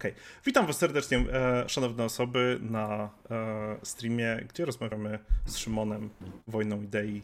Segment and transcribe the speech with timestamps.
[0.00, 0.14] Okay.
[0.46, 6.10] Witam Was serdecznie, e, szanowne osoby, na e, streamie, gdzie rozmawiamy z Szymonem,
[6.48, 7.22] Wojną Idei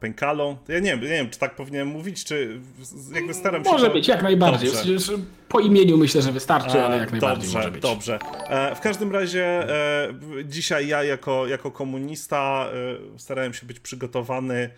[0.00, 0.56] pękalą.
[0.68, 2.60] Ja nie wiem, nie wiem, czy tak powinienem mówić, czy
[3.14, 3.70] jakby staram się...
[3.70, 4.70] Może być, jak najbardziej.
[4.70, 5.12] Przecież
[5.48, 7.82] po imieniu myślę, że wystarczy, ale jak najbardziej dobrze, może być.
[7.82, 12.68] Dobrze, e, W każdym razie e, dzisiaj ja jako, jako komunista
[13.16, 14.70] starałem się być przygotowany.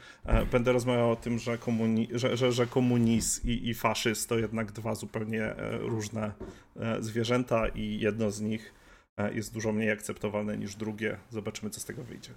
[0.53, 4.73] Będę rozmawiał o tym, że, komuni że, że, że komunizm i, i faszyzm to jednak
[4.73, 6.33] dwa zupełnie różne
[7.01, 8.75] zwierzęta i jedno z nich
[9.33, 11.17] jest dużo mniej akceptowalne niż drugie.
[11.31, 12.31] Zobaczymy, co z tego wyjdzie.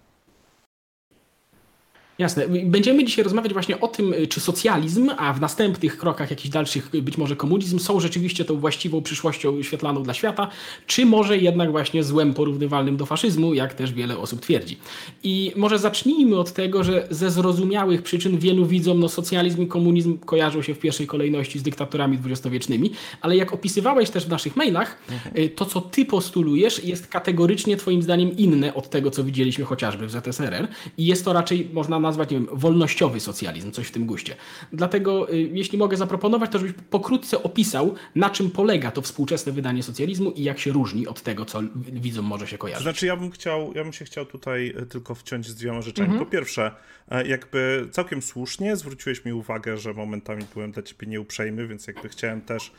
[2.20, 2.48] Jasne.
[2.66, 6.96] Będziemy dzisiaj rozmawiać właśnie o tym, y, czy socjalizm, a w następnych krokach jakichś dalszych
[6.96, 10.48] y, być może komunizm są rzeczywiście tą właściwą przyszłością świetlaną dla świata,
[10.88, 14.78] czy może jednak właśnie złem porównywalnym do faszyzmu, jak też wiele osób twierdzi.
[15.24, 20.18] I może zacznijmy od tego, że ze zrozumiałych przyczyn wielu widzom no, socjalizm i komunizm
[20.18, 24.98] kojarzą się w pierwszej kolejności z dyktatorami dwudziestowiecznymi, ale jak opisywałeś też w naszych mailach,
[25.12, 25.50] mhm.
[25.50, 30.12] to co ty postulujesz jest kategorycznie twoim zdaniem inne od tego, co widzieliśmy chociażby w
[30.12, 34.36] ZSRR i jest to raczej, można nazwać, nie wiem, wolnościowy socjalizm, coś w tym guście.
[34.74, 39.84] Dlatego, y, jeśli mogę zaproponować, to żebyś pokrótce opisał, na czym polega to współczesne wydanie
[39.84, 42.84] socjalizmu i jak się różni od tego, co widzom może się kojarzyć.
[42.84, 46.10] znaczy, ja bym chciał, ja bym się chciał tutaj y, tylko wciąć z dwiema rzeczami.
[46.10, 46.26] Mhm.
[46.26, 46.72] Po pierwsze,
[47.12, 52.10] e, jakby całkiem słusznie zwróciłeś mi uwagę, że momentami byłem dla ciebie nieuprzejmy, więc jakby
[52.10, 52.72] chciałem też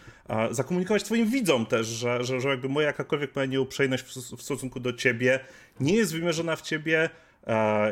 [0.50, 4.04] zakomunikować twoim widzom też, że, że, że jakby moja jakakolwiek moja nieuprzejmość
[4.36, 5.40] w stosunku do ciebie
[5.80, 7.10] nie jest wymierzona w ciebie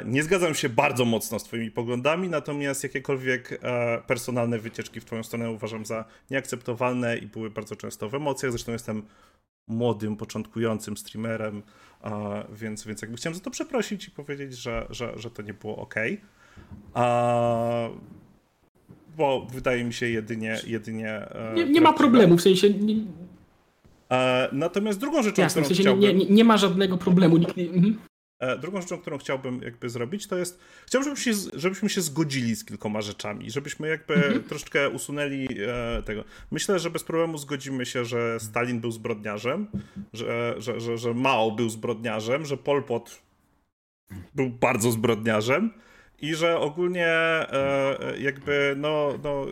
[0.05, 5.23] nie zgadzam się bardzo mocno z Twoimi poglądami, natomiast jakiekolwiek e, personalne wycieczki w Twoją
[5.23, 8.53] stronę uważam za nieakceptowalne i były bardzo często w emocjach.
[8.53, 9.03] Zresztą jestem
[9.69, 11.63] młodym, początkującym streamerem,
[12.05, 15.55] e, więc, więc jakby chciałem za to przeprosić i powiedzieć, że, że, że to nie
[15.55, 15.95] było ok.
[19.17, 20.59] Bo wydaje mi się jedynie.
[20.67, 22.71] jedynie nie, nie ma problemu, w sensie.
[22.71, 22.95] Nie...
[24.53, 26.03] Natomiast drugą rzeczą, Jasne, którą w sensie chciałbym...
[26.03, 27.37] nie, nie, nie, ma żadnego problemu.
[27.37, 27.59] Nikt...
[27.59, 27.99] Mhm.
[28.39, 32.57] E, drugą rzeczą, którą chciałbym jakby zrobić, to jest, chciałbym, żebyśmy się, żebyśmy się zgodzili
[32.57, 34.43] z kilkoma rzeczami, żebyśmy jakby mhm.
[34.43, 36.25] troszeczkę usunęli e, tego.
[36.51, 39.67] Myślę, że bez problemu zgodzimy się, że Stalin był zbrodniarzem,
[40.13, 43.23] że, że, że, że Mao był zbrodniarzem, że Pol Pot
[44.35, 45.71] był bardzo zbrodniarzem
[46.21, 49.47] i że ogólnie e, jakby no, no,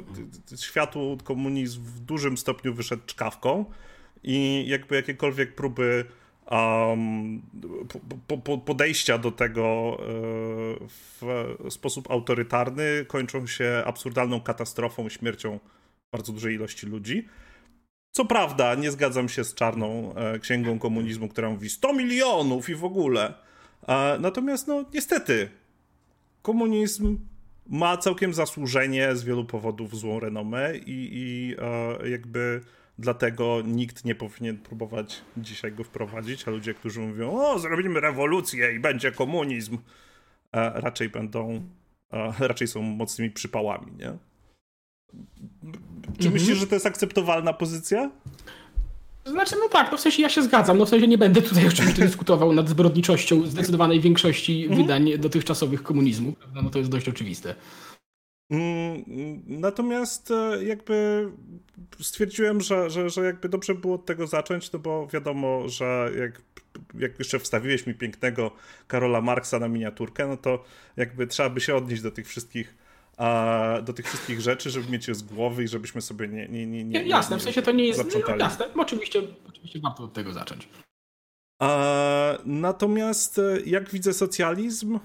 [0.60, 3.64] światu komunizm w dużym stopniu wyszedł czkawką
[4.22, 6.04] i jakby jakiekolwiek próby
[6.50, 7.42] um,
[8.26, 10.04] po, po, podejścia do tego e,
[11.20, 15.60] w sposób autorytarny kończą się absurdalną katastrofą, śmiercią
[16.12, 17.28] bardzo dużej ilości ludzi.
[18.10, 22.74] Co prawda, nie zgadzam się z czarną e, księgą komunizmu, która mówi 100 milionów i
[22.74, 23.34] w ogóle.
[23.88, 25.48] E, natomiast, no, niestety,
[26.42, 27.18] komunizm
[27.68, 31.56] ma całkiem zasłużenie z wielu powodów złą renomę i, i
[32.10, 32.60] jakby
[32.98, 38.72] Dlatego nikt nie powinien próbować dzisiaj go wprowadzić, a ludzie, którzy mówią, o, zrobimy rewolucję
[38.72, 39.78] i będzie komunizm,
[40.52, 41.62] raczej będą,
[42.38, 44.12] raczej są mocnymi przypałami, nie?
[46.04, 46.32] Czy mhm.
[46.32, 48.10] myślisz, że to jest akceptowalna pozycja?
[49.26, 50.78] Znaczy, no tak, no w sensie ja się zgadzam.
[50.78, 54.82] No w sensie nie będę tutaj oczywiście dyskutował nad zbrodniczością zdecydowanej większości mhm.
[54.82, 56.32] wydań dotychczasowych komunizmu.
[56.32, 56.62] Prawda?
[56.62, 57.54] No to jest dość oczywiste.
[58.50, 59.04] Mm,
[59.46, 61.28] natomiast e, jakby
[62.00, 66.42] stwierdziłem, że, że, że jakby dobrze było od tego zacząć, no bo wiadomo, że jak,
[66.98, 68.50] jak jeszcze wstawiłeś mi pięknego
[68.88, 70.64] Karola Marksa na miniaturkę, no to
[70.96, 72.74] jakby trzeba by się odnieść do tych wszystkich
[73.82, 76.48] do tych wszystkich rzeczy, żeby mieć je z głowy i żebyśmy sobie nie...
[76.48, 78.04] nie, nie, nie jasne, w sensie to nie jest...
[78.28, 80.68] No, jasne, oczywiście, oczywiście warto od tego zacząć.
[82.44, 84.98] Natomiast e, jak widzę socjalizm,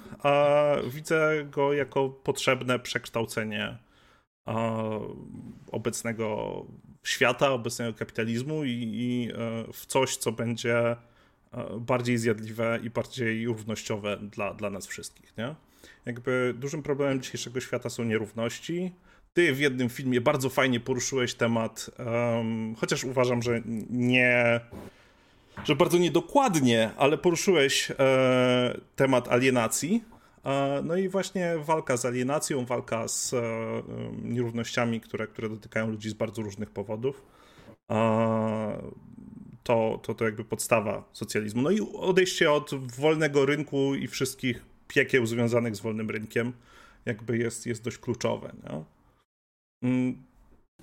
[0.93, 3.77] widzę go jako potrzebne przekształcenie
[5.71, 6.65] obecnego
[7.03, 10.97] świata, obecnego kapitalizmu i, i e, w coś, co będzie e,
[11.79, 15.37] bardziej zjadliwe i bardziej równościowe dla, dla nas wszystkich.
[15.37, 15.55] Nie?
[16.05, 18.91] Jakby dużym problemem dzisiejszego świata są nierówności.
[19.33, 24.59] Ty w jednym filmie bardzo fajnie poruszyłeś temat, um, chociaż uważam, że nie
[25.63, 30.03] że bardzo niedokładnie, ale poruszyłeś e, temat alienacji.
[30.45, 33.41] E, no i właśnie walka z alienacją, walka z e,
[34.23, 37.25] nierównościami, które, które dotykają ludzi z bardzo różnych powodów.
[37.91, 38.91] E,
[39.63, 41.61] to, to, to jakby podstawa socjalizmu.
[41.61, 46.53] No i odejście od wolnego rynku i wszystkich piekieł związanych z wolnym rynkiem
[47.05, 48.53] jakby jest, jest dość kluczowe.
[49.83, 50.23] Mm,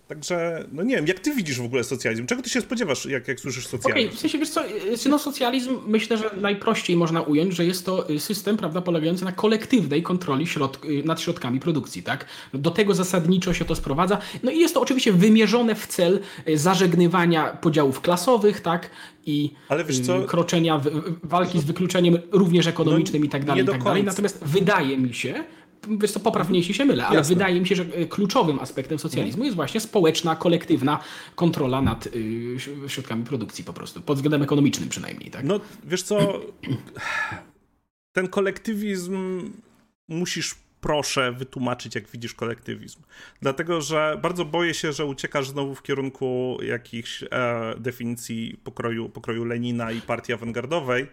[0.08, 2.26] Także, no nie wiem, jak ty widzisz w ogóle socjalizm?
[2.26, 3.90] Czego ty się spodziewasz, jak, jak słyszysz socjalizm?
[3.90, 4.62] Okej, okay, w sensie, wiesz co,
[5.08, 10.02] no socjalizm myślę, że najprościej można ująć, że jest to system, prawda, polegający na kolektywnej
[10.02, 12.26] kontroli środ nad środkami produkcji, tak?
[12.55, 14.19] Do tego zasadniczo się to sprowadza.
[14.43, 16.20] No i jest to oczywiście wymierzone w cel
[16.55, 18.90] zażegnywania podziałów klasowych, tak?
[19.26, 19.55] I
[20.06, 20.22] co?
[20.22, 20.81] kroczenia,
[21.22, 24.05] walki z wykluczeniem również ekonomicznym no, i tak dalej, i tak dalej.
[24.05, 25.44] Natomiast wydaje mi się,
[25.88, 27.35] wiesz to poprawnie, jeśli się mylę, ale Jasne.
[27.35, 31.00] wydaje mi się, że e, kluczowym aspektem socjalizmu jest właśnie społeczna, kolektywna
[31.35, 32.56] kontrola nad y,
[32.88, 35.31] środkami produkcji po prostu, pod względem ekonomicznym przynajmniej.
[35.31, 35.44] Tak?
[35.44, 36.40] No wiesz co,
[38.17, 39.43] ten kolektywizm
[40.08, 43.00] musisz proszę wytłumaczyć, jak widzisz kolektywizm.
[43.43, 47.26] Dlatego, że bardzo boję się, że uciekasz znowu w kierunku jakichś e,
[47.79, 51.06] definicji pokroju, pokroju Lenina i partii awangardowej,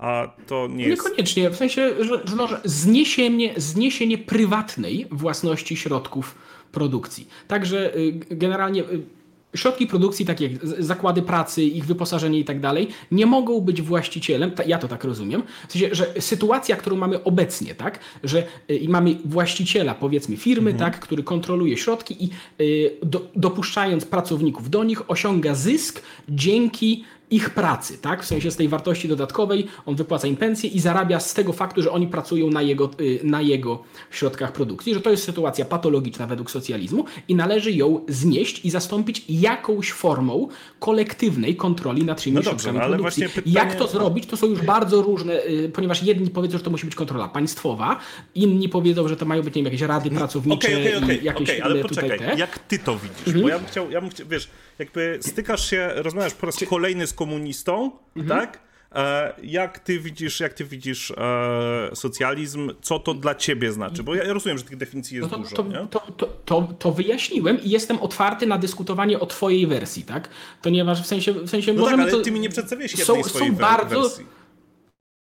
[0.00, 1.04] a to nie jest...
[1.04, 6.34] Niekoniecznie, w sensie, że, że, że zniesienie, zniesienie prywatnej własności środków
[6.72, 7.28] produkcji.
[7.48, 9.02] Także y, generalnie y,
[9.54, 14.50] środki produkcji, takie jak zakłady pracy, ich wyposażenie i tak dalej, nie mogą być właścicielem,
[14.66, 19.16] ja to tak rozumiem, w sensie, że sytuacja, którą mamy obecnie, tak, że y, mamy
[19.24, 20.92] właściciela, powiedzmy, firmy, mhm.
[20.92, 22.30] tak, który kontroluje środki i
[23.02, 28.22] do, dopuszczając pracowników do nich, osiąga zysk dzięki ich pracy, tak?
[28.22, 31.82] W sensie z tej wartości dodatkowej on wypłaca im pensję i zarabia z tego faktu,
[31.82, 36.26] że oni pracują na jego, y, na jego środkach produkcji, że to jest sytuacja patologiczna
[36.26, 40.48] według socjalizmu i należy ją znieść i zastąpić jakąś formą
[40.78, 43.28] kolektywnej kontroli nad tymi no środkami dobrze, no produkcji.
[43.28, 43.54] Pytanie...
[43.54, 46.86] Jak to zrobić, to są już bardzo różne, y, ponieważ jedni powiedzą, że to musi
[46.86, 47.98] być kontrola państwowa,
[48.34, 51.16] inni powiedzą, że to mają być nie wiem, jakieś rady no, pracownicze okay, okay, okay,
[51.16, 52.34] i jakieś okay, ale poczekaj, te.
[52.38, 53.26] jak ty to widzisz?
[53.26, 53.42] Mhm.
[53.42, 54.48] Bo ja bym chciał, ja bym chciał, wiesz,
[54.80, 58.40] jakby stykasz się, rozmawiasz po raz kolejny z komunistą, mhm.
[58.40, 58.60] tak?
[58.94, 62.70] E, jak ty widzisz, jak ty widzisz e, socjalizm?
[62.82, 64.02] Co to dla ciebie znaczy?
[64.02, 65.56] Bo ja rozumiem, że tych definicji jest no to, dużo.
[65.56, 65.86] To, nie?
[65.90, 70.28] To, to, to, to, wyjaśniłem i jestem otwarty na dyskutowanie o twojej wersji, tak?
[70.62, 73.28] Ponieważ w sensie, w sensie no możemy tak, ale ty mi nie przedstawiłeś jednej są,
[73.28, 74.00] swojej są bardzo...
[74.02, 74.26] wersji.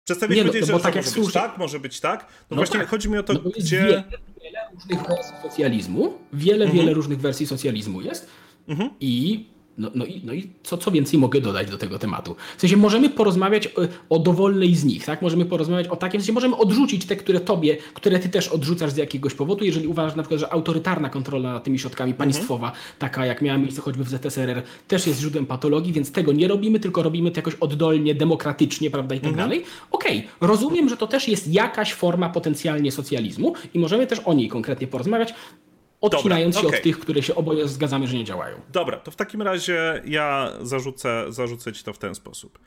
[0.03, 2.19] Przedstawiłeś nie, no, że, bo tak może być tak, może być tak.
[2.19, 2.89] No, no właśnie tak.
[2.89, 3.81] chodzi mi o to, no gdzie...
[3.81, 4.03] Wiele,
[4.41, 6.79] wiele różnych wersji socjalizmu, wiele, mhm.
[6.79, 8.29] wiele różnych wersji socjalizmu jest
[8.69, 8.89] mhm.
[8.99, 9.45] i
[9.79, 12.35] no, no, i, no i co, co więcej mogę dodać do tego tematu?
[12.57, 15.21] W sensie możemy porozmawiać o, o dowolnej z nich, tak?
[15.21, 18.91] Możemy porozmawiać o takim, w sensie możemy odrzucić te, które tobie, które ty też odrzucasz
[18.91, 22.31] z jakiegoś powodu, jeżeli uważasz na przykład, że autorytarna kontrola nad tymi środkami mhm.
[22.31, 26.47] państwowa, taka jak miała miejsce choćby w ZSRR, też jest źródłem patologii, więc tego nie
[26.47, 29.49] robimy, tylko robimy to jakoś oddolnie, demokratycznie, prawda, i tak mhm.
[29.49, 29.65] dalej.
[29.91, 30.47] Okej, okay.
[30.47, 34.87] rozumiem, że to też jest jakaś forma potencjalnie socjalizmu i możemy też o niej konkretnie
[34.87, 35.33] porozmawiać
[36.01, 36.79] odcinając Dobra, się okay.
[36.79, 38.61] od tych, które się oboje zgadzamy, że nie działają.
[38.71, 42.59] Dobra, to w takim razie ja zarzucę, zarzucę ci to w ten sposób.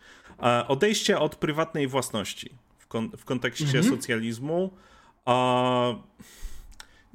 [0.43, 3.84] E, odejście od prywatnej własności w, kon w kontekście mhm.
[3.84, 4.70] socjalizmu
[5.29, 5.96] e,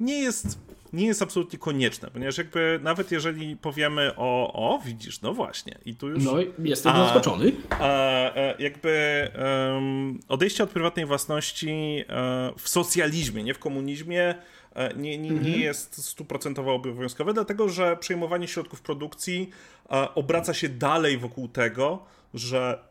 [0.00, 5.34] nie jest nie jest absolutnie konieczne, ponieważ jakby nawet jeżeli powiemy o, o widzisz, no
[5.34, 6.24] właśnie, i tu już...
[6.24, 7.52] No, jestem a, zaskoczony.
[7.70, 9.28] A, a, jakby
[9.74, 12.04] um, odejście od prywatnej własności
[12.58, 14.36] w socjalizmie, nie w komunizmie, E,
[14.96, 15.60] nie, nie, nie mhm.
[15.60, 19.50] jest stuprocentowo obowiązkowe, dlatego że przejmowanie środków produkcji
[19.90, 22.04] e, obraca się dalej wokół tego,
[22.34, 22.88] że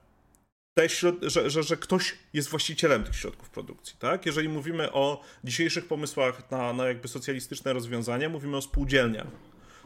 [0.78, 0.90] te
[1.22, 4.26] że, że, że ktoś jest właścicielem tych środków produkcji, tak?
[4.26, 9.28] Jeżeli mówimy o dzisiejszych pomysłach na, na jakby socjalistyczne rozwiązania, mówimy o spółdzielniach.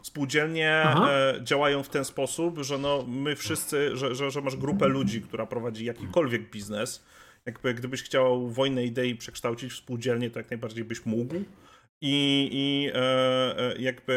[0.02, 4.88] Spółdzielnie e, działają w ten sposób, że no, my wszyscy, że, że, że masz grupę
[4.88, 7.04] ludzi, która prowadzi jakikolwiek biznes.
[7.46, 11.34] Jakby gdybyś chciał wojnę idei przekształcić w spółdzielnię, to jak najbardziej byś mógł
[12.02, 12.98] i, i e,
[13.58, 14.14] e, jakby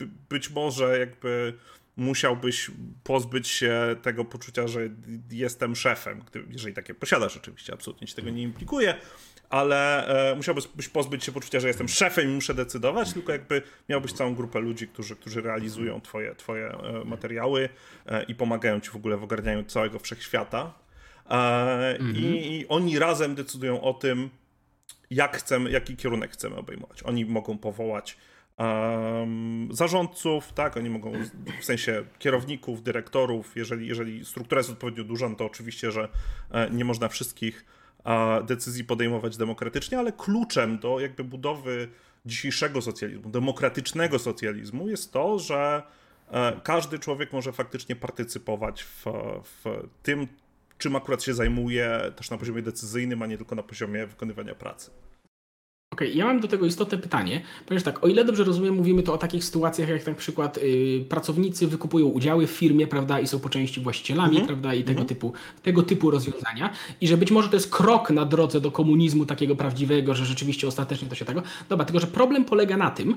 [0.00, 1.54] e, być może jakby
[1.96, 2.70] musiałbyś
[3.04, 4.80] pozbyć się tego poczucia, że
[5.30, 8.94] jestem szefem, jeżeli takie posiadasz oczywiście, absolutnie ci tego nie implikuje,
[9.50, 10.06] ale
[10.36, 14.60] musiałbyś pozbyć się poczucia, że jestem szefem i muszę decydować, tylko jakby miałbyś całą grupę
[14.60, 17.68] ludzi, którzy, którzy realizują twoje, twoje materiały
[18.28, 20.74] i pomagają ci w ogóle w ogarnianiu całego wszechświata.
[21.24, 22.16] Mhm.
[22.16, 24.30] I, I oni razem decydują o tym,
[25.10, 27.02] jak chcemy, jaki kierunek chcemy obejmować.
[27.02, 28.16] Oni mogą powołać
[28.58, 31.12] um, zarządców, tak, oni mogą
[31.60, 36.08] w sensie kierowników, dyrektorów, jeżeli, jeżeli struktura jest odpowiednio duża, no to oczywiście, że
[36.50, 37.64] e, nie można wszystkich
[38.44, 41.88] decyzji podejmować demokratycznie, ale kluczem do jakby budowy
[42.26, 45.82] dzisiejszego socjalizmu, demokratycznego socjalizmu jest to, że
[46.30, 49.04] e, każdy człowiek może faktycznie partycypować w,
[49.44, 50.28] w tym,
[50.78, 54.90] czym akurat się zajmuje, też na poziomie decyzyjnym, a nie tylko na poziomie wykonywania pracy.
[55.94, 59.02] Okej, okay, ja mam do tego istotne pytanie, ponieważ tak, o ile dobrze rozumiem, mówimy
[59.02, 63.26] to o takich sytuacjach, jak na przykład yy, pracownicy wykupują udziały w firmie, prawda, i
[63.26, 64.46] są po części właścicielami, mm -hmm.
[64.46, 65.08] prawda, i tego, mm -hmm.
[65.08, 65.32] typu,
[65.62, 66.70] tego typu rozwiązania,
[67.00, 70.68] i że być może to jest krok na drodze do komunizmu takiego prawdziwego, że rzeczywiście
[70.68, 71.42] ostatecznie to się tego.
[71.68, 73.16] Dobra, tylko że problem polega na tym,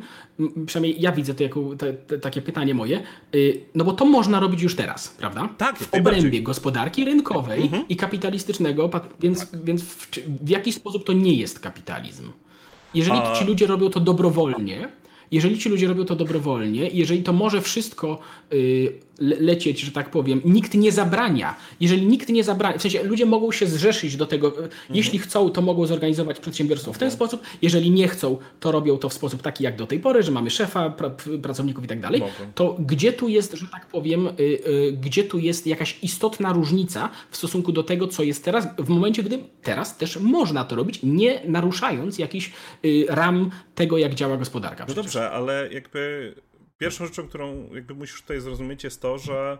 [0.66, 3.04] przynajmniej ja widzę to jako te, te, takie pytanie moje,
[3.34, 5.50] yy, no bo to można robić już teraz, prawda?
[5.58, 7.86] Tak, w obrębie gospodarki rynkowej mm -hmm.
[7.90, 9.64] i kapitalistycznego, więc, tak.
[9.64, 10.10] więc w,
[10.42, 12.32] w jaki sposób to nie jest kapitalizm?
[12.94, 14.90] Jeżeli ci ludzie robią to dobrowolnie,
[15.32, 18.20] jeżeli ci ludzie robią to dobrowolnie, jeżeli to może wszystko
[18.54, 21.56] y, lecieć, że tak powiem, nikt nie zabrania.
[21.80, 24.70] Jeżeli nikt nie zabrania, w sensie ludzie mogą się zrzeszyć do tego, mhm.
[24.90, 27.18] jeśli chcą, to mogą zorganizować przedsiębiorstwo w ten mhm.
[27.18, 30.32] sposób, jeżeli nie chcą, to robią to w sposób taki jak do tej pory, że
[30.32, 32.22] mamy szefa, pra- pracowników i tak dalej,
[32.56, 37.10] to gdzie tu jest, że tak powiem, y, y, gdzie tu jest jakaś istotna różnica
[37.32, 41.00] w stosunku do tego, co jest teraz, w momencie, gdy teraz też można to robić,
[41.04, 42.52] nie naruszając jakichś
[42.86, 44.86] y, ram tego, jak działa gospodarka.
[44.88, 46.34] No dobrze, ale jakby
[46.78, 49.58] pierwszą rzeczą, którą jakby musisz tutaj zrozumieć jest to, że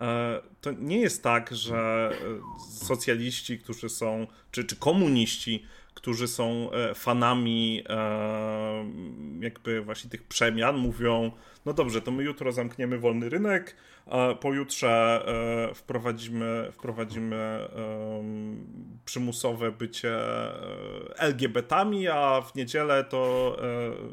[0.00, 6.70] e, to nie jest tak, że e, socjaliści, którzy są, czy, czy komuniści, którzy są
[6.72, 7.84] e, fanami
[9.40, 11.32] jakby właśnie tych przemian, mówią,
[11.66, 13.76] no dobrze, to my jutro zamkniemy wolny rynek,
[14.40, 15.24] pojutrze
[15.74, 17.68] wprowadzimy, wprowadzimy
[19.04, 20.18] przymusowe bycie
[21.16, 23.56] LGBT-ami, a w niedzielę to,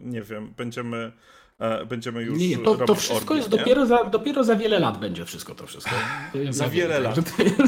[0.02, 1.12] nie wiem, będziemy
[1.86, 5.56] będziemy już nie, to, to wszystko jest dopiero za, dopiero za wiele lat będzie wszystko
[5.56, 5.96] to wszystko.
[6.50, 7.16] za wiele lat.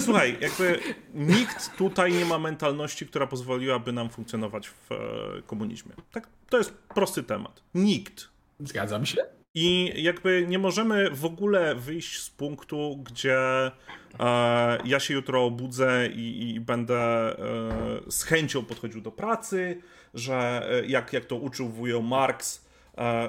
[0.06, 0.80] Słuchaj, jakby
[1.14, 4.96] nikt tutaj nie ma mentalności, która pozwoliłaby nam funkcjonować w e,
[5.42, 5.92] komunizmie.
[6.12, 7.64] Tak, to jest prosty temat.
[7.74, 8.28] Nikt.
[8.60, 9.18] Zgadzam się.
[9.56, 13.72] I jakby nie możemy w ogóle wyjść z punktu, gdzie
[14.20, 17.36] e, ja się jutro obudzę i, i będę e,
[18.12, 19.82] z chęcią podchodził do pracy,
[20.14, 22.73] że e, jak, jak to uczył wujo Marx, E,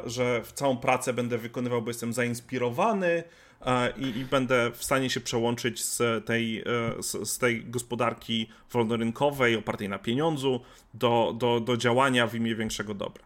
[0.07, 3.23] że w całą pracę będę wykonywał, bo jestem zainspirowany
[3.67, 6.63] e, i, i będę w stanie się przełączyć z tej, e,
[7.03, 10.61] z, z, tej gospodarki wolnorynkowej, opartej na pieniądzu,
[10.95, 13.25] do, do, do działania w imię większego dobra.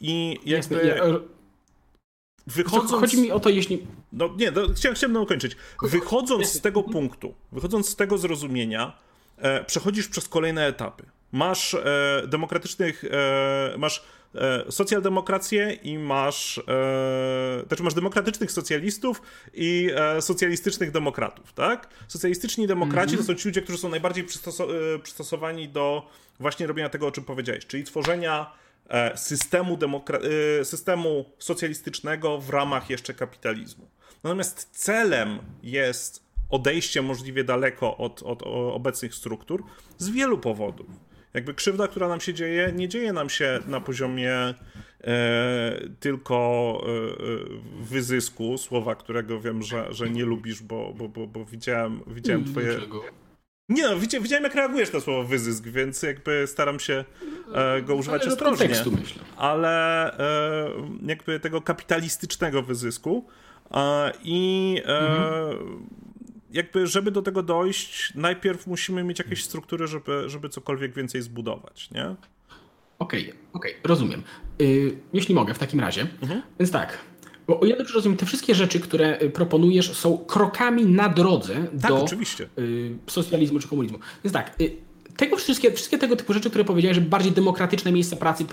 [0.00, 0.86] I jakby...
[0.86, 1.04] Ja,
[2.46, 2.90] wychodząc...
[2.90, 3.86] Chodzi mi o to, jeśli...
[4.12, 5.56] No nie, no, chciałem, chciałem dokończyć.
[5.82, 8.98] Wychodząc z tego punktu, wychodząc z tego zrozumienia,
[9.38, 11.04] e, przechodzisz przez kolejne etapy.
[11.32, 14.02] Masz e, demokratycznych, e, masz e,
[14.70, 19.22] socjaldemokrację i masz, e, znaczy masz demokratycznych socjalistów
[19.54, 21.88] i e, socjalistycznych demokratów, tak?
[22.08, 23.26] Socjalistyczni demokraci mm -hmm.
[23.26, 26.08] to są ci ludzie, którzy są najbardziej e, przystosowani do
[26.40, 28.52] właśnie robienia tego, o czym powiedziałeś, czyli tworzenia
[28.88, 29.78] e, systemu,
[30.60, 33.88] e, systemu socjalistycznego w ramach jeszcze kapitalizmu.
[34.24, 39.64] Natomiast celem jest odejście możliwie daleko od, od obecnych struktur
[39.98, 40.86] z wielu powodów.
[41.36, 44.54] Jakby krzywda, która nam się dzieje, nie dzieje nam się na poziomie e,
[46.00, 51.44] tylko e, e wyzysku, słowa, którego wiem, że, że nie lubisz, bo, bo, bo, bo
[51.44, 52.78] widziałem, widziałem mm, twoje...
[53.68, 57.04] Nie no, widziałem jak reagujesz na słowo wyzysk, więc jakby staram się
[57.82, 58.68] go używać ale ostrożnie.
[58.68, 59.22] Kontekstu, myślę.
[59.36, 60.12] Ale
[61.06, 63.26] jakby tego kapitalistycznego wyzysku
[64.24, 65.88] i mhm
[66.50, 71.90] jakby, żeby do tego dojść, najpierw musimy mieć jakieś struktury, żeby, żeby cokolwiek więcej zbudować,
[71.90, 72.04] nie?
[72.98, 74.22] Okej, okay, okej, okay, rozumiem.
[74.58, 76.06] Yy, jeśli mogę, w takim razie.
[76.22, 76.42] Mhm.
[76.58, 76.98] Więc tak,
[77.46, 81.90] bo ile dobrze rozumiem, te wszystkie rzeczy, które y, proponujesz, są krokami na drodze tak,
[81.90, 82.48] do oczywiście.
[82.58, 83.98] Y, socjalizmu czy komunizmu.
[84.24, 84.76] Więc tak, y,
[85.16, 88.44] tego wszystkie, wszystkie tego typu rzeczy, które powiedziałeś, żeby bardziej demokratyczne miejsca pracy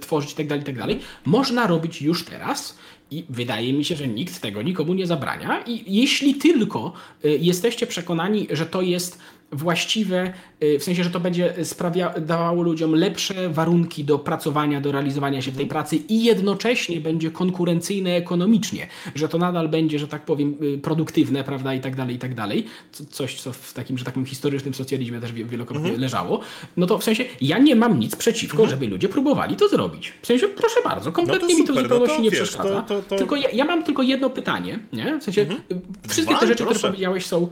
[0.00, 2.78] tworzyć itd., tak itd., tak można robić już teraz
[3.10, 5.64] i wydaje mi się, że nikt tego nikomu nie zabrania.
[5.66, 6.92] I jeśli tylko
[7.24, 9.18] y, jesteście przekonani, że to jest
[9.52, 14.92] właściwe, y, w sensie, że to będzie sprawia, dawało ludziom lepsze warunki do pracowania, do
[14.92, 20.08] realizowania się w tej pracy i jednocześnie będzie konkurencyjne ekonomicznie, że to nadal będzie, że
[20.08, 22.64] tak powiem, y, produktywne, prawda, i tak dalej, i tak dalej.
[23.10, 26.00] Coś, co w takim, że tak powiem, historycznym socjalizmie też wielokrotnie mhm.
[26.00, 26.40] leżało.
[26.76, 28.70] No to w sensie, ja nie mam nic przeciwko, mhm.
[28.70, 30.12] żeby ludzie próbowali to zrobić.
[30.22, 32.82] W sensie, proszę bardzo, kompletnie no to mi to w zupełności no nie wiesz, przeszkadza.
[32.82, 35.18] To, to, tylko ja, ja, mam tylko jedno pytanie, nie?
[35.18, 35.60] W sensie, mhm.
[36.08, 36.40] wszystkie Dwa?
[36.40, 36.78] te rzeczy, Proszę.
[36.78, 37.48] które powiedziałeś są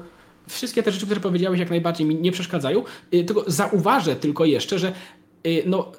[0.49, 2.85] wszystkie te rzeczy, które powiedziałeś, jak najbardziej mi nie przeszkadzają.
[3.15, 4.93] Y, tylko zauważę tylko jeszcze, że
[5.47, 5.93] y, no,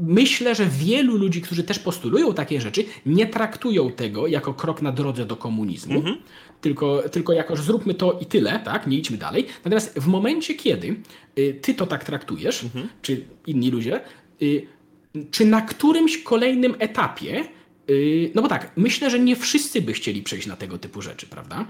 [0.00, 4.92] myślę, że wielu ludzi, którzy też postulują takie rzeczy, nie traktują tego jako krok na
[4.92, 6.16] drodze do komunizmu, mhm.
[6.60, 9.46] tylko, tylko jako, że zróbmy to i tyle, tak, nie idźmy dalej.
[9.64, 10.96] Natomiast w momencie, kiedy
[11.38, 12.88] y, ty to tak traktujesz, mhm.
[13.02, 14.00] czy inni ludzie,
[15.30, 17.44] czy na którymś kolejnym etapie,
[18.34, 21.66] no bo tak, myślę, że nie wszyscy by chcieli przejść na tego typu rzeczy, prawda?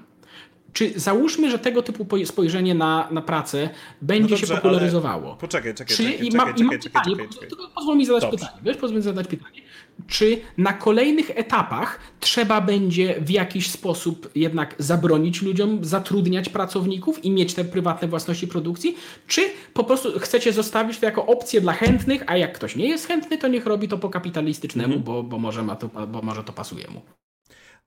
[0.73, 3.71] Czy załóżmy, że tego typu spojrzenie na, na pracę
[4.03, 5.37] będzie no dobrze, się popularyzowało?
[5.37, 7.67] Poczekaj, czekaj, czy, czekaj, i mam, czekaj, czekaj, czekaj, czekaj, czekaj, czekaj.
[7.75, 8.39] Pozwól mi zadać dobrze.
[8.39, 8.63] pytanie.
[8.65, 9.61] Wiesz, pozwól mi zadać pytanie.
[10.07, 17.31] Czy na kolejnych etapach trzeba będzie w jakiś sposób jednak zabronić ludziom zatrudniać pracowników i
[17.31, 18.97] mieć te prywatne własności produkcji?
[19.27, 19.43] Czy
[19.75, 23.39] po prostu chcecie zostawić to jako opcję dla chętnych, a jak ktoś nie jest chętny,
[23.39, 25.03] to niech robi to po kapitalistycznemu, mhm.
[25.03, 27.03] bo, bo, może ma to, bo może to pasuje mu?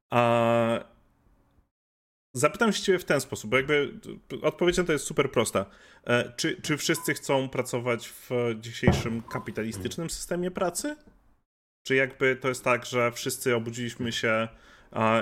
[0.09, 0.94] A
[2.37, 3.93] Zapytam się ciebie w ten sposób, bo jakby
[4.41, 5.65] odpowiedź na to jest super prosta.
[6.03, 10.95] E, czy, czy wszyscy chcą pracować w dzisiejszym kapitalistycznym systemie pracy?
[11.87, 14.47] Czy jakby to jest tak, że wszyscy obudziliśmy się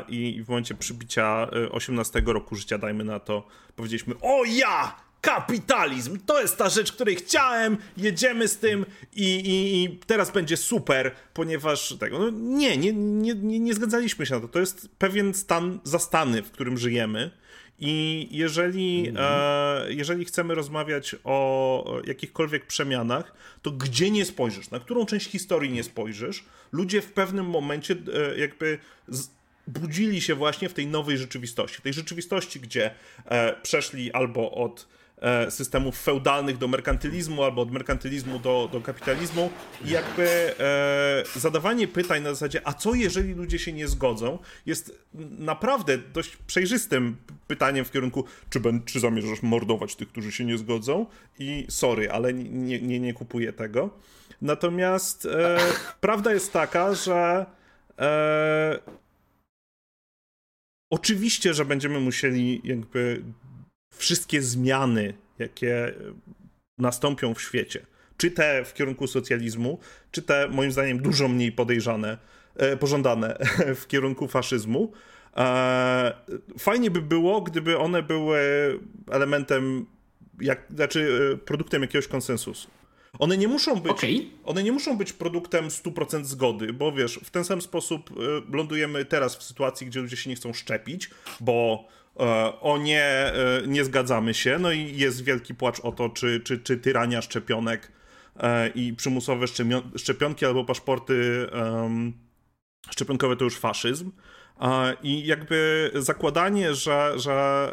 [0.07, 4.95] i w momencie przybicia 18 e, roku życia, dajmy na to, powiedzieliśmy: O ja!
[5.23, 6.19] Kapitalizm.
[6.25, 11.11] To jest ta rzecz, której chciałem, jedziemy z tym i, i, i teraz będzie super,
[11.33, 12.19] ponieważ tego.
[12.19, 14.47] No nie, nie, nie, nie, nie zgadzaliśmy się na to.
[14.47, 17.31] To jest pewien stan zastany, w którym żyjemy.
[17.79, 19.23] I jeżeli, mm.
[19.25, 25.71] e, jeżeli chcemy rozmawiać o jakichkolwiek przemianach, to gdzie nie spojrzysz, na którą część historii
[25.71, 28.77] nie spojrzysz, ludzie w pewnym momencie e, jakby.
[29.07, 29.27] Z,
[29.67, 31.81] budzili się właśnie w tej nowej rzeczywistości.
[31.81, 32.91] Tej rzeczywistości, gdzie
[33.25, 34.87] e, przeszli albo od
[35.49, 39.49] systemów feudalnych do merkantylizmu albo od merkantylizmu do, do kapitalizmu
[39.85, 45.05] i jakby e, zadawanie pytań na zasadzie, a co jeżeli ludzie się nie zgodzą, jest
[45.39, 47.15] naprawdę dość przejrzystym
[47.47, 51.05] pytaniem w kierunku, czy, czy zamierzasz mordować tych, którzy się nie zgodzą
[51.39, 53.89] i sorry, ale nie, nie, nie kupuję tego.
[54.41, 55.59] Natomiast e,
[56.01, 57.45] prawda jest taka, że
[57.99, 58.79] e,
[60.89, 63.23] oczywiście, że będziemy musieli jakby
[63.97, 65.93] wszystkie zmiany, jakie
[66.77, 67.85] nastąpią w świecie,
[68.17, 69.79] czy te w kierunku socjalizmu,
[70.11, 72.17] czy te moim zdaniem dużo mniej podejrzane,
[72.55, 73.37] e, pożądane
[73.81, 74.91] w kierunku faszyzmu.
[75.37, 76.13] E,
[76.59, 78.39] fajnie by było, gdyby one były
[79.11, 79.85] elementem,
[80.41, 82.67] jak, znaczy e, produktem jakiegoś konsensusu.
[83.19, 84.25] One nie muszą być, okay.
[84.43, 88.09] one nie muszą być produktem 100% zgody, bo wiesz, w ten sam sposób
[88.53, 91.09] lądujemy teraz w sytuacji, gdzie ludzie się nie chcą szczepić,
[91.39, 92.02] bo E,
[92.61, 94.59] o nie, e, nie zgadzamy się.
[94.59, 97.91] No i jest wielki płacz o to, czy, czy, czy tyrania szczepionek
[98.39, 99.45] e, i przymusowe
[99.95, 101.47] szczepionki albo paszporty
[102.91, 104.11] szczepionkowe to już faszyzm.
[105.03, 107.71] I jakby zakładanie, że, że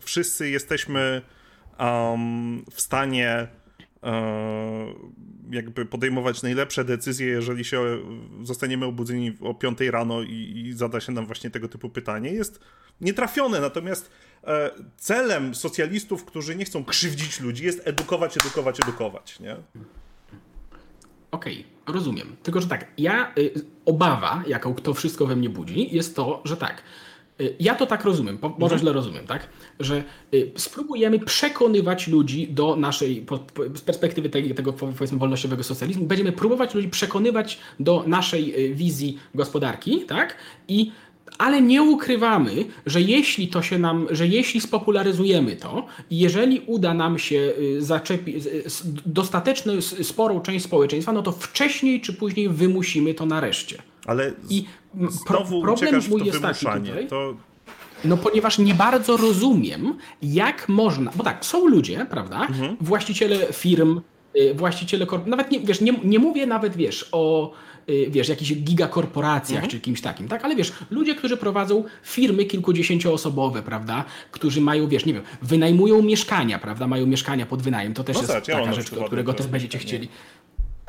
[0.00, 1.22] wszyscy jesteśmy
[2.70, 3.48] w stanie
[5.50, 7.98] jakby podejmować najlepsze decyzje, jeżeli się
[8.42, 12.60] zostaniemy obudzeni o 5 rano i, i zada się nam właśnie tego typu pytanie, jest
[13.00, 13.60] nietrafione.
[13.60, 14.10] Natomiast
[14.44, 19.40] e, celem socjalistów, którzy nie chcą krzywdzić ludzi, jest edukować, edukować, edukować.
[19.40, 19.56] Nie?
[21.30, 22.36] Okej, okay, rozumiem.
[22.42, 23.52] Tylko, że tak, ja y,
[23.84, 26.82] obawa, jaką to wszystko we mnie budzi, jest to, że tak.
[27.40, 28.80] Y, ja to tak rozumiem, może mhm.
[28.80, 29.48] źle rozumiem, tak?
[29.80, 33.26] Że y, spróbujemy przekonywać ludzi do naszej,
[33.74, 40.00] z perspektywy tego, tego powiedzmy wolnościowego socjalizmu, będziemy próbować ludzi przekonywać do naszej wizji gospodarki,
[40.00, 40.36] tak?
[40.68, 40.92] I
[41.38, 46.94] ale nie ukrywamy, że jeśli to się nam, że jeśli spopularyzujemy to i jeżeli uda
[46.94, 48.44] nam się y, zaczepić
[49.06, 53.82] dostateczną, sporą część społeczeństwa, no to wcześniej czy później wymusimy to nareszcie.
[54.06, 54.64] Ale I
[55.08, 57.34] znowu problem mój jest taki tutaj, to...
[58.04, 62.76] No ponieważ nie bardzo rozumiem, jak można, bo tak, są ludzie, prawda, mhm.
[62.80, 64.00] właściciele firm,
[64.54, 65.26] właściciele korp...
[65.26, 67.52] nawet nie, wiesz, nie, nie mówię nawet, wiesz, o
[67.90, 69.70] Y, wiesz, jakichś gigakorporacjach mhm.
[69.70, 70.44] czy kimś takim, tak?
[70.44, 74.04] Ale wiesz, ludzie, którzy prowadzą firmy kilkudziesięcioosobowe, prawda?
[74.30, 76.86] Którzy mają, wiesz, nie wiem, wynajmują mieszkania, prawda?
[76.86, 77.94] Mają mieszkania pod wynajem.
[77.94, 80.08] To też no jest tak, taka ja rzecz, którego też będziecie chcieli.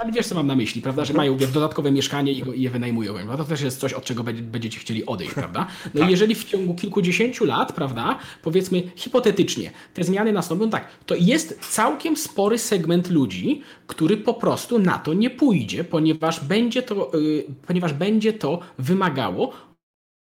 [0.02, 1.06] Ale wiesz, co mam na myśli, prawda?
[1.06, 3.14] Że mają wiesz, dodatkowe mieszkanie i je wynajmują.
[3.14, 3.38] Prawda?
[3.38, 5.68] To też jest coś, od czego będziecie chcieli odejść, prawda?
[5.94, 6.12] No i tak.
[6.12, 12.18] jeżeli w ciągu kilkudziesięciu lat, prawda, powiedzmy hipotetycznie, te zmiany nastąpią, tak, to jest całkiem
[12.18, 17.94] spory segment ludzi, który po prostu na to nie pójdzie, ponieważ będzie to, yy, ponieważ
[17.94, 19.54] będzie to wymagało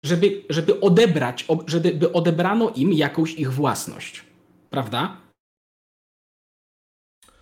[0.04, 4.24] żeby, żeby odebrać, żeby odebrano im jakąś ich własność.
[4.70, 5.23] Prawda?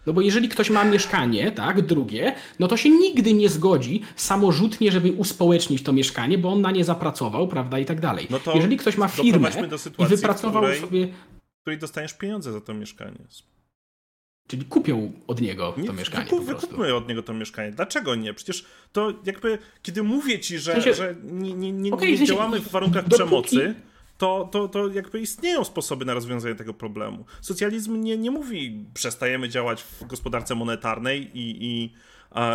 [0.06, 4.92] No bo jeżeli ktoś ma mieszkanie, tak, drugie, no to się nigdy nie zgodzi samorzutnie,
[4.92, 8.26] żeby uspołecznić to mieszkanie, bo on na nie zapracował, prawda, i tak dalej.
[8.30, 9.50] No to jeżeli ktoś ma firmę
[9.98, 11.06] i wypracował której, sobie...
[11.06, 13.18] W której dostaniesz pieniądze za to mieszkanie.
[14.48, 16.24] Czyli kupią od niego to nie, mieszkanie.
[16.24, 17.72] Wykup, wykupmy od niego to mieszkanie.
[17.72, 18.34] Dlaczego nie?
[18.34, 22.26] Przecież to jakby, kiedy mówię ci, że, w sensie, że nie, nie, nie, okay, nie
[22.26, 23.74] działamy w warunkach dopóki, przemocy,
[24.22, 27.24] to, to, to jakby istnieją sposoby na rozwiązanie tego problemu.
[27.40, 31.92] Socjalizm nie, nie mówi, przestajemy działać w gospodarce monetarnej i, i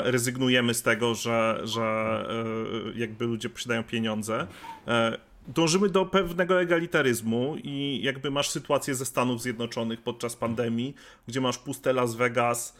[0.03, 1.83] rezygnujemy z tego, że, że
[2.95, 4.47] e, jakby ludzie posiadają pieniądze.
[4.87, 10.95] E, dążymy do pewnego egalitaryzmu i jakby masz sytuację ze Stanów Zjednoczonych podczas pandemii,
[11.27, 12.75] gdzie masz puste Las Vegas,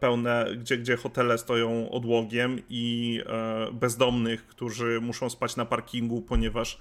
[0.00, 6.78] pełne, gdzie, gdzie hotele stoją odłogiem i e, bezdomnych, którzy muszą spać na parkingu, ponieważ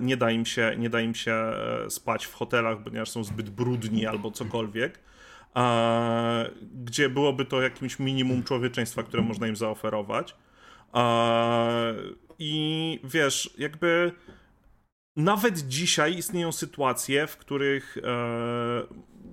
[0.00, 1.52] nie da im się, nie da im się
[1.88, 5.00] spać w hotelach, ponieważ są zbyt brudni albo cokolwiek.
[6.84, 10.36] Gdzie byłoby to jakimś minimum człowieczeństwa, które można im zaoferować.
[12.38, 14.12] I wiesz, jakby
[15.16, 18.02] nawet dzisiaj istnieją sytuacje, w których e,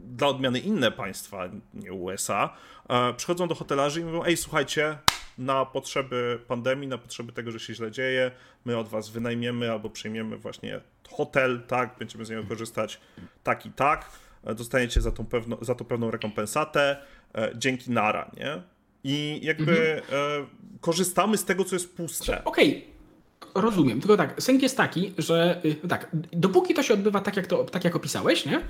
[0.04, 2.58] dla odmiany inne państwa, nie USA,
[2.90, 4.98] e, przychodzą do hotelarzy i mówią: Ej, słuchajcie,
[5.38, 8.32] na potrzeby pandemii, na potrzeby tego, że się źle dzieje,
[8.66, 13.00] my od was wynajmiemy albo przejmiemy właśnie hotel, tak, będziemy z niego korzystać
[13.44, 14.12] tak i tak,
[14.56, 16.98] dostaniecie za, tą pewno, za to pewną rekompensatę,
[17.36, 18.62] e, dzięki nara, nie?
[19.04, 20.44] I jakby mhm.
[20.44, 20.46] e,
[20.82, 22.44] korzystamy z tego, co jest puste.
[22.44, 23.62] Okej, okay.
[23.64, 27.48] Rozumiem, tylko tak, sęk jest taki, że y, tak, dopóki to się odbywa tak, jak
[27.48, 28.62] to tak jak opisałeś, nie?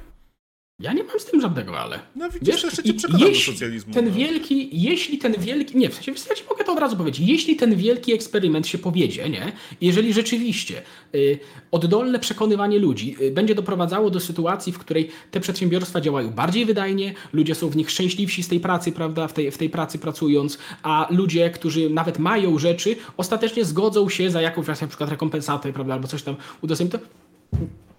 [0.80, 2.00] Ja nie mam z tym żadnego ale.
[2.16, 3.94] No widzisz, wiesz, jeszcze cię przekonam do socjalizmu.
[3.94, 4.12] Ten no.
[4.12, 7.56] wielki, jeśli ten wielki, nie, w sensie, ja ci mogę to od razu powiedzieć, jeśli
[7.56, 10.82] ten wielki eksperyment się powiedzie, nie, jeżeli rzeczywiście
[11.16, 11.40] y,
[11.72, 17.14] oddolne przekonywanie ludzi y, będzie doprowadzało do sytuacji, w której te przedsiębiorstwa działają bardziej wydajnie,
[17.34, 20.58] ludzie są w nich szczęśliwsi z tej pracy, prawda, w tej, w tej pracy pracując,
[20.84, 25.94] a ludzie, którzy nawet mają rzeczy, ostatecznie zgodzą się za jakąś na przykład rekompensatę, prawda,
[25.94, 27.02] albo coś tam udostępnić,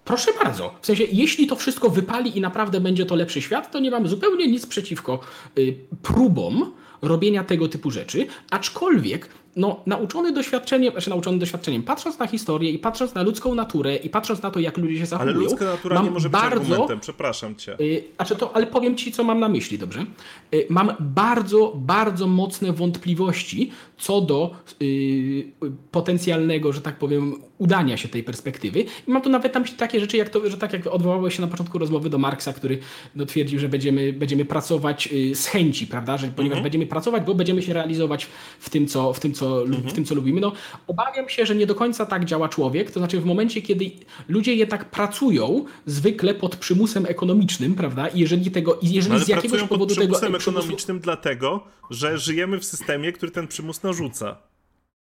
[0.07, 0.73] Proszę bardzo.
[0.81, 4.07] W sensie, jeśli to wszystko wypali i naprawdę będzie to lepszy świat, to nie mam
[4.07, 5.19] zupełnie nic przeciwko
[5.57, 12.27] y, próbom robienia tego typu rzeczy, aczkolwiek no, nauczony doświadczeniem, znaczy nauczony doświadczeniem, patrząc na
[12.27, 15.35] historię i patrząc na ludzką naturę i patrząc na to, jak ludzie się zachowują.
[15.35, 17.75] Ale ludzka natura nie może być bardzo, argumentem, przepraszam cię.
[17.79, 20.05] Yy, znaczy to, ale powiem ci, co mam na myśli, dobrze?
[20.51, 28.07] Yy, mam bardzo, bardzo mocne wątpliwości co do yy, potencjalnego, że tak powiem, udania się
[28.07, 28.79] tej perspektywy.
[29.07, 31.47] I mam tu nawet tam takie rzeczy, jak to, że tak jak odwołałeś się na
[31.47, 32.79] początku rozmowy do Marksa, który
[33.15, 36.17] no, twierdził, że będziemy, będziemy pracować y, z chęci, prawda?
[36.17, 36.63] Że, ponieważ mhm.
[36.63, 38.27] będziemy pracować, bo będziemy się realizować
[38.59, 39.89] w tym, co, w tym, co mhm.
[39.89, 40.41] w tym, co lubimy.
[40.41, 40.51] No,
[40.87, 43.91] obawiam się, że nie do końca tak działa człowiek, to znaczy w momencie, kiedy
[44.29, 48.07] ludzie jednak pracują zwykle pod przymusem ekonomicznym, prawda?
[48.07, 52.59] I jeżeli tego, jeżeli Ale z jakiegoś powodu pod przymusem tego ekonomicznym dlatego, że żyjemy
[52.59, 54.37] w systemie, który ten przymus narzuca.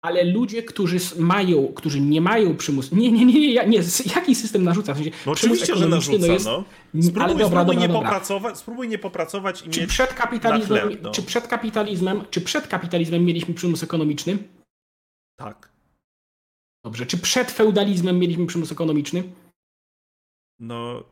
[0.03, 2.97] Ale ludzie, którzy mają, którzy nie mają przymusu.
[2.97, 3.79] Nie, nie, nie, nie, nie.
[4.17, 4.95] Jaki system narzuca?
[4.95, 6.19] W sensie, no oczywiście, że narzuca.
[6.19, 6.65] No jest, no.
[7.03, 8.09] Spróbuj, ale dobra, spróbuj, dobra, nie dobra.
[8.11, 11.11] Popracować, spróbuj nie popracować i czy mieć przed kapitalizmem, chleb, no.
[11.11, 14.39] czy przed kapitalizmem, czy przed kapitalizmem mieliśmy przymus ekonomiczny?
[15.37, 15.73] Tak.
[16.85, 17.07] Dobrze.
[17.07, 19.23] Czy przed feudalizmem mieliśmy przymus ekonomiczny?
[20.61, 21.05] No,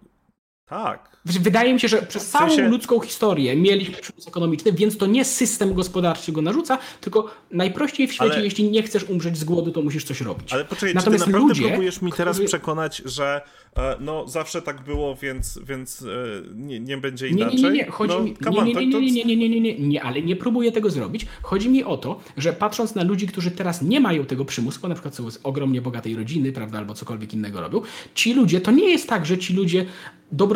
[0.70, 1.10] tak.
[1.24, 2.68] Wydaje mi się, że przez całą sensie...
[2.68, 8.12] ludzką historię mieliśmy przymus ekonomiczny, więc to nie system gospodarczy go narzuca, tylko najprościej w
[8.12, 8.44] świecie, ale...
[8.44, 10.52] jeśli nie chcesz umrzeć z głodu, to musisz coś robić.
[10.52, 12.48] Ale poczekaj, Natomiast ty naprawdę ludzie, próbujesz mi teraz którzy...
[12.48, 13.40] przekonać, że
[13.76, 16.06] e, no zawsze tak było, więc, więc e,
[16.54, 17.56] nie, nie będzie inaczej?
[17.56, 17.90] Nie, nie, nie, nie.
[17.90, 18.36] Chodzi no, mi...
[18.64, 21.26] nie, nie, nie, nie, nie, nie, nie, nie, nie, ale nie próbuję tego zrobić.
[21.42, 24.94] Chodzi mi o to, że patrząc na ludzi, którzy teraz nie mają tego przymusu, na
[24.94, 27.82] przykład są z ogromnie bogatej rodziny, prawda, albo cokolwiek innego robią,
[28.14, 29.86] ci ludzie, to nie jest tak, że ci ludzie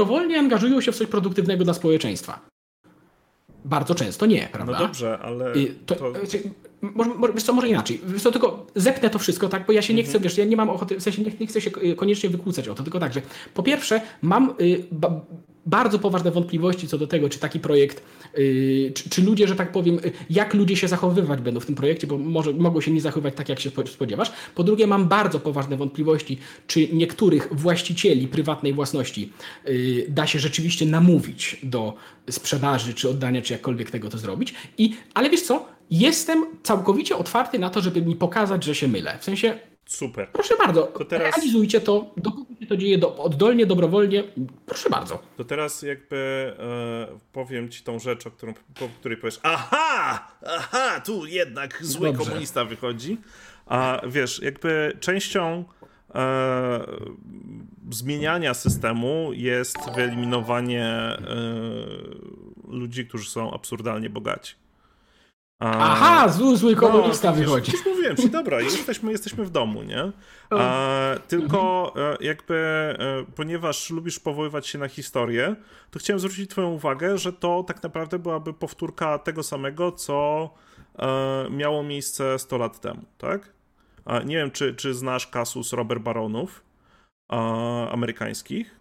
[0.04, 2.40] dobrowolnie angażują się w coś produktywnego dla społeczeństwa.
[3.64, 4.72] Bardzo często nie, prawda?
[4.72, 5.52] No dobrze, ale.
[5.86, 6.12] To, to...
[6.94, 8.00] Może, wiesz co, może inaczej.
[8.06, 9.66] Wiesz co, tylko zepnę to wszystko, tak?
[9.66, 10.22] Bo ja się nie chcę, mhm.
[10.22, 12.74] wiesz, ja nie mam ochoty, w sensie nie, nie chcę się y, koniecznie wykłócać o
[12.74, 13.22] to, tylko tak, że
[13.54, 15.20] po pierwsze mam y, ba,
[15.66, 18.02] bardzo poważne wątpliwości co do tego, czy taki projekt,
[18.94, 22.18] czy, czy, ludzie, że tak powiem, jak ludzie się zachowywać będą w tym projekcie, bo
[22.18, 24.32] może mogą się nie zachowywać tak, jak się spodziewasz.
[24.54, 29.32] Po drugie, mam bardzo poważne wątpliwości, czy niektórych właścicieli prywatnej własności
[29.66, 31.94] yy, da się rzeczywiście namówić do
[32.30, 34.54] sprzedaży, czy oddania, czy jakkolwiek tego to zrobić.
[34.78, 35.66] I, ale wiesz co?
[35.90, 39.18] Jestem całkowicie otwarty na to, żeby mi pokazać, że się mylę.
[39.20, 40.28] W sensie Super.
[40.32, 41.36] Proszę bardzo, to teraz...
[41.36, 44.24] realizujcie to, dopóki się to dzieje do, oddolnie, dobrowolnie,
[44.66, 45.22] proszę bardzo.
[45.36, 51.00] To teraz jakby e, powiem ci tą rzecz, o którą, po której powiesz, aha, aha,
[51.00, 52.24] tu jednak zły Dobrze.
[52.24, 53.18] komunista wychodzi.
[53.66, 55.64] A wiesz, jakby częścią
[56.14, 56.86] e,
[57.90, 61.18] zmieniania systemu jest wyeliminowanie e,
[62.68, 64.54] ludzi, którzy są absurdalnie bogaci.
[65.58, 67.72] A, Aha, zły, zły komunista no, wychodzi.
[67.72, 70.12] Już mówiłem ci, dobra, jesteśmy, jesteśmy w domu, nie?
[70.50, 72.96] A, tylko e, jakby, e,
[73.36, 75.56] ponieważ lubisz powoływać się na historię,
[75.90, 80.50] to chciałem zwrócić twoją uwagę, że to tak naprawdę byłaby powtórka tego samego, co
[80.98, 83.54] e, miało miejsce 100 lat temu, tak?
[84.24, 86.64] Nie wiem, czy, czy znasz kasus Robert Baronów
[87.90, 88.76] amerykańskich.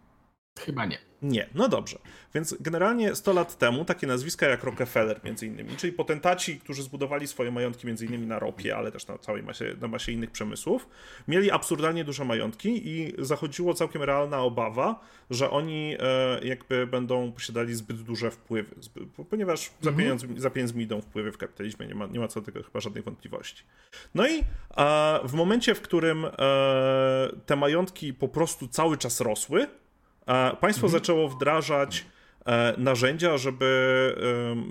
[0.59, 0.97] Chyba nie.
[1.23, 1.99] Nie, no dobrze.
[2.35, 7.27] Więc generalnie 100 lat temu takie nazwiska jak Rockefeller między innymi, czyli potentaci, którzy zbudowali
[7.27, 10.87] swoje majątki między innymi na ropie, ale też na całej masie, na masie innych przemysłów,
[11.27, 17.73] mieli absurdalnie duże majątki i zachodziło całkiem realna obawa, że oni e, jakby będą posiadali
[17.73, 18.75] zbyt duże wpływy,
[19.29, 19.97] ponieważ za, mhm.
[19.97, 22.79] pieniądz, za pieniędzmi idą wpływy w kapitalizmie, nie ma, nie ma co do tego chyba
[22.79, 23.63] żadnych wątpliwości.
[24.15, 24.39] No i
[25.23, 26.29] w momencie, w którym e,
[27.45, 29.67] te majątki po prostu cały czas rosły,
[30.61, 30.91] Państwo mhm.
[30.91, 32.05] zaczęło wdrażać
[32.45, 34.15] e, narzędzia, żeby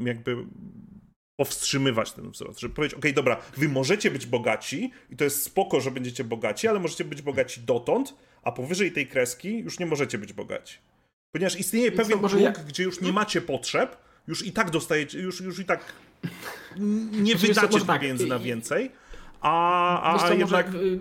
[0.05, 0.37] jakby
[1.37, 5.81] powstrzymywać ten wzrost, żeby powiedzieć, ok, dobra, wy możecie być bogaci i to jest spoko,
[5.81, 10.19] że będziecie bogaci, ale możecie być bogaci dotąd, a powyżej tej kreski już nie możecie
[10.19, 10.79] być bogaci.
[11.33, 12.65] Ponieważ istnieje Więc pewien próg, jak...
[12.65, 13.97] gdzie już nie macie potrzeb,
[14.29, 15.93] już i tak dostajecie, już, już i tak
[16.77, 18.91] nie znaczy, wydacie tak, pieniędzy na więcej,
[19.41, 21.01] a, a, jednak y,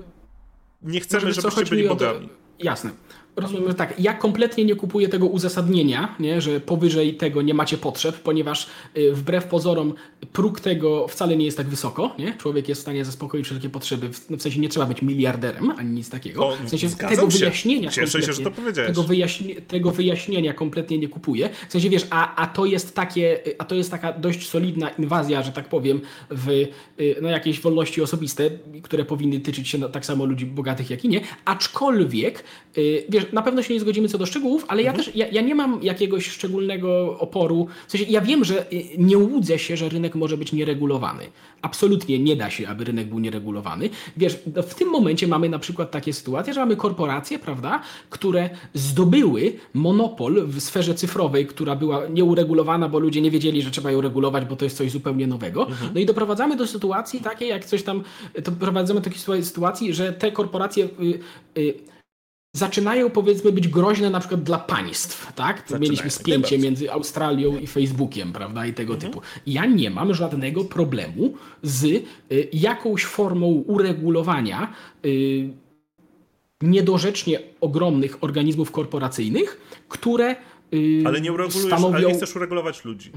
[0.82, 2.30] nie chcemy, żebyście byli bogami.
[2.60, 2.92] Jasne.
[3.36, 4.00] Rozumiem, że tak.
[4.00, 8.68] Ja kompletnie nie kupuję tego uzasadnienia, nie, że powyżej tego nie macie potrzeb, ponieważ
[8.98, 9.94] y, wbrew pozorom
[10.34, 12.16] próg tego wcale nie jest tak wysoko.
[12.20, 12.34] Nie?
[12.34, 14.14] Człowiek jest w stanie zaspokoić wszelkie potrzeby.
[14.14, 16.58] W, no w sensie nie trzeba być miliarderem ani nic takiego.
[16.66, 17.92] w sensie tego wyjaśnienia.
[17.92, 18.90] Się, że to powiedziałeś.
[18.90, 21.50] Tego, wyjaśni tego wyjaśnienia kompletnie nie kupuję.
[21.70, 25.44] W sensie wiesz, a, a, to jest takie, a to jest taka dość solidna inwazja,
[25.44, 26.68] że tak powiem, w y,
[27.22, 28.50] no, jakieś wolności osobiste,
[28.84, 31.22] które powinny tyczyć się no, tak samo ludzi bogatych, jak i nie.
[31.46, 32.44] Aczkolwiek,
[32.78, 34.98] y, wiesz, na pewno się nie zgodzimy co do szczegółów, ale mhm.
[34.98, 37.68] ja też, ja, ja, nie mam jakiegoś szczególnego oporu.
[37.88, 41.24] W sensie, ja wiem, że y, nie łudzę się, że rynek może być nieregulowany.
[41.62, 43.90] Absolutnie nie da się, aby rynek był nieregulowany.
[44.18, 49.54] Wiesz, w tym momencie mamy na przykład takie sytuacje, że mamy korporacje, prawda, które zdobyły
[49.74, 54.46] monopol w sferze cyfrowej, która była nieuregulowana, bo ludzie nie wiedzieli, że trzeba ją regulować,
[54.46, 55.68] bo to jest coś zupełnie nowego.
[55.68, 55.92] Mhm.
[55.94, 58.04] No i doprowadzamy do sytuacji takiej, jak coś tam,
[58.44, 61.20] doprowadzamy do takiej sytuacji, że te korporacje y,
[61.58, 61.92] y,
[62.54, 65.58] zaczynają powiedzmy być groźne na przykład dla państw, tak?
[65.58, 68.66] Zaczynają, Mieliśmy spięcie między Australią i Facebookiem, prawda?
[68.66, 69.12] I tego mhm.
[69.12, 69.26] typu.
[69.46, 71.34] Ja nie mam żadnego problemu
[71.64, 72.04] z y,
[72.54, 74.74] jakąś formą uregulowania
[75.06, 75.50] y,
[76.62, 80.36] niedorzecznie ogromnych organizmów korporacyjnych, które
[80.74, 81.96] y, Ale nie uregulujesz, stanowią...
[81.96, 83.12] ale nie chcesz uregulować ludzi.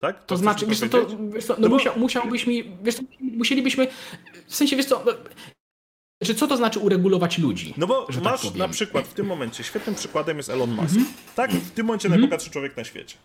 [0.00, 0.20] Tak?
[0.20, 1.74] To, to znaczy, wiesz co, to, wiesz co, no, no bo...
[1.74, 3.88] musiał, musiałbyś mi, wiesz co, musielibyśmy,
[4.46, 5.04] w sensie, wiesz co,
[6.20, 7.74] no, czy co to znaczy uregulować ludzi?
[7.76, 10.96] No bo tak masz tak na przykład w tym momencie, świetnym przykładem jest Elon Musk.
[10.96, 11.34] Mm -hmm.
[11.34, 12.20] Tak, w tym momencie mm -hmm.
[12.20, 13.16] najbogatszy człowiek na świecie.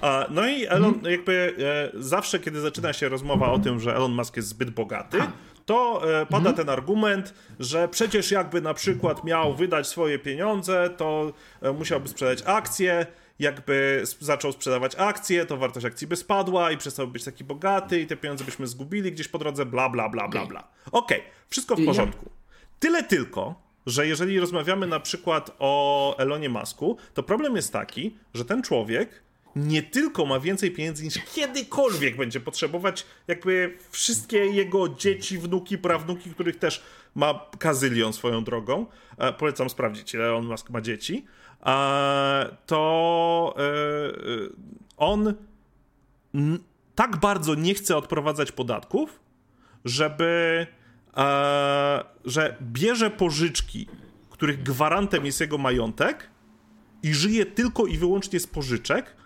[0.00, 1.08] A, no i Elon, mm -hmm.
[1.08, 1.54] jakby
[1.94, 5.18] e, zawsze, kiedy zaczyna się rozmowa o tym, że Elon Musk jest zbyt bogaty,
[5.66, 6.56] to e, pada mhm.
[6.56, 11.32] ten argument, że przecież jakby na przykład miał wydać swoje pieniądze, to
[11.62, 13.06] e, musiałby sprzedać akcje,
[13.38, 18.06] jakby zaczął sprzedawać akcje, to wartość akcji by spadła i przestał być taki bogaty i
[18.06, 20.68] te pieniądze byśmy zgubili gdzieś po drodze, bla, bla, bla, bla, bla.
[20.92, 22.30] Okej, okay, wszystko w porządku.
[22.78, 28.44] Tyle tylko, że jeżeli rozmawiamy na przykład o Elonie Masku, to problem jest taki, że
[28.44, 29.22] ten człowiek
[29.56, 36.30] nie tylko ma więcej pieniędzy niż kiedykolwiek będzie potrzebować, jakby wszystkie jego dzieci, wnuki, prawnuki,
[36.30, 36.82] których też
[37.14, 38.86] ma kazylion swoją drogą.
[39.18, 41.24] E, polecam sprawdzić, ile Elon Musk ma dzieci
[42.66, 44.12] to e, e,
[44.96, 45.34] on
[46.94, 49.20] tak bardzo nie chce odprowadzać podatków,
[49.84, 50.66] żeby
[51.16, 53.86] e, że bierze pożyczki,
[54.30, 56.30] których gwarantem jest jego majątek
[57.02, 59.16] i żyje tylko i wyłącznie z pożyczek,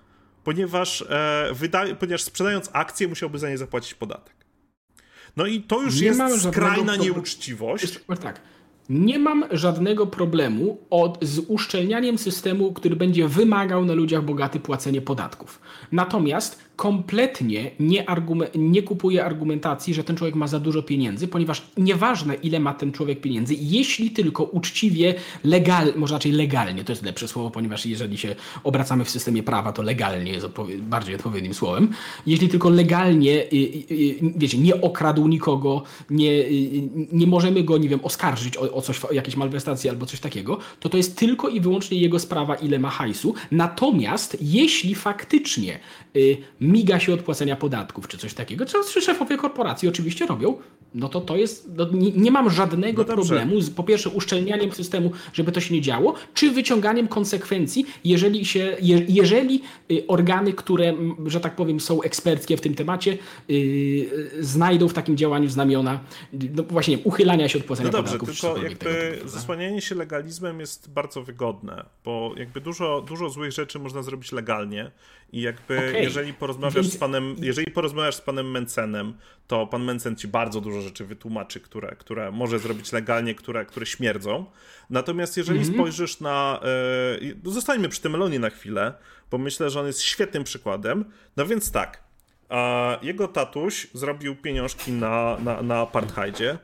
[0.44, 1.04] ponieważ,
[2.00, 4.36] ponieważ sprzedając akcje musiałby za nie zapłacić podatek.
[5.36, 8.00] No i to już nie jest skrajna nieuczciwość.
[8.22, 8.40] tak.
[8.90, 15.00] Nie mam żadnego problemu od, z uszczelnianiem systemu, który będzie wymagał na ludziach bogatych płacenie
[15.00, 15.60] podatków.
[15.92, 18.06] Natomiast kompletnie nie,
[18.54, 22.92] nie kupuję argumentacji, że ten człowiek ma za dużo pieniędzy, ponieważ nieważne ile ma ten
[22.92, 28.18] człowiek pieniędzy, jeśli tylko uczciwie, legalnie, może raczej legalnie, to jest lepsze słowo, ponieważ jeżeli
[28.18, 31.88] się obracamy w systemie prawa, to legalnie jest odpowie bardziej odpowiednim słowem.
[32.26, 33.44] Jeśli tylko legalnie,
[34.36, 36.44] wiecie, nie okradł nikogo, nie,
[37.12, 40.88] nie możemy go, nie wiem, oskarżyć o, o coś, jakieś malwersacje albo coś takiego, to
[40.88, 43.34] to jest tylko i wyłącznie jego sprawa, ile ma hajsu.
[43.50, 45.80] Natomiast jeśli faktycznie
[46.16, 50.58] y, miga się od płacenia podatków czy coś takiego, co szefowie korporacji oczywiście robią,
[50.94, 54.72] no to to jest, no nie, nie, mam żadnego no problemu z po pierwsze uszczelnianiem
[54.72, 60.52] systemu, żeby to się nie działo, czy wyciąganiem konsekwencji, jeżeli się, je, jeżeli y, organy,
[60.52, 60.94] które,
[61.26, 63.18] że tak powiem, są eksperckie w tym temacie,
[63.48, 66.00] yy, znajdą w takim działaniu znamiona
[66.32, 68.40] no właśnie uchylania się od płacenia no dobrze, podatków.
[68.40, 74.02] Tylko jakby zasłanianie się legalizmem jest bardzo wygodne, bo jakby dużo, dużo złych rzeczy można
[74.02, 74.90] zrobić legalnie
[75.32, 76.02] i jakby okay.
[76.02, 79.14] jeżeli porozmawiasz z panem, jeżeli porozmawiasz z panem Mencenem,
[79.46, 83.64] to pan Mencen ci bardzo dużo dużo rzeczy wytłumaczy, które, które może zrobić legalnie, które,
[83.64, 84.46] które śmierdzą.
[84.90, 85.74] Natomiast jeżeli mm -hmm.
[85.74, 86.60] spojrzysz na.
[87.20, 88.94] Yy, zostańmy przy tym Elonie na chwilę,
[89.30, 91.04] bo myślę, że on jest świetnym przykładem.
[91.36, 92.02] No więc tak.
[93.02, 96.58] jego tatuś zrobił pieniążki na, na, na apartheidzie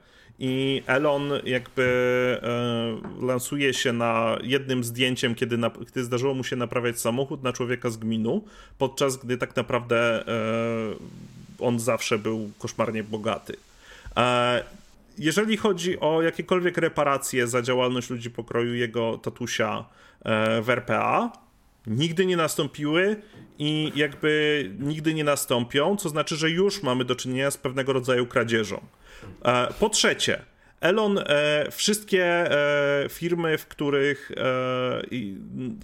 [0.44, 1.86] i Elon jakby
[2.42, 7.52] e, lansuje się na jednym zdjęciem, kiedy, na, kiedy zdarzyło mu się naprawiać samochód na
[7.52, 8.44] człowieka z gminu,
[8.78, 10.34] podczas gdy tak naprawdę e,
[11.58, 13.56] on zawsze był koszmarnie bogaty.
[14.16, 14.64] E,
[15.18, 19.84] jeżeli chodzi o jakiekolwiek reparacje za działalność ludzi pokroju jego tatusia
[20.24, 21.32] e, w RPA,
[21.86, 23.16] nigdy nie nastąpiły
[23.58, 28.26] i jakby nigdy nie nastąpią, co znaczy, że już mamy do czynienia z pewnego rodzaju
[28.26, 28.80] kradzieżą.
[29.44, 30.42] E, po trzecie,
[30.80, 31.24] Elon e,
[31.70, 34.32] wszystkie e, firmy, w których,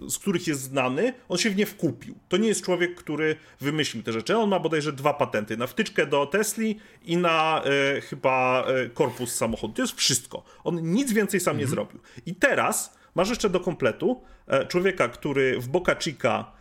[0.08, 2.14] z których jest znany, on się w nie wkupił.
[2.28, 4.36] To nie jest człowiek, który wymyślił te rzeczy.
[4.36, 5.56] On ma bodajże dwa patenty.
[5.56, 7.62] Na wtyczkę do Tesli i na
[8.10, 9.74] chyba korpus samochodu.
[9.74, 10.44] To jest wszystko.
[10.64, 11.60] On nic więcej sam mhm.
[11.60, 12.00] nie zrobił.
[12.26, 14.22] I teraz masz jeszcze do kompletu
[14.68, 16.52] człowieka, który w Boca Chica,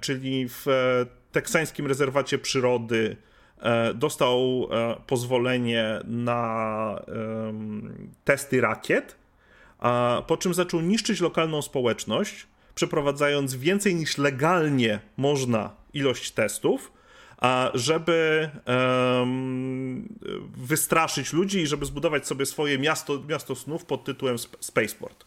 [0.00, 0.66] czyli w
[1.32, 3.16] teksańskim rezerwacie przyrody,
[3.60, 7.00] E, dostał e, pozwolenie na
[8.24, 9.16] testy rakiet,
[10.26, 16.92] po czym zaczął niszczyć lokalną społeczność, przeprowadzając więcej niż legalnie można ilość testów,
[17.74, 18.50] żeby
[20.56, 25.26] wystraszyć ludzi i żeby zbudować sobie swoje miasto, miasto snów pod tytułem Spaceport.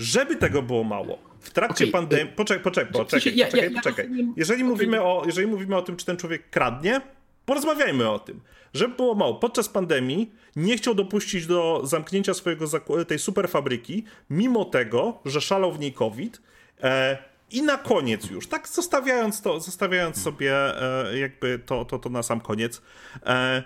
[0.00, 1.92] Żeby tego było mało, w trakcie okay.
[1.92, 2.32] pandemii.
[2.36, 4.08] Poczekaj, poczekaj, poczekaj, poczekaj, poczekaj.
[4.36, 7.00] Jeżeli mówimy, o, jeżeli mówimy o tym, czy ten człowiek kradnie,
[7.50, 8.40] Porozmawiajmy o tym.
[8.74, 12.66] Żeby było mało, podczas pandemii nie chciał dopuścić do zamknięcia swojego
[13.08, 16.42] tej superfabryki, mimo tego, że szalał w niej COVID.
[16.82, 17.18] E,
[17.50, 22.22] I na koniec już, tak zostawiając to, zostawiając sobie e, jakby to, to, to na
[22.22, 22.82] sam koniec,
[23.26, 23.62] e,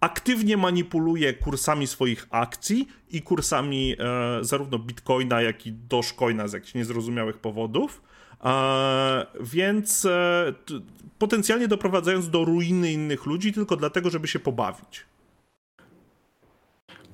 [0.00, 6.74] aktywnie manipuluje kursami swoich akcji i kursami e, zarówno Bitcoina, jak i Dogecoina z jakichś
[6.74, 8.02] niezrozumiałych powodów.
[8.44, 10.52] E, więc e,
[11.18, 15.06] potencjalnie doprowadzając do ruiny innych ludzi tylko dlatego, żeby się pobawić.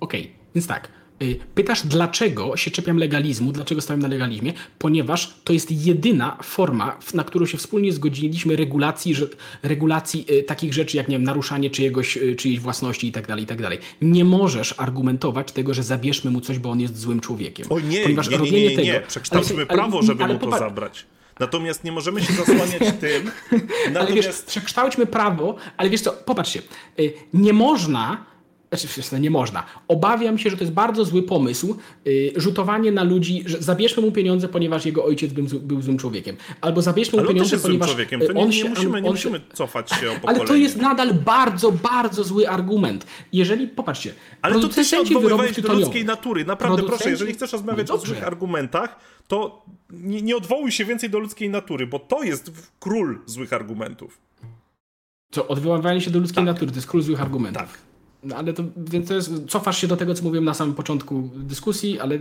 [0.01, 1.02] Okej, okay, więc tak.
[1.23, 4.53] Y, pytasz, dlaczego się czepiam legalizmu, dlaczego stawiam na legalizmie?
[4.79, 9.27] Ponieważ to jest jedyna forma, na którą się wspólnie zgodziliśmy regulacji, że,
[9.63, 13.71] regulacji y, takich rzeczy jak nie wiem, naruszanie czyjegoś, y, czyjejś własności itd., tak itd.
[13.71, 17.67] Tak nie możesz argumentować tego, że zabierzmy mu coś, bo on jest złym człowiekiem.
[17.71, 18.95] O nie, Ponieważ nie, nie, nie, nie, nie.
[18.95, 21.07] Tego, przekształćmy prawo, żeby ale, mu to zabrać.
[21.41, 23.31] Natomiast nie możemy się zasłaniać tym.
[23.53, 23.97] Natomiast...
[23.97, 26.63] Ale wiesz, przekształćmy prawo, ale wiesz co, popatrzcie,
[27.35, 28.32] nie można
[28.79, 29.63] znaczy, nie można.
[29.89, 34.13] Obawiam się, że to jest bardzo zły pomysł, yy, rzutowanie na ludzi, że zabierzmy mu
[34.13, 36.37] pieniądze, ponieważ jego ojciec był, był złym człowiekiem.
[36.61, 38.21] Albo zabierzmy mu ale pieniądze, ponieważ człowiekiem.
[38.21, 40.39] To nie, on się, nie musimy, nie on musimy cofać się o pokolenie.
[40.41, 43.07] Ale to jest nadal bardzo, bardzo zły argument.
[43.33, 46.45] Jeżeli, popatrzcie, ale to ty się odwoływałeś do ludzkiej natury.
[46.45, 48.97] Naprawdę, proszę, jeżeli chcesz rozmawiać no o złych argumentach,
[49.29, 54.19] to nie, nie odwołuj się więcej do ludzkiej natury, bo to jest król złych argumentów.
[55.31, 56.45] Co, odwoływanie się do ludzkiej tak.
[56.45, 57.63] natury, to jest król złych argumentów.
[57.63, 57.92] Tak.
[58.25, 61.31] No ale to, więc to jest, cofasz się do tego, co mówiłem na samym początku
[61.37, 62.19] dyskusji, ale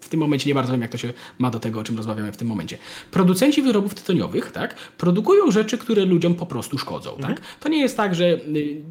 [0.00, 2.32] w tym momencie nie bardzo wiem, jak to się ma do tego, o czym rozmawiamy
[2.32, 2.78] w tym momencie.
[3.10, 7.18] Producenci wyrobów tytoniowych, tak, produkują rzeczy, które ludziom po prostu szkodzą, tak?
[7.18, 7.34] mhm.
[7.34, 7.44] tak?
[7.60, 8.40] To nie jest tak, że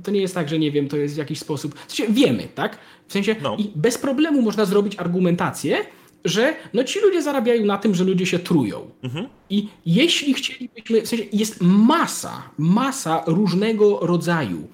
[0.04, 2.48] to nie jest tak, że nie wiem, to jest w jakiś sposób, w sensie wiemy,
[2.56, 2.78] tak?
[3.08, 3.56] W sensie no.
[3.60, 5.78] i bez problemu można zrobić argumentację,
[6.26, 8.90] że no ci ludzie zarabiają na tym, że ludzie się trują.
[9.04, 9.28] Mhm.
[9.50, 14.68] I jeśli chcielibyśmy, w sensie jest masa, masa różnego rodzaju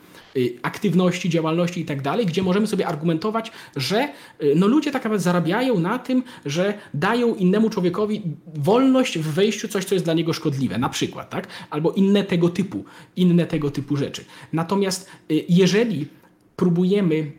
[0.61, 4.09] aktywności, działalności i tak dalej, gdzie możemy sobie argumentować, że
[4.43, 8.21] y, no ludzie tak naprawdę zarabiają na tym, że dają innemu człowiekowi
[8.55, 11.47] wolność w wejściu coś, co jest dla niego szkodliwe, na przykład, tak?
[11.69, 14.25] Albo inne tego typu, inne tego typu rzeczy.
[14.53, 16.07] Natomiast y, jeżeli
[16.55, 17.38] próbujemy Y,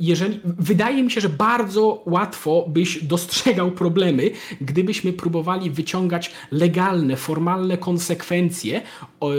[0.00, 7.78] jeżeli, wydaje mi się, że bardzo łatwo byś dostrzegał problemy, gdybyśmy próbowali wyciągać legalne, formalne
[7.78, 8.82] konsekwencje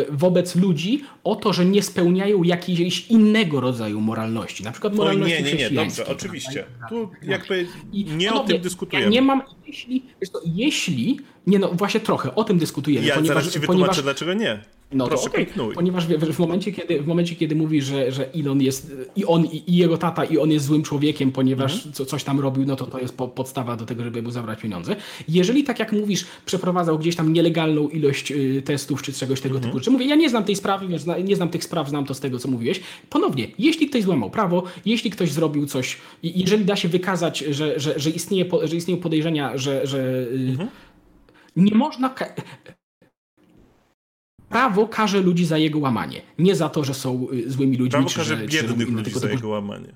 [0.09, 5.43] wobec ludzi o to, że nie spełniają jakiegoś innego rodzaju moralności, na przykład moralności Oj,
[5.43, 6.65] nie, nie, nie, dobrze, oczywiście.
[6.89, 9.05] Tu jakby nie o tym dyskutujemy.
[9.05, 10.03] Ja nie mam, jeśli,
[10.45, 13.07] jeśli, nie no, właśnie trochę, o tym dyskutujemy.
[13.07, 14.59] Ja ponieważ, zaraz ci wytłumaczę, ponieważ, dlaczego nie.
[14.91, 18.33] No Proszę, to okay, ponieważ w, w, momencie, kiedy, w momencie, kiedy mówi, że, że
[18.33, 21.93] Elon jest, i on, i, i jego tata, i on jest złym człowiekiem, ponieważ mhm.
[21.93, 24.61] co, coś tam robił, no to to jest po, podstawa do tego, żeby mu zabrać
[24.61, 24.95] pieniądze.
[25.27, 29.71] Jeżeli, tak jak mówisz, przeprowadzał gdzieś tam nielegalną ilość y, testów, czy czegoś tego mhm.
[29.71, 32.13] typu rzeczy, mówię, ja nie znam tej sprawy, więc nie znam tych spraw, znam to
[32.13, 32.81] z tego, co mówiłeś.
[33.09, 37.99] Ponownie, jeśli ktoś złamał prawo, jeśli ktoś zrobił coś, jeżeli da się wykazać, że, że,
[37.99, 40.69] że, istnieje, że istnieją podejrzenia, że, że y, mhm.
[41.55, 42.15] nie można
[44.49, 46.21] prawo karze ludzi za jego łamanie.
[46.39, 47.91] Nie za to, że są y, złymi ludźmi.
[47.91, 49.93] Prawo czy karze że, biednych czy ludzi za jego łamanie.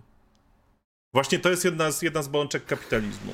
[1.13, 3.33] Właśnie to jest jedna z, jedna z bolączek kapitalizmu.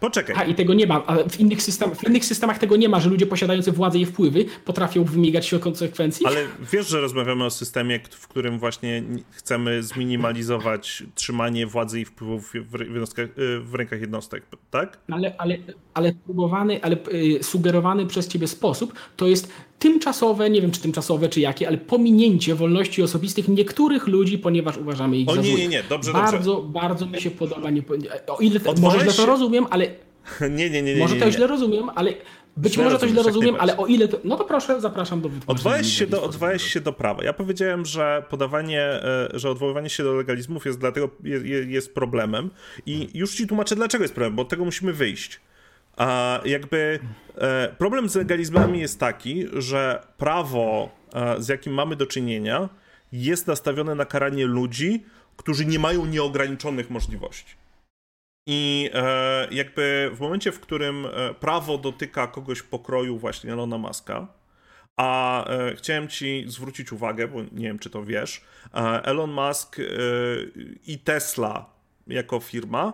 [0.00, 0.36] Poczekaj.
[0.38, 1.06] A i tego nie ma.
[1.06, 4.06] Ale w innych, system, w innych systemach tego nie ma, że ludzie posiadający władzę i
[4.06, 6.26] wpływy potrafią wymigać się o konsekwencji.
[6.26, 12.52] Ale wiesz, że rozmawiamy o systemie, w którym właśnie chcemy zminimalizować trzymanie władzy i wpływów
[12.54, 14.98] w, w rękach jednostek, tak?
[15.10, 15.58] Ale, ale,
[15.94, 21.28] ale próbowany, ale y, sugerowany przez ciebie sposób to jest tymczasowe, nie wiem czy tymczasowe,
[21.28, 25.68] czy jakie, ale pominięcie wolności osobistych niektórych ludzi, ponieważ uważamy ich o, za nie, nie,
[25.68, 26.72] nie, dobrze, bardzo, dobrze.
[26.72, 27.82] Bardzo mi się podoba, nie,
[28.28, 29.87] o ile, może źle to rozumiem, ale...
[30.50, 31.00] Nie, nie, nie, nie.
[31.00, 32.14] Może to źle rozumiem, ale
[32.56, 34.20] być Źle może to źle rozumiem, ale o ile to...
[34.24, 35.56] No to proszę, zapraszam do wytłumaczenia.
[35.58, 37.24] Odwołałeś się, do, odwołałeś się do prawa.
[37.24, 41.94] Ja powiedziałem, że podawanie, e, że odwoływanie się do legalizmów jest dlatego je- je- jest
[41.94, 42.50] problemem
[42.86, 45.40] i już ci tłumaczę, dlaczego jest problem, bo od tego musimy wyjść.
[45.96, 46.98] A jakby
[47.38, 52.68] e, problem z legalizmami jest taki, że prawo, e, z jakim mamy do czynienia,
[53.12, 55.04] jest nastawione na karanie ludzi,
[55.36, 57.54] którzy nie mają nieograniczonych możliwości.
[58.50, 64.26] I e, jakby w momencie, w którym e, prawo dotyka kogoś pokroju właśnie Elona Muska,
[64.96, 68.40] a e, chciałem ci zwrócić uwagę, bo nie wiem, czy to wiesz,
[69.02, 69.76] Elon Musk
[70.86, 71.70] i Tesla
[72.06, 72.92] jako firma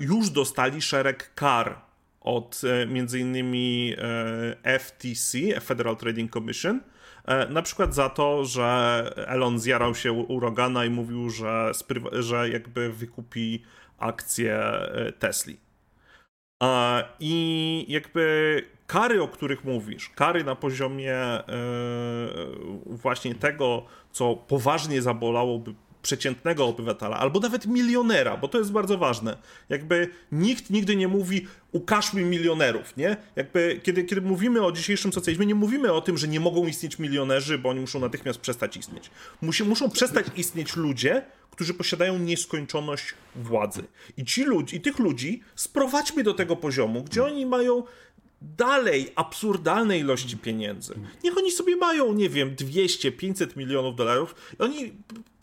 [0.00, 1.80] już dostali szereg kar
[2.20, 3.94] od między innymi
[4.78, 6.80] FTC, Federal Trading Commission,
[7.50, 11.72] na przykład za to, że Elon zjarał się u u Rogana i mówił, że,
[12.12, 13.62] że jakby wykupi
[14.02, 14.60] akcje
[15.18, 15.56] Tesli.
[17.20, 21.44] I jakby kary, o których mówisz, kary na poziomie e,
[22.86, 29.36] właśnie tego, co poważnie zabolałoby przeciętnego obywatela, albo nawet milionera, bo to jest bardzo ważne.
[29.68, 33.16] Jakby nikt nigdy nie mówi ukażmy milionerów, nie?
[33.36, 36.98] Jakby kiedy, kiedy mówimy o dzisiejszym socjalizmie, nie mówimy o tym, że nie mogą istnieć
[36.98, 39.10] milionerzy, bo oni muszą natychmiast przestać istnieć.
[39.42, 41.22] Musi, muszą przestać istnieć ludzie,
[41.52, 43.84] którzy posiadają nieskończoność władzy.
[44.16, 47.82] I ci ludzi, i tych ludzi sprowadźmy do tego poziomu, gdzie oni mają
[48.42, 50.94] dalej absurdalne ilości pieniędzy.
[51.24, 54.92] Niech oni sobie mają, nie wiem, 200, 500 milionów dolarów i oni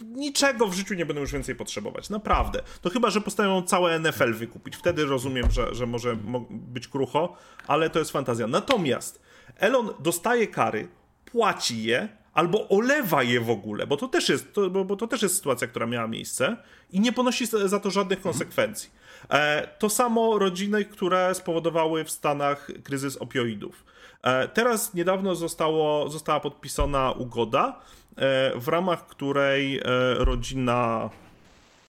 [0.06, 2.10] niczego w życiu nie będą już więcej potrzebować.
[2.10, 2.62] Naprawdę.
[2.82, 4.76] To chyba, że postanowią całe NFL wykupić.
[4.76, 7.38] Wtedy rozumiem, że, że może mo- być krucho,
[7.68, 8.48] ale to jest fantazja.
[8.48, 9.22] Natomiast
[9.58, 10.88] Elon dostaje kary,
[11.26, 15.08] płaci je, albo olewa je w ogóle, bo to też jest, to, bo, bo to
[15.08, 16.58] też jest sytuacja, która miała miejsce
[16.92, 18.90] i nie ponosi za to żadnych konsekwencji.
[19.30, 23.86] E, to samo rodziny, które spowodowały w Stanach kryzys opioidów.
[24.24, 27.80] E, teraz niedawno zostało, została podpisana ugoda,
[28.18, 29.82] e, w ramach której e,
[30.18, 31.10] rodzina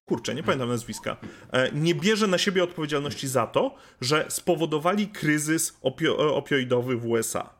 [0.07, 1.16] kurczę, nie pamiętam nazwiska,
[1.53, 7.51] e, nie bierze na siebie odpowiedzialności za to, że spowodowali kryzys opio- opioidowy w USA.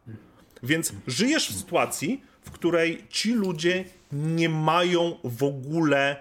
[0.63, 6.17] Więc żyjesz w sytuacji, w której ci ludzie nie mają w ogóle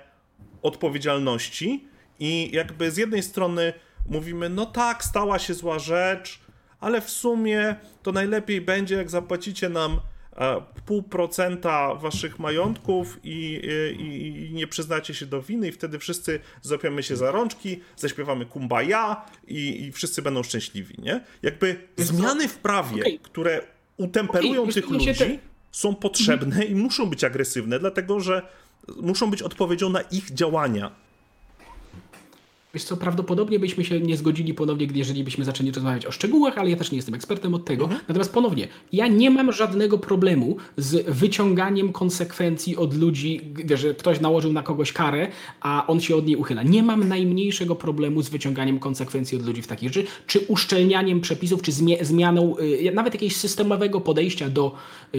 [0.62, 1.88] odpowiedzialności
[2.20, 3.74] i jakby z jednej strony
[4.10, 6.40] mówimy, no tak, stała się zła rzecz,
[6.80, 10.00] ale w sumie to najlepiej będzie, jak zapłacicie nam
[10.38, 13.62] e, pół procenta waszych majątków i,
[14.00, 18.46] i, i nie przyznacie się do winy i wtedy wszyscy złapiemy się za rączki, zaśpiewamy
[18.46, 19.16] kumbaya
[19.48, 21.24] i, i wszyscy będą szczęśliwi, nie?
[21.42, 23.20] Jakby zmiany w prawie, Okej.
[23.20, 23.62] które
[23.98, 28.42] utemperują Okej, tych ludzi, te- są potrzebne i muszą być agresywne, dlatego że
[29.02, 30.92] muszą być odpowiedzią na ich działania.
[32.74, 36.70] Wiesz co, prawdopodobnie byśmy się nie zgodzili ponownie, jeżeli byśmy zaczęli rozmawiać o szczegółach, ale
[36.70, 37.90] ja też nie jestem ekspertem od tego.
[38.08, 43.42] Natomiast ponownie, ja nie mam żadnego problemu z wyciąganiem konsekwencji od ludzi,
[43.76, 45.28] że ktoś nałożył na kogoś karę,
[45.62, 46.64] a on się od niej uchyla.
[46.64, 51.62] Nie mam najmniejszego problemu z wyciąganiem konsekwencji od ludzi w takich rzeczy, czy uszczelnianiem przepisów,
[51.62, 54.76] czy zmianą y, nawet jakiegoś systemowego podejścia do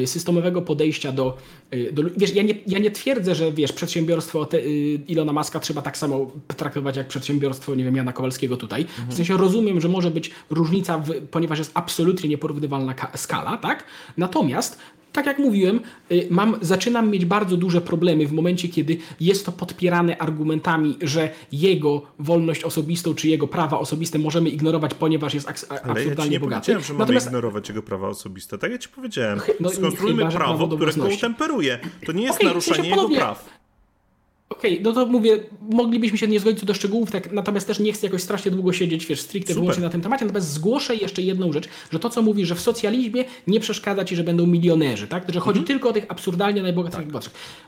[0.07, 1.37] systemowego podejścia do,
[1.75, 5.61] y, do wiesz, ja nie, ja nie twierdzę, że wiesz, przedsiębiorstwo te, y, Ilona Maska
[5.61, 8.87] trzeba tak samo traktować jak przedsiębiorstwo, nie wiem, Jana Kowalskiego tutaj.
[9.09, 13.85] W sensie rozumiem, że może być różnica, w, ponieważ jest absolutnie nieporównywalna ka- skala, tak?
[14.17, 14.79] Natomiast
[15.13, 15.81] tak jak mówiłem,
[16.13, 21.31] y, mam, zaczynam mieć bardzo duże problemy w momencie, kiedy jest to podpierane argumentami, że
[21.53, 26.31] jego wolność osobistą czy jego prawa osobiste możemy ignorować, ponieważ jest aks- Ale ja absurdalnie
[26.33, 26.61] nie bogaty.
[26.61, 28.59] powiedziałem, że mamy Natomiast ignorować jego prawa osobiste.
[28.59, 29.41] Tak ja ci powiedziałem.
[29.61, 31.79] No, Skonstruujmy prawo, prawo które utemperuje.
[32.07, 33.60] To nie jest w naruszenie jego praw.
[34.51, 35.39] Okej, no to mówię,
[35.71, 38.73] moglibyśmy się nie zgodzić co do szczegółów, tak, natomiast też nie chcę jakoś strasznie długo
[38.73, 42.23] siedzieć, wiesz, stricte wyłącznie na tym temacie, natomiast zgłoszę jeszcze jedną rzecz, że to, co
[42.23, 45.33] mówi, że w socjalizmie nie przeszkadza ci, że będą milionerzy, tak?
[45.33, 45.67] Że chodzi Mhm.
[45.67, 47.23] tylko o tych absurdalnie najbogatszych tak.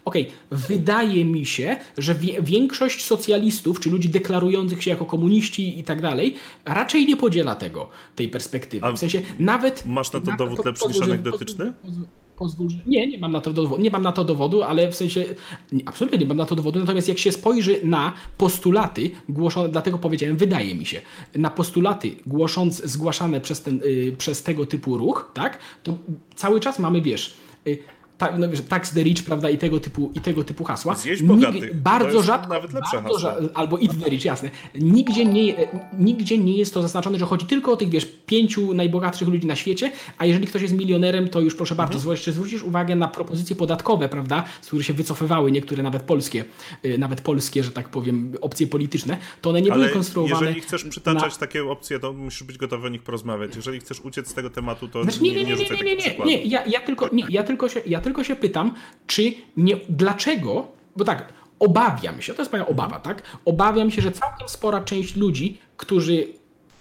[0.05, 6.01] Okej, wydaje mi się, że większość socjalistów, czy ludzi deklarujących się jako komuniści i tak
[6.01, 8.87] dalej, raczej nie podziela tego, tej perspektywy.
[8.87, 9.87] A w sensie nawet...
[9.87, 11.65] masz na to nawet- dowód lepszy niż anegdotyczny?
[11.65, 12.07] pozwól- pozwól,
[12.49, 12.79] że...
[12.87, 15.25] Nie, nie mam na to dowodu, nie mam na to dowodu, ale w sensie
[15.73, 16.81] nie, absolutnie nie mam na to dowodu.
[16.81, 21.01] Natomiast jak się spojrzy na postulaty głoszone, dlatego powiedziałem, wydaje mi się,
[21.35, 25.99] na postulaty głosząc, zgłaszane przez, ten, y, przez tego typu ruch, tak, to
[26.35, 27.35] cały czas mamy, wiesz,
[27.67, 27.79] y,
[28.23, 30.95] tak, no, tax the rich, prawda, i tego typu, i tego typu hasła.
[30.95, 31.81] Zjeść bogatych.
[31.81, 33.49] Bardzo rzadko, nawet lepsze bardzo hasła.
[33.55, 34.51] albo eat the rich, jasne.
[34.75, 35.55] Nigdzie nie,
[35.99, 39.57] nigdzie nie jest to zaznaczone, że chodzi tylko o tych, wiesz, pięciu najbogatszych ludzi na
[39.57, 42.35] świecie, a jeżeli ktoś jest milionerem, to już proszę bardzo, mhm.
[42.35, 46.45] zwrócisz uwagę na propozycje podatkowe, prawda, z których się wycofywały niektóre nawet polskie,
[46.85, 50.47] y, nawet polskie, że tak powiem, opcje polityczne, to one nie Ale były konstruowane.
[50.47, 51.39] jeżeli chcesz przytaczać na...
[51.39, 53.57] takie opcje, to musisz być gotowy o nich porozmawiać.
[53.57, 56.25] Jeżeli chcesz uciec z tego tematu, to znaczy, nie, nie, nie, nie, nie, nie, nie,
[56.25, 58.75] nie, ja, ja tylko, nie, ja tylko się, ja tylko tylko się pytam,
[59.07, 63.23] czy nie, dlaczego, bo tak, obawiam się, to jest moja obawa, tak?
[63.45, 66.27] Obawiam się, że całkiem spora część ludzi, którzy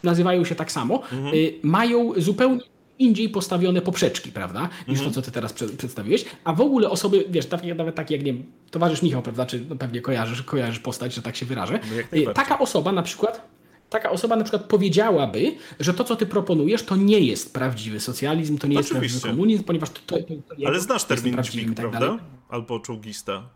[0.04, 1.36] nazywają się tak samo, mhm.
[1.36, 2.62] y, mają zupełnie
[3.00, 5.10] indziej postawione poprzeczki, prawda, niż mhm.
[5.10, 8.26] to, co ty teraz prze, przedstawiłeś, a w ogóle osoby, wiesz, takie, nawet takie jak,
[8.26, 11.80] nie wiem, towarzysz Michał, prawda, czy no pewnie kojarzysz, kojarzysz postać, że tak się wyrażę.
[12.26, 13.61] No taka osoba na przykład
[13.92, 18.58] taka osoba na przykład powiedziałaby, że to, co ty proponujesz, to nie jest prawdziwy socjalizm,
[18.58, 19.04] to nie Oczywiście.
[19.04, 22.18] jest prawdziwy komunizm, ponieważ to, to, to Ale znasz termin dźwig, tak prawda?
[22.50, 23.50] Albo czołgista.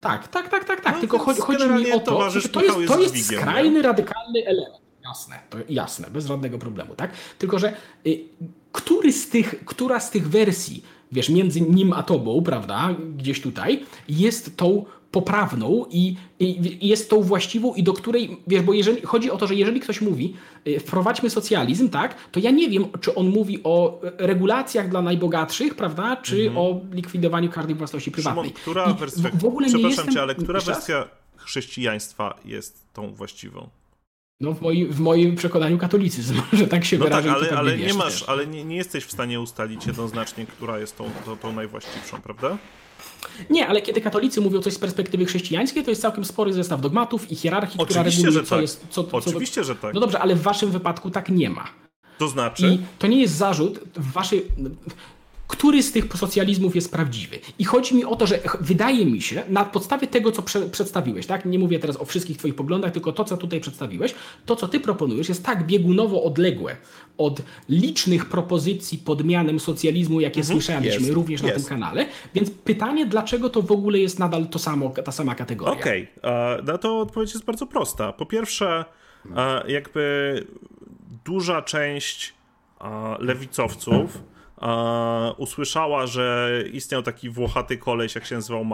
[0.00, 0.94] Tak, tak, tak, tak, tak.
[0.94, 3.82] No, Tylko chodzi, chodzi mi o to, że to jest, to jest skrajny, nie?
[3.82, 4.82] radykalny element.
[5.04, 7.10] Jasne, to jasne, bez żadnego problemu, tak?
[7.38, 7.76] Tylko, że
[8.06, 8.24] y,
[8.72, 13.84] który z tych, która z tych wersji, wiesz, między nim a tobą, prawda, gdzieś tutaj,
[14.08, 19.30] jest tą poprawną i, i, jest tą właściwą i do której, wiesz, bo jeżeli, chodzi
[19.30, 20.34] o to, że jeżeli ktoś mówi
[20.66, 25.74] y, wprowadźmy socjalizm, tak, to ja nie wiem, czy on mówi o regulacjach dla najbogatszych,
[25.74, 26.58] prawda, czy mhm.
[26.58, 28.44] o likwidowaniu każdej własności prywatnej.
[28.44, 33.14] Szymon, która wersja, w, ogóle przepraszam nie jestem, cię, ale która wersja chrześcijaństwa jest tą
[33.14, 33.68] właściwą?
[34.40, 37.28] No w moim, w moim przekonaniu katolicyzm, że tak się no wyrażę.
[37.28, 40.96] Tak, ale, ale nie masz, ale nie, nie jesteś w stanie ustalić jednoznacznie, która jest
[40.96, 42.58] tą, tą, tą najwłaściwszą, prawda?
[43.50, 47.30] Nie, ale kiedy katolicy mówią coś z perspektywy chrześcijańskiej, to jest całkiem spory zestaw dogmatów
[47.32, 48.62] i hierarchii, Oczywiście, która reguluje, że co tak.
[48.62, 48.86] jest.
[48.90, 49.94] Co, Oczywiście, co, że tak.
[49.94, 51.64] No dobrze, ale w waszym wypadku tak nie ma.
[52.18, 52.68] To znaczy?
[52.68, 54.44] I to nie jest zarzut w waszej
[55.52, 57.38] który z tych socjalizmów jest prawdziwy.
[57.58, 61.26] I chodzi mi o to, że wydaje mi się, na podstawie tego, co prze przedstawiłeś,
[61.26, 61.44] tak?
[61.44, 64.14] Nie mówię teraz o wszystkich Twoich poglądach, tylko to, co tutaj przedstawiłeś,
[64.46, 66.76] to, co Ty proponujesz, jest tak biegunowo odległe
[67.18, 70.60] od licznych propozycji pod mianem socjalizmu, jakie mhm.
[70.60, 71.60] słyszeliśmy jest, również na jest.
[71.60, 72.06] tym kanale.
[72.34, 75.80] Więc pytanie, dlaczego to w ogóle jest nadal to samo, ta sama kategoria?
[75.80, 76.62] Okej, okay.
[76.62, 78.12] na to odpowiedź jest bardzo prosta.
[78.12, 78.84] Po pierwsze,
[79.68, 80.46] jakby
[81.24, 82.34] duża część
[83.18, 84.31] lewicowców
[85.36, 88.64] usłyszała, że istniał taki włochaty koleś, jak się nazywał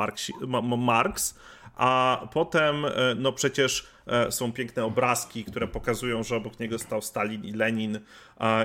[0.76, 1.34] Marx,
[1.78, 7.02] a potem, e, no przecież e, są piękne obrazki, które pokazują, że obok niego stał
[7.02, 8.00] Stalin i Lenin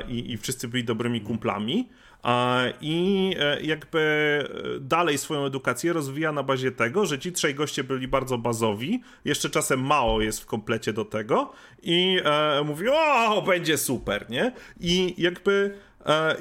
[0.07, 1.89] i, i wszyscy byli dobrymi kumplami.
[2.81, 4.43] I e, jakby
[4.81, 9.49] dalej swoją edukację rozwija na bazie tego, że ci trzej goście byli bardzo bazowi, jeszcze
[9.49, 11.51] czasem mało jest w komplecie do tego
[11.81, 12.17] i
[12.65, 14.51] mówi, o, będzie super, nie?
[14.79, 15.77] I jakby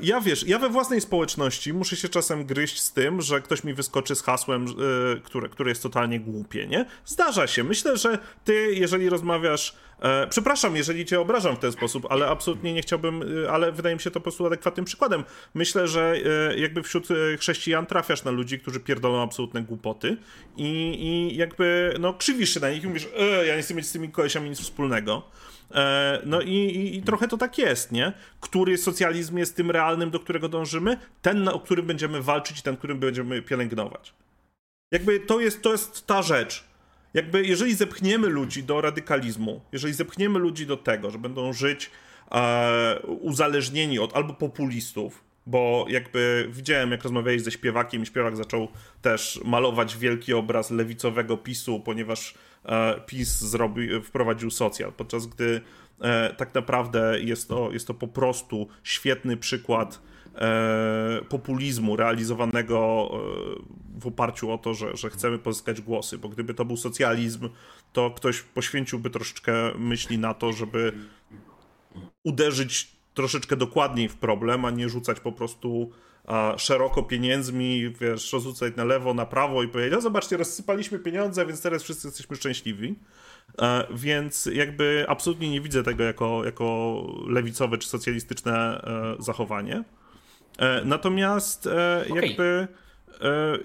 [0.02, 3.74] ja wiesz, ja we własnej społeczności muszę się czasem gryźć z tym, że ktoś mi
[3.74, 6.86] wyskoczy z hasłem, e, które, które jest totalnie głupie, nie?
[7.04, 7.64] Zdarza się.
[7.64, 9.76] Myślę, że ty, jeżeli rozmawiasz.
[10.00, 14.00] E, przepraszam, jeżeli cię obrażam w ten sposób, ale absolutnie nie chciałbym, ale wydaje mi
[14.00, 15.24] się to po prostu adekwatnym przykładem.
[15.54, 16.16] Myślę, że
[16.56, 17.08] jakby wśród
[17.38, 20.16] chrześcijan trafiasz na ludzi, którzy pierdolą absolutne głupoty
[20.56, 23.86] i, i jakby, no, krzywisz się na nich i mówisz, e, ja nie chcę mieć
[23.86, 25.22] z tymi kolesiami nic wspólnego.
[25.74, 28.12] E, no i, i, i, trochę to tak jest, nie?
[28.40, 30.96] Który socjalizm jest tym realnym, do którego dążymy?
[31.22, 34.14] Ten, o którym będziemy walczyć i ten, którym będziemy pielęgnować.
[34.90, 36.64] Jakby to jest, to jest ta rzecz.
[37.14, 41.90] Jakby jeżeli zepchniemy ludzi do radykalizmu, jeżeli zepchniemy ludzi do tego, że będą żyć
[42.30, 48.68] e, uzależnieni od albo populistów, bo jakby widziałem, jak rozmawiałeś ze śpiewakiem i śpiewak zaczął
[49.02, 52.34] też malować wielki obraz lewicowego PiSu, ponieważ
[53.06, 55.60] PiS zrobi, wprowadził socjal, podczas gdy
[56.00, 60.02] e, tak naprawdę jest to, jest to po prostu świetny przykład
[60.34, 63.10] e, populizmu realizowanego
[63.98, 67.48] w oparciu o to, że, że chcemy pozyskać głosy, bo gdyby to był socjalizm,
[67.92, 70.92] to ktoś poświęciłby troszeczkę myśli na to, żeby
[72.24, 75.90] uderzyć troszeczkę dokładniej w problem, a nie rzucać po prostu
[76.56, 81.62] szeroko pieniędzmi, wiesz, rozrzucać na lewo, na prawo i powiedzieć, no zobaczcie, rozsypaliśmy pieniądze, więc
[81.62, 82.94] teraz wszyscy jesteśmy szczęśliwi.
[83.58, 89.84] E, więc jakby absolutnie nie widzę tego jako, jako lewicowe czy socjalistyczne e, zachowanie.
[90.58, 92.20] E, natomiast okay.
[92.22, 92.68] jakby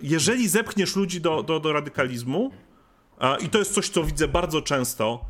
[0.02, 2.52] jeżeli zepchniesz ludzi do, do, do radykalizmu,
[3.42, 5.26] i to jest coś, co widzę bardzo często,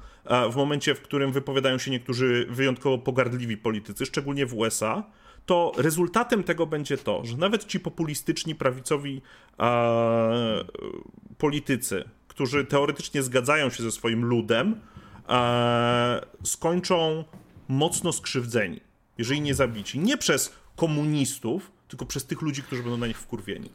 [0.51, 5.03] w momencie, w którym wypowiadają się niektórzy wyjątkowo pogardliwi politycy, szczególnie w USA,
[5.47, 9.21] to rezultatem tego będzie to, że nawet ci populistyczni, prawicowi
[9.59, 10.63] e,
[11.37, 14.81] politycy, którzy teoretycznie zgadzają się ze swoim ludem,
[15.29, 17.23] e, skończą
[17.67, 18.79] mocno skrzywdzeni,
[19.17, 19.99] jeżeli nie zabici.
[19.99, 23.69] Nie przez komunistów, tylko przez tych ludzi, którzy będą na nich wkurwieni.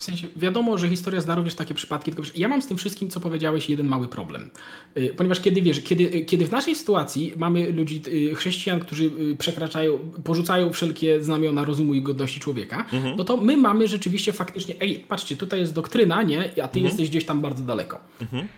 [0.00, 3.10] W sensie, wiadomo, że historia zna również takie przypadki, tylko ja mam z tym wszystkim,
[3.10, 4.50] co powiedziałeś, jeden mały problem.
[4.96, 9.10] Y, ponieważ kiedy wiesz, kiedy, y, kiedy w naszej sytuacji mamy ludzi, y, chrześcijan, którzy
[9.38, 13.16] przekraczają, porzucają wszelkie znamiona rozumu i godności człowieka, mhm.
[13.16, 16.40] no to my mamy rzeczywiście faktycznie, ej, patrzcie, tutaj jest doktryna, nie?
[16.40, 16.84] A ty mhm.
[16.84, 18.00] jesteś gdzieś tam bardzo daleko.
[18.20, 18.48] Mhm.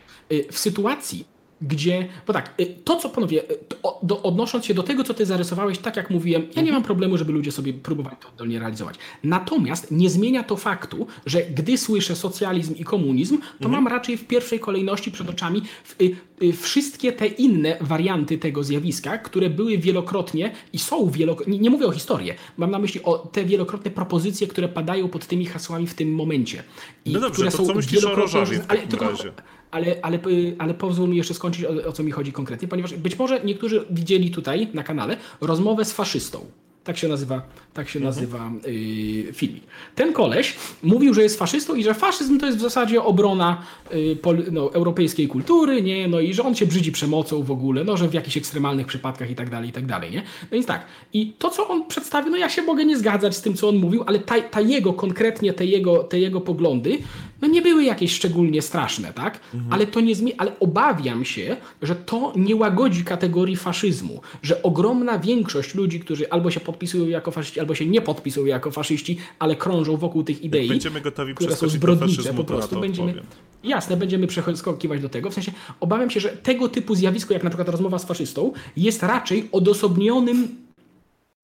[0.51, 1.25] W sytuacji,
[1.63, 3.59] gdzie, bo tak, y, to co panowie, y,
[4.03, 6.75] do, odnosząc się do tego, co ty zarysowałeś, tak jak mówiłem, ja nie mhm.
[6.75, 8.97] mam problemu, żeby ludzie sobie próbowali to oddolnie realizować.
[9.25, 13.73] Natomiast nie zmienia to faktu, że gdy słyszę socjalizm i komunizm, to mhm.
[13.73, 15.63] mam raczej w pierwszej kolejności przed oczami
[16.01, 16.17] y,
[16.53, 21.93] wszystkie te inne warianty tego zjawiska, które były wielokrotnie i są wielokrotnie, nie, mówię o
[21.93, 26.15] historii, mam na myśli o te wielokrotne propozycje, które padają pod tymi hasłami w tym
[26.15, 26.63] momencie.
[27.05, 29.33] I no dobrze, które to są co myślisz o Rożawie w takim ale, razie?
[29.73, 30.19] Ale, ale,
[30.59, 33.85] ale pozwól mi jeszcze skończyć, o, o co mi chodzi konkretnie, ponieważ być może niektórzy
[33.91, 36.47] widzieli tutaj na kanale rozmowę z faszystą.
[36.85, 37.43] Tak się nazywa,
[37.75, 38.15] tak się mhm.
[38.15, 39.65] nazywa yy, filmik.
[39.95, 43.63] Ten koleś mówił, że jest faszystą i że faszyzm to jest w zasadzie obrona
[43.93, 46.09] yy, pol, no, europejskiej kultury, nie?
[46.09, 49.31] No i że on się brzydzi przemocą w ogóle, no że w jakichś ekstremalnych przypadkach
[49.31, 50.23] i tak dalej, i tak dalej, nie?
[50.43, 50.87] No więc tak.
[51.13, 53.77] I to, co on przedstawił, no ja się mogę nie zgadzać z tym, co on
[53.77, 56.99] mówił, ale ta, ta jego, konkretnie te jego, te jego poglądy,
[57.43, 59.41] no nie były jakieś szczególnie straszne, tak?
[59.55, 59.73] Mhm.
[59.73, 65.19] Ale to nie zmieni, ale obawiam się, że to nie łagodzi kategorii faszyzmu, że ogromna
[65.19, 69.57] większość ludzi, którzy albo się podpisują jako faszyści, albo się nie podpisują jako faszyści, ale
[69.57, 73.11] krążą wokół tych idei, będziemy gotowi które są zbrodnicze, po prostu będziemy...
[73.11, 73.53] Odpowiem.
[73.65, 75.31] Jasne, będziemy przeskakiwać do tego.
[75.31, 79.03] W sensie obawiam się, że tego typu zjawisko, jak na przykład rozmowa z faszystą, jest
[79.03, 80.49] raczej odosobnionym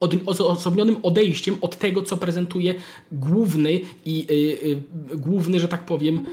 [0.00, 2.74] od, osobnionym odejściem od tego, co prezentuje
[3.12, 4.34] główny i y,
[5.14, 6.26] y, główny, że tak powiem,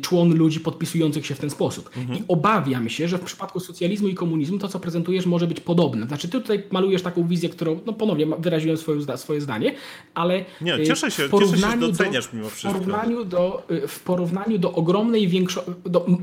[0.00, 1.90] człon ludzi podpisujących się w ten sposób.
[1.96, 2.18] Mhm.
[2.18, 6.06] I obawiam się, że w przypadku socjalizmu i komunizmu to, co prezentujesz, może być podobne.
[6.06, 9.74] Znaczy, ty tutaj malujesz taką wizję, którą, no ponownie wyraziłem swoje, swoje zdanie,
[10.14, 12.70] ale Nie, y, cieszę się, w porównaniu cieszę się, doceniasz do, mimo wszystko.
[12.70, 15.72] W porównaniu do, y, w porównaniu do ogromnej większości,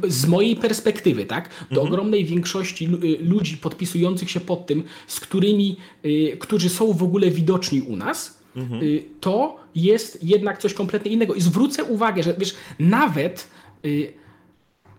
[0.07, 1.87] z mojej perspektywy, tak, do mhm.
[1.87, 5.77] ogromnej większości ludzi podpisujących się pod tym, z którymi,
[6.39, 8.83] którzy są w ogóle widoczni u nas, mhm.
[8.83, 11.33] Y, to jest jednak coś kompletnie innego.
[11.33, 13.47] I zwrócę uwagę, że wiesz, nawet
[13.85, 14.13] y,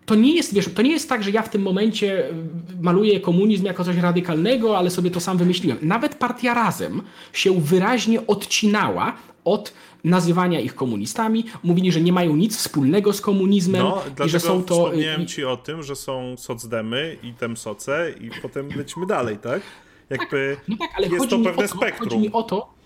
[0.07, 2.33] to nie jest, wiesz, to nie jest tak, że ja w tym momencie y,
[2.81, 5.79] maluję komunizm jako coś radykalnego, ale sobie to sam wymyśliłem.
[5.83, 9.73] Nawet partia Razem się wyraźnie odcinała od
[10.05, 11.45] nazywania ich komunistami.
[11.63, 14.75] Mówili, że nie mają nic wspólnego z komunizmem no, i że są to.
[14.75, 19.63] Wspomniałem ci o tym, że są socdemy i temsoce i potem lecimy dalej, tak?
[20.11, 22.09] Jakby tak, no tak, ale jest to pewne to, spektrum.
[22.09, 22.80] Chodzi mi o to,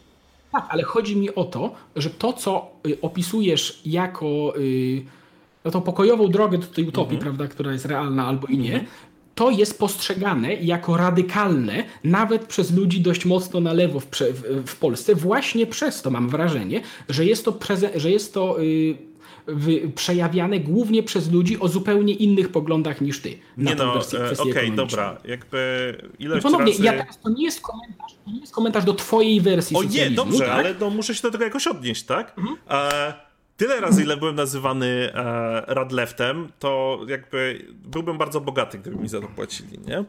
[0.54, 5.04] tak, ale chodzi mi o to, że to, co y, opisujesz jako y,
[5.64, 7.20] no tą pokojową drogę do tej utopii, mhm.
[7.22, 8.90] prawda, która jest realna albo i nie, mhm.
[9.34, 14.76] to jest postrzegane jako radykalne nawet przez ludzi dość mocno na lewo w, w, w
[14.76, 17.58] Polsce, właśnie przez to mam wrażenie, że jest to,
[17.96, 19.13] że jest to yy,
[19.94, 23.38] przejawiane głównie przez ludzi o zupełnie innych poglądach niż ty.
[23.56, 25.58] Na nie no, okej, okay, dobra, jakby
[26.18, 26.84] ilość no ponownie, razy...
[26.84, 30.10] ja teraz, to nie jest komentarz, to nie jest komentarz do twojej wersji O nie,
[30.10, 30.48] dobrze, tak?
[30.48, 32.38] ale no, muszę się do tego jakoś odnieść, tak?
[32.38, 32.56] Mhm.
[32.70, 33.14] E,
[33.56, 39.20] tyle razy, ile byłem nazywany e, Radleftem, to jakby byłbym bardzo bogaty, gdyby mi za
[39.20, 40.04] to płacili, nie?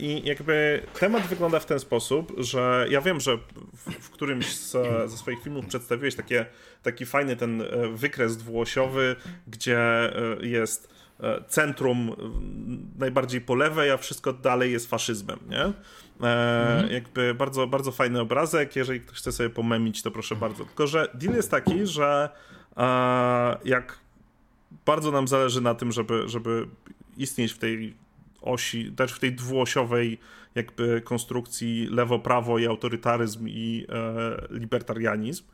[0.00, 4.70] I jakby temat wygląda w ten sposób, że ja wiem, że w, w którymś z,
[5.10, 6.46] ze swoich filmów przedstawiłeś takie,
[6.82, 12.16] taki fajny ten e, wykres dwuosiowy, gdzie e, jest e, centrum
[12.98, 15.72] najbardziej po lewej, a wszystko dalej jest faszyzmem, nie?
[16.20, 16.90] Mhm.
[16.90, 18.76] Jakby bardzo, bardzo fajny obrazek.
[18.76, 20.64] Jeżeli ktoś chce sobie pomemić, to proszę bardzo.
[20.64, 22.28] Tylko, że deal jest taki, że
[23.64, 23.98] jak
[24.86, 26.66] bardzo nam zależy na tym, żeby, żeby
[27.16, 27.94] istnieć w tej
[28.42, 30.18] osi, też w tej dwuosiowej
[30.54, 35.44] jakby konstrukcji lewo-prawo i autorytaryzm i e, libertarianizm,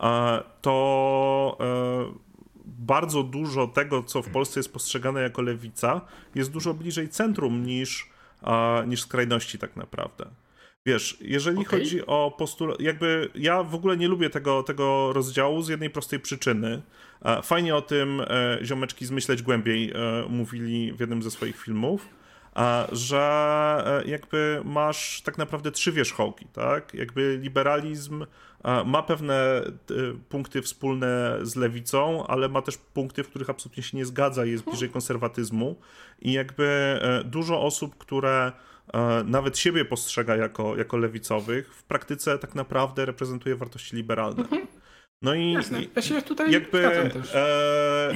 [0.00, 2.24] e, to e,
[2.66, 6.00] bardzo dużo tego, co w Polsce jest postrzegane jako lewica,
[6.34, 8.10] jest dużo bliżej centrum niż,
[8.42, 10.26] e, niż skrajności tak naprawdę.
[10.86, 11.78] Wiesz, jeżeli okay.
[11.78, 16.20] chodzi o postulat, jakby ja w ogóle nie lubię tego, tego rozdziału z jednej prostej
[16.20, 16.82] przyczyny.
[17.22, 19.92] E, fajnie o tym e, ziomeczki zmyśleć głębiej
[20.28, 22.08] mówili w jednym ze swoich filmów
[22.92, 26.94] że e, jakby masz tak naprawdę trzy wierzchołki, tak?
[26.94, 28.26] Jakby liberalizm
[28.84, 29.62] ma pewne
[30.28, 34.50] punkty wspólne z lewicą, ale ma też punkty, w których absolutnie się nie zgadza i
[34.50, 35.76] jest bliżej konserwatyzmu.
[36.22, 36.64] I jakby
[37.02, 38.52] e, dużo osób, które
[38.92, 44.42] e, nawet siebie postrzega jako, jako lewicowych, w praktyce tak naprawdę reprezentuje wartości liberalne.
[44.42, 44.66] Mhm.
[45.22, 45.80] No i Jasne.
[45.96, 46.86] ja się tutaj jakby
[47.34, 48.12] e,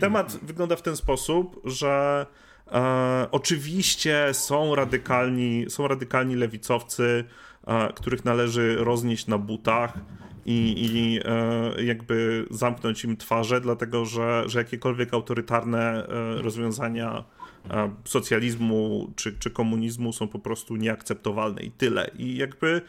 [0.00, 2.26] temat wygląda w ten sposób, że
[2.72, 7.24] e, oczywiście są radykalni, są radykalni lewicowcy,
[7.66, 9.98] e, których należy roznieść na butach
[10.46, 17.24] i, i e, jakby zamknąć im twarze, dlatego że, że jakiekolwiek autorytarne e, rozwiązania
[17.70, 22.10] e, socjalizmu czy, czy komunizmu są po prostu nieakceptowalne i tyle.
[22.18, 22.80] I jakby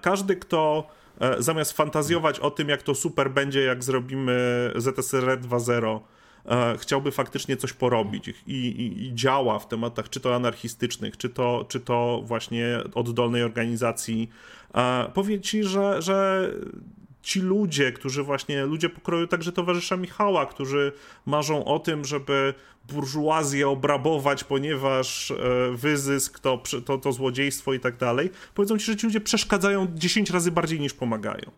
[0.00, 0.88] każdy, kto
[1.38, 6.00] zamiast fantazjować o tym, jak to super będzie, jak zrobimy ZSRR 2.0,
[6.78, 11.66] chciałby faktycznie coś porobić i, i, i, działa w tematach czy to anarchistycznych, czy to,
[11.68, 14.30] czy to właśnie oddolnej organizacji,
[15.14, 16.50] powie ci, że, że
[17.24, 20.92] ci ludzie, którzy właśnie, ludzie pokroju także towarzysza Michała, którzy
[21.26, 22.54] marzą o tym, żeby
[22.88, 25.36] burżuazję obrabować, ponieważ e,
[25.72, 30.30] wyzysk to, to, to złodziejstwo i tak dalej, powiedzą ci, że ci ludzie przeszkadzają 10
[30.30, 31.50] razy bardziej niż pomagają.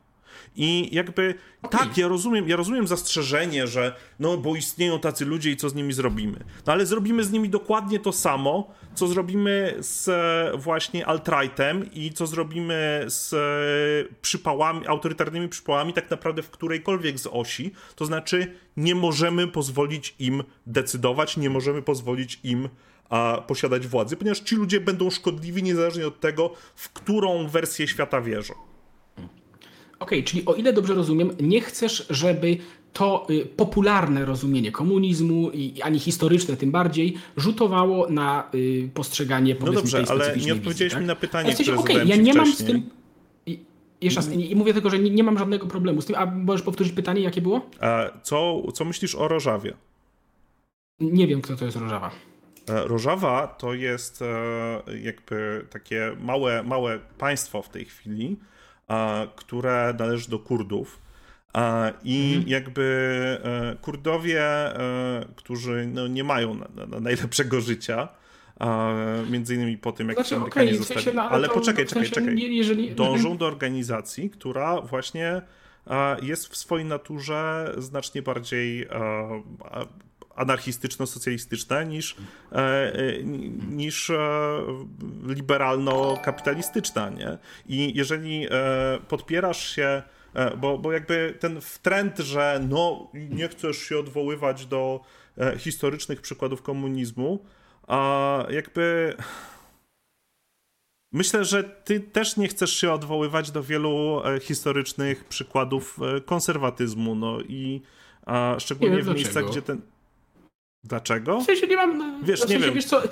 [0.56, 1.80] I jakby okay.
[1.80, 5.74] tak, ja rozumiem, ja rozumiem zastrzeżenie, że no bo istnieją tacy ludzie i co z
[5.74, 6.44] nimi zrobimy.
[6.66, 12.12] No ale zrobimy z nimi dokładnie to samo, co zrobimy z e, właśnie alt-rightem i
[12.12, 17.72] co zrobimy z e, przypałami, autorytarnymi przypałami tak naprawdę w którejkolwiek z osi.
[17.96, 22.68] To znaczy nie możemy pozwolić im decydować, nie możemy pozwolić im
[23.10, 28.20] a, posiadać władzy, ponieważ ci ludzie będą szkodliwi niezależnie od tego, w którą wersję świata
[28.20, 28.54] wierzą.
[29.98, 32.56] Okej, okay, czyli o ile dobrze rozumiem, nie chcesz, żeby
[32.92, 39.72] to y, popularne rozumienie komunizmu, i, ani historyczne tym bardziej, rzutowało na y, postrzeganie No
[39.72, 41.02] dobrze, ale nie odpowiedziałeś tak?
[41.02, 42.90] mi na pytanie, które okay, ja nie mam z tym...
[44.00, 46.16] Jeszcze raz, i mówię tylko, że nie, nie, mam żadnego problemu z tym.
[46.16, 47.70] A możesz powtórzyć pytanie, jakie było?
[48.22, 49.74] Co, co myślisz o Rożawie?
[51.00, 52.10] Nie wiem, kto to jest Rożawa.
[52.68, 58.36] E, Rożawa to jest e, jakby takie małe, małe państwo w tej chwili,
[59.36, 60.98] które należy do Kurdów.
[62.04, 62.48] I mhm.
[62.48, 62.84] jakby
[63.44, 68.08] e, Kurdowie, e, którzy no, nie mają na, na najlepszego życia,
[69.30, 71.16] między innymi po tym, jak znaczy, Amerykanie okay, zostali.
[71.16, 72.54] No, ale, ale poczekaj, czekaj, czekaj.
[72.56, 72.94] Jeżeli...
[72.94, 75.42] Dążą do organizacji, która właśnie
[76.22, 78.86] jest w swojej naturze znacznie bardziej
[80.36, 82.16] anarchistyczno-socjalistyczne niż,
[82.52, 83.22] e, e,
[83.70, 84.18] niż e,
[85.26, 87.38] liberalno-kapitalistyczna, nie?
[87.66, 88.46] I jeżeli
[89.08, 90.02] podpierasz się
[90.56, 95.00] bo, bo jakby ten trend, że no nie chcesz się odwoływać do
[95.58, 97.44] historycznych przykładów komunizmu,
[97.86, 99.16] a jakby
[101.12, 107.82] myślę, że ty też nie chcesz się odwoływać do wielu historycznych przykładów konserwatyzmu, no i
[108.26, 109.80] a szczególnie w miejscach, gdzie ten
[110.88, 111.40] Dlaczego?
[111.40, 112.24] W sensie nie mam.
[112.24, 112.74] Wiesz, w sensie, nie wiem.
[112.74, 113.02] Wiesz co,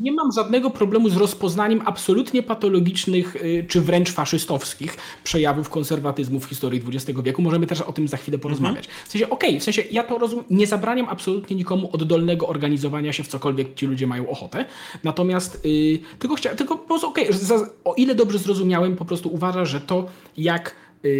[0.00, 6.44] nie mam żadnego problemu z rozpoznaniem absolutnie patologicznych y, czy wręcz faszystowskich przejawów konserwatyzmu w
[6.44, 7.42] historii XX wieku.
[7.42, 8.86] Możemy też o tym za chwilę porozmawiać.
[8.86, 9.06] Mhm.
[9.06, 13.12] W sensie, okej, okay, w sensie ja to rozumiem, nie zabraniam absolutnie nikomu oddolnego organizowania
[13.12, 14.64] się w cokolwiek ci ludzie mają ochotę.
[15.04, 19.34] Natomiast yy, tylko chciałem, tylko po prostu okej, okay, o ile dobrze zrozumiałem, po prostu
[19.34, 20.06] uważa, że to
[20.36, 20.74] jak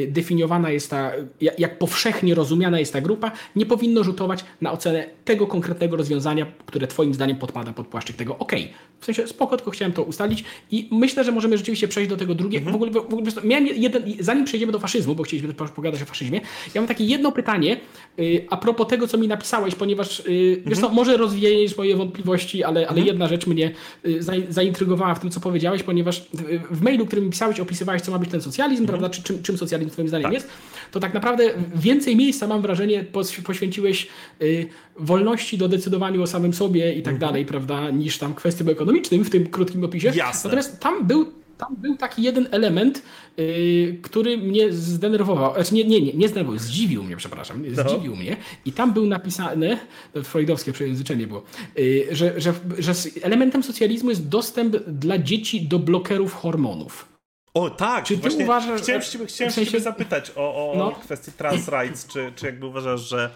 [0.09, 1.12] definiowana jest ta,
[1.59, 6.87] jak powszechnie rozumiana jest ta grupa, nie powinno rzutować na ocenę tego konkretnego rozwiązania, które
[6.87, 8.39] Twoim zdaniem podpada pod płaszczyk tego.
[8.39, 8.53] OK,
[9.01, 12.35] w sensie spoko, tylko chciałem to ustalić i myślę, że możemy rzeczywiście przejść do tego
[12.35, 12.70] drugiego.
[12.70, 12.72] Mhm.
[12.72, 16.41] W, ogóle, w ogóle miałem jeden, zanim przejdziemy do faszyzmu, bo chcieliśmy pogadać o faszyzmie,
[16.74, 17.81] ja mam takie jedno pytanie
[18.18, 20.62] y, a propos tego, co mi napisałeś, ponieważ y, mhm.
[20.66, 23.07] wiesz co, może rozwiejesz moje wątpliwości, ale, ale mhm.
[23.07, 23.72] jedna rzecz mnie
[24.07, 28.12] y, zaintrygowała w tym, co powiedziałeś, ponieważ w, w mailu, który mi pisałeś, opisywałeś, co
[28.12, 28.99] ma być ten socjalizm, mhm.
[28.99, 30.33] prawda, czy, czym, czym socjalizm twoim zdaniem tak.
[30.33, 30.49] jest,
[30.91, 33.05] to tak naprawdę więcej miejsca, mam wrażenie,
[33.45, 34.09] poświęciłeś
[34.43, 34.66] y,
[34.99, 37.31] wolności do decydowania o samym sobie i tak mhm.
[37.31, 40.12] dalej, prawda, niż tam kwestiom ekonomicznym w tym krótkim opisie.
[40.14, 40.49] Jasne.
[40.49, 43.03] Natomiast tam był tam był taki jeden element,
[43.37, 45.55] yy, który mnie zdenerwował.
[45.55, 47.62] Znaczy nie, nie, nie, nie zdenerwował, zdziwił mnie, przepraszam.
[47.77, 47.83] No.
[47.83, 48.37] Zdziwił mnie.
[48.64, 49.79] I tam był napisane,
[50.23, 51.43] freudowskie przejęzyczenie było,
[51.77, 52.93] yy, że, że, że
[53.23, 57.18] elementem socjalizmu jest dostęp dla dzieci do blokerów hormonów.
[57.59, 59.80] O tak, czy ty właśnie uważasz, chciałem, że, chciałem w sensie...
[59.80, 60.92] zapytać o, o no.
[60.92, 63.30] kwestię trans rights, czy, czy jakby uważasz, że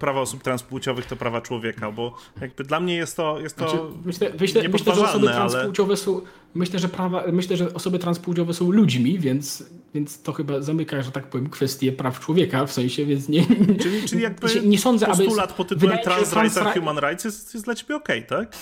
[0.00, 3.84] prawa osób transpłciowych to prawa człowieka, bo jakby dla mnie jest to jest to znaczy,
[4.04, 5.96] myślę, myślę, myślę, że osoby transpłciowe ale...
[5.96, 6.20] są
[6.54, 9.64] myślę, że prawa, myślę, że osoby transpłciowe są ludźmi, więc,
[9.94, 13.46] więc to chyba zamyka, że tak powiem, kwestię praw człowieka w sensie, więc nie
[13.82, 17.54] Czyli, czyli jakby nie sądzę, postulat aby, pod tytułem trans rights and human rights jest,
[17.54, 18.56] jest dla ciebie okej, okay, tak?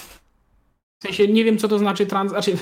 [1.04, 2.30] sensie nie wiem, co to znaczy trans...
[2.30, 2.56] Znaczy,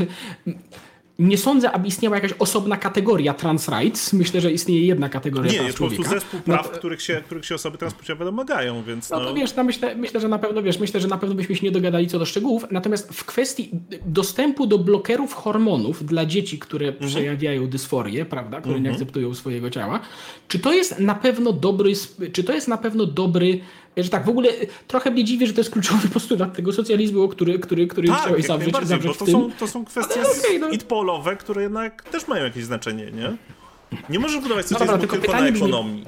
[1.19, 4.13] nie sądzę, aby istniała jakaś osobna kategoria trans rights.
[4.13, 7.23] Myślę, że istnieje jedna kategoria Nie, trans jest po prostu zespół praw, no, których, się,
[7.27, 9.21] których się osoby transpłciowe domagają, więc no...
[9.21, 11.57] no to wiesz, no myślę, myślę, że na pewno, wiesz, myślę, że na pewno byśmy
[11.57, 13.71] się nie dogadali co do szczegółów, natomiast w kwestii
[14.07, 17.11] dostępu do blokerów hormonów dla dzieci, które mhm.
[17.11, 18.85] przejawiają dysforię, prawda, które mhm.
[18.85, 20.01] nie akceptują swojego ciała,
[20.49, 21.93] czy to jest na pewno dobry,
[22.33, 23.61] czy to jest na pewno dobry
[23.97, 24.49] że tak, w ogóle
[24.89, 28.47] trochę mnie dziwi, że to jest kluczowy postulat tego socjalizmu, który, który, który tak, chciałeś
[28.47, 30.69] zawrzeć, zawrzeć bo to są, to są kwestie okay, no.
[30.69, 33.37] idpolowe, które jednak też mają jakieś znaczenie, nie?
[34.09, 36.05] Nie możesz budować socjalizmu no dobra, tylko, tylko na ekonomii.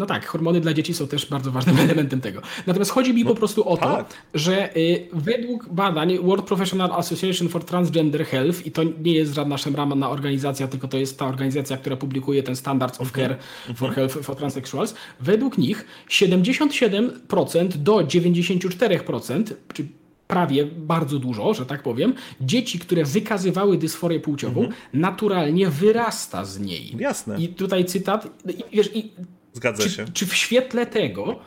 [0.00, 2.42] No tak, hormony dla dzieci są też bardzo ważnym elementem tego.
[2.66, 4.06] Natomiast chodzi mi no, po prostu o to, tak.
[4.34, 9.58] że y, według badań World Professional Association for Transgender Health, i to nie jest żadna
[9.58, 13.28] szemrana organizacja, tylko to jest ta organizacja, która publikuje ten Standards of mhm.
[13.28, 13.38] Care
[13.76, 19.44] for Health for Transsexuals, według nich 77% do 94%,
[19.74, 19.86] czy
[20.30, 24.72] prawie bardzo dużo, że tak powiem, dzieci, które wykazywały dysforię płciową, -hmm.
[24.94, 26.96] naturalnie wyrasta z niej.
[26.98, 27.40] Jasne.
[27.40, 29.10] I tutaj cytat, i, wiesz, i
[29.52, 30.04] Zgadza czy, się.
[30.12, 31.40] Czy w świetle tego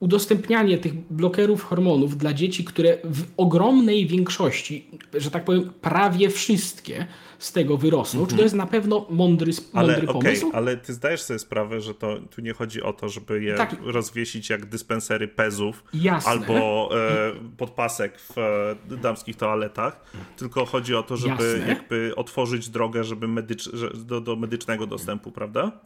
[0.00, 7.06] udostępnianie tych blokerów hormonów dla dzieci, które w ogromnej większości, że tak powiem, prawie wszystkie
[7.38, 8.30] z tego wyrosną, mm -hmm.
[8.30, 8.44] czy to mhm.
[8.44, 10.48] jest na pewno mądry, mądry ale, pomysł?
[10.48, 13.54] Okay, ale ty zdajesz sobie sprawę, że to tu nie chodzi o to, żeby je
[13.54, 13.76] tak.
[13.82, 16.30] rozwiesić jak dyspensery pezów Jasne.
[16.30, 20.04] albo e, podpasek w e, damskich toaletach,
[20.36, 21.68] tylko chodzi o to, żeby Jasne.
[21.68, 25.80] jakby otworzyć drogę żeby medycz, do, do medycznego dostępu, prawda?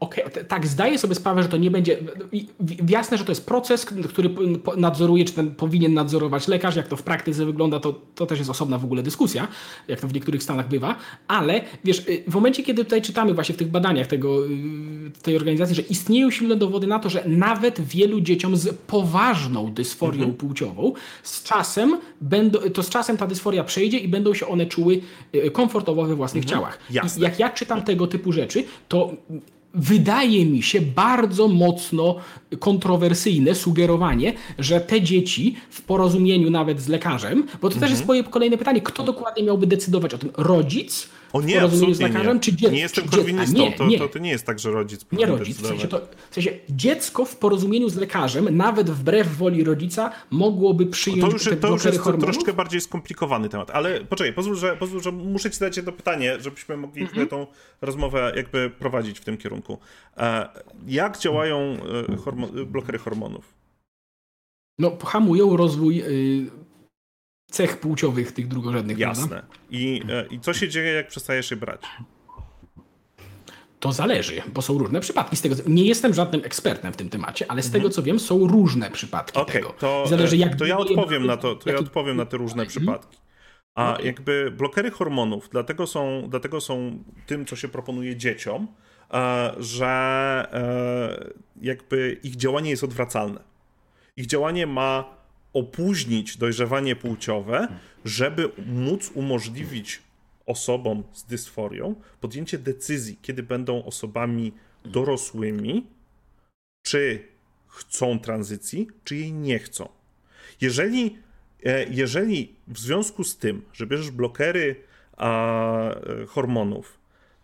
[0.00, 1.98] Okej, okay, tak, zdaję sobie sprawę, że to nie będzie.
[2.88, 4.30] Jasne, że to jest proces, który
[4.76, 6.76] nadzoruje, czy ten powinien nadzorować lekarz.
[6.76, 9.48] Jak to w praktyce wygląda, to, to też jest osobna w ogóle dyskusja,
[9.88, 10.96] jak to w niektórych stanach bywa.
[11.28, 14.50] Ale wiesz, y, w momencie, kiedy tutaj czytamy właśnie w tych badaniach tego, y,
[15.22, 20.18] tej organizacji, że istnieją silne dowody na to, że nawet wielu dzieciom z poważną dysforią
[20.18, 20.34] mhm.
[20.34, 20.92] płciową
[21.22, 25.00] z czasem będą, to z czasem ta dysforia przejdzie i będą się one czuły
[25.34, 26.58] y, komfortowo we własnych mhm.
[26.58, 26.78] ciałach.
[26.90, 27.20] Jasne.
[27.20, 29.12] I jak ja czytam tego typu rzeczy, to
[29.74, 32.16] wydaje mi się bardzo mocno
[32.58, 37.80] kontrowersyjne sugerowanie, że te dzieci w porozumieniu nawet z lekarzem, bo to mhm.
[37.80, 40.30] też jest moje kolejne pytanie, kto dokładnie miałby decydować o tym?
[40.36, 41.08] Rodzic?
[41.32, 42.40] O nie, absolutnie z lekarzem, nie.
[42.40, 42.74] Czy dziecko?
[42.74, 43.98] Nie jestem korwinistą, nie, nie.
[43.98, 46.00] To, to, nie jest tak, że rodzic Nie rodzic, w sensie, to,
[46.30, 51.44] w sensie dziecko w porozumieniu z lekarzem, nawet wbrew woli rodzica, mogłoby przyjąć to już,
[51.44, 52.34] te to już jest hormonów?
[52.34, 56.36] troszkę bardziej skomplikowany temat, ale poczekaj, pozwól, że, pozwól, że muszę ci zadać jedno pytanie,
[56.40, 57.28] żebyśmy mogli mm -hmm.
[57.28, 57.46] tą
[57.80, 59.78] rozmowę jakby prowadzić w tym kierunku.
[60.16, 60.48] E,
[60.86, 61.76] jak działają
[62.12, 63.58] e, hormon blokery hormonów?
[64.78, 66.50] No, hamują rozwój y,
[67.50, 68.98] cech płciowych tych drugorzędnych.
[68.98, 69.42] Jasne.
[69.70, 71.80] I, e, I co się dzieje, jak przestajesz je brać?
[73.80, 75.36] To zależy, bo są różne przypadki.
[75.36, 77.92] Z tego, nie jestem żadnym ekspertem w tym temacie, ale z tego mhm.
[77.92, 79.68] co wiem, są różne przypadki okay, tego.
[79.68, 82.62] To, zależy, e, jak to ja odpowiem na to, to ja odpowiem na te różne
[82.62, 82.68] mhm.
[82.68, 83.18] przypadki.
[83.74, 88.68] A jakby blokery hormonów dlatego są, dlatego są tym, co się proponuje dzieciom,
[89.12, 90.48] e, że
[91.60, 93.40] jakby ich działanie jest odwracalne.
[94.16, 95.17] Ich działanie ma
[95.52, 97.68] opóźnić dojrzewanie płciowe,
[98.04, 100.02] żeby móc umożliwić
[100.46, 104.52] osobom z dysforią podjęcie decyzji, kiedy będą osobami
[104.84, 105.86] dorosłymi,
[106.82, 107.28] czy
[107.66, 109.88] chcą tranzycji, czy jej nie chcą.
[110.60, 111.18] Jeżeli,
[111.64, 114.76] e, jeżeli w związku z tym, że bierzesz blokery
[115.16, 116.98] a, e, hormonów,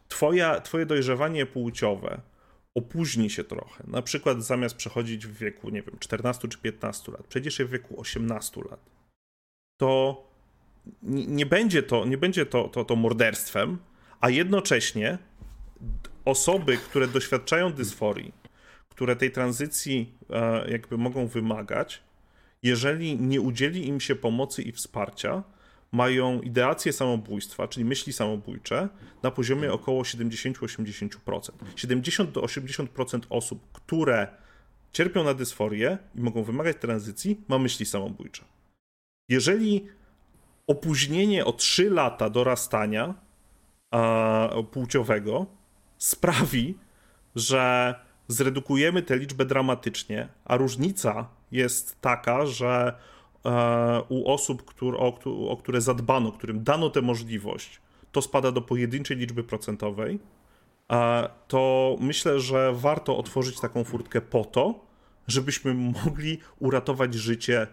[0.09, 2.20] twoja, twoje dojrzewanie płciowe
[2.75, 7.27] opóźni się trochę, na przykład zamiast przechodzić w wieku, nie wiem, 14 czy 15 lat,
[7.27, 8.81] przejdziesz je w wieku 18 lat,
[9.77, 10.22] to
[11.03, 13.79] nie będzie to, nie będzie to, to, to morderstwem,
[14.20, 15.18] a jednocześnie
[16.25, 18.33] osoby, które doświadczają dysforii,
[18.89, 22.03] które tej tranzycji e, jakby mogą wymagać,
[22.62, 25.43] jeżeli nie udzieli im się pomocy i wsparcia,
[25.95, 28.88] mają ideację samobójstwa, czyli myśli samobójcze,
[29.22, 31.51] na poziomie około 70-80%.
[31.76, 34.28] 70 do 80% osób, które
[34.92, 38.45] cierpią na dysforię i mogą wymagać tranzycji, ma myśli samobójcze.
[39.28, 39.86] Jeżeli
[40.66, 43.14] opóźnienie o 3 lata dorastania
[44.70, 45.47] płciowego
[45.99, 46.78] sprawi,
[47.36, 47.95] że
[48.28, 52.99] zredukujemy tę liczbę dramatycznie, a różnica jest taka, że
[54.09, 55.18] u osób, który, o,
[55.49, 57.80] o które zadbano, którym dano tę możliwość,
[58.12, 60.18] to spada do pojedynczej liczby procentowej,
[60.92, 64.84] e, to myślę, że warto otworzyć taką furtkę po to,
[65.26, 65.74] żebyśmy
[66.05, 67.66] mogli uratować życie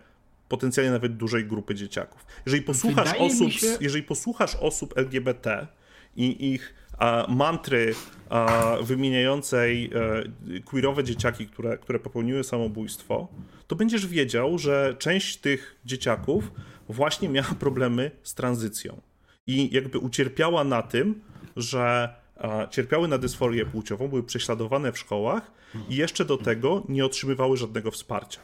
[0.49, 2.25] potencjalnie nawet dużej grupy dzieciaków.
[2.45, 3.67] Jeżeli posłuchasz, osób, się...
[3.81, 5.67] jeżeli posłuchasz osób LGBT
[6.15, 6.73] i ich
[7.27, 7.95] mantry
[8.81, 9.91] wymieniającej
[10.55, 13.27] e, queerowe dzieciaki, które, które popełniły samobójstwo,
[13.67, 16.51] to będziesz wiedział, że część tych dzieciaków
[16.89, 19.01] właśnie miała problemy z tranzycją
[19.47, 21.21] i jakby ucierpiała na tym,
[21.55, 22.09] że
[22.69, 25.51] cierpiały na dysforię płciową, były prześladowane w szkołach
[25.89, 28.39] i jeszcze do tego nie otrzymywały żadnego wsparcia.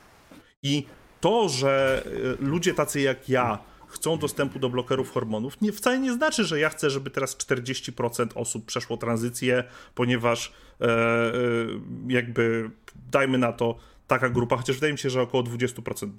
[0.64, 0.86] I
[1.22, 6.14] to, że e, ludzie tacy jak ja chcą dostępu do blokerów hormonów, nie, wcale nie
[6.14, 9.64] znaczy, że ja chcę, żeby teraz 40% osób przeszło tranzycję,
[9.96, 11.34] ponieważ e, e,
[12.08, 12.72] jakby
[13.12, 13.76] dajmy na to
[14.08, 16.10] taka grupa, chociaż wydaje mi się, że około 20%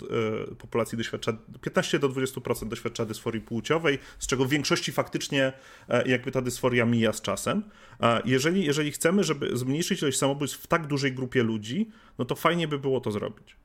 [0.53, 5.53] e, populacji doświadcza, 15 do 20% doświadcza dysforii płciowej, z czego w większości faktycznie
[5.89, 7.63] e, jakby ta dysforia mija z czasem.
[8.25, 11.89] Jeżeli, jeżeli chcemy, żeby zmniejszyć ilość samobójstw w tak dużej grupie ludzi,
[12.19, 13.57] no to fajnie by było to zrobić.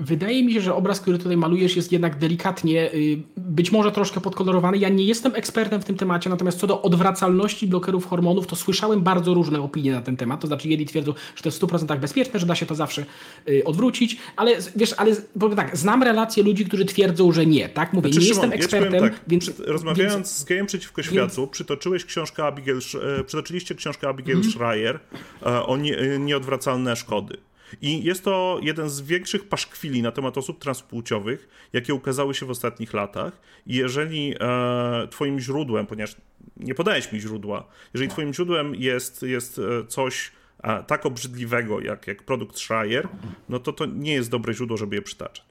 [0.00, 4.20] Wydaje mi się, że obraz, który tutaj malujesz, jest jednak delikatnie, y, być może troszkę
[4.20, 4.78] podkolorowany.
[4.78, 9.02] Ja nie jestem ekspertem w tym temacie, natomiast co do odwracalności blokerów hormonów, to słyszałem
[9.02, 10.40] bardzo różne opinie na ten temat.
[10.40, 13.04] To znaczy, jedni twierdzą, że to jest w 100% bezpieczne, że da się to zawsze
[13.48, 17.92] y, odwrócić, ale wiesz, ale powiem tak, znam relacje ludzi, którzy twierdzą, że nie, tak?
[17.92, 19.52] Mówię, znaczy, nie Szymon, jestem ekspertem, tak, więc...
[19.58, 21.50] Rozmawiając więc, z Gejem Przeciwko Światu, więc...
[21.50, 22.78] przytoczyłeś książkę Abigail,
[23.18, 24.50] e, przytoczyliście książkę Abigail mm.
[24.50, 25.00] Schreier
[25.42, 27.47] e, o e, nieodwracalne szkody.
[27.82, 32.50] I jest to jeden z większych paszkwili na temat osób transpłciowych, jakie ukazały się w
[32.50, 33.40] ostatnich latach.
[33.66, 36.16] I jeżeli e, twoim źródłem, ponieważ
[36.56, 42.06] nie podajesz mi źródła, jeżeli twoim źródłem jest, jest e, coś e, tak obrzydliwego jak,
[42.06, 43.08] jak produkt Schreier,
[43.48, 45.47] no to to nie jest dobre źródło, żeby je przytaczać.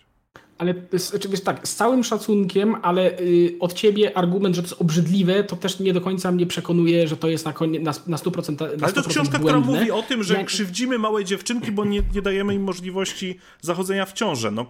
[0.57, 4.81] Ale znaczy, wiesz, tak, z całym szacunkiem, ale y, od ciebie argument, że to jest
[4.81, 8.17] obrzydliwe, to też nie do końca mnie przekonuje, że to jest na, konie, na, na
[8.17, 8.61] 100%.
[8.61, 9.61] Na ale to jest książka, błędne.
[9.61, 10.43] która mówi o tym, że ja...
[10.43, 14.51] krzywdzimy małe dziewczynki, bo nie, nie dajemy im możliwości zachodzenia w ciążę.
[14.51, 14.65] No,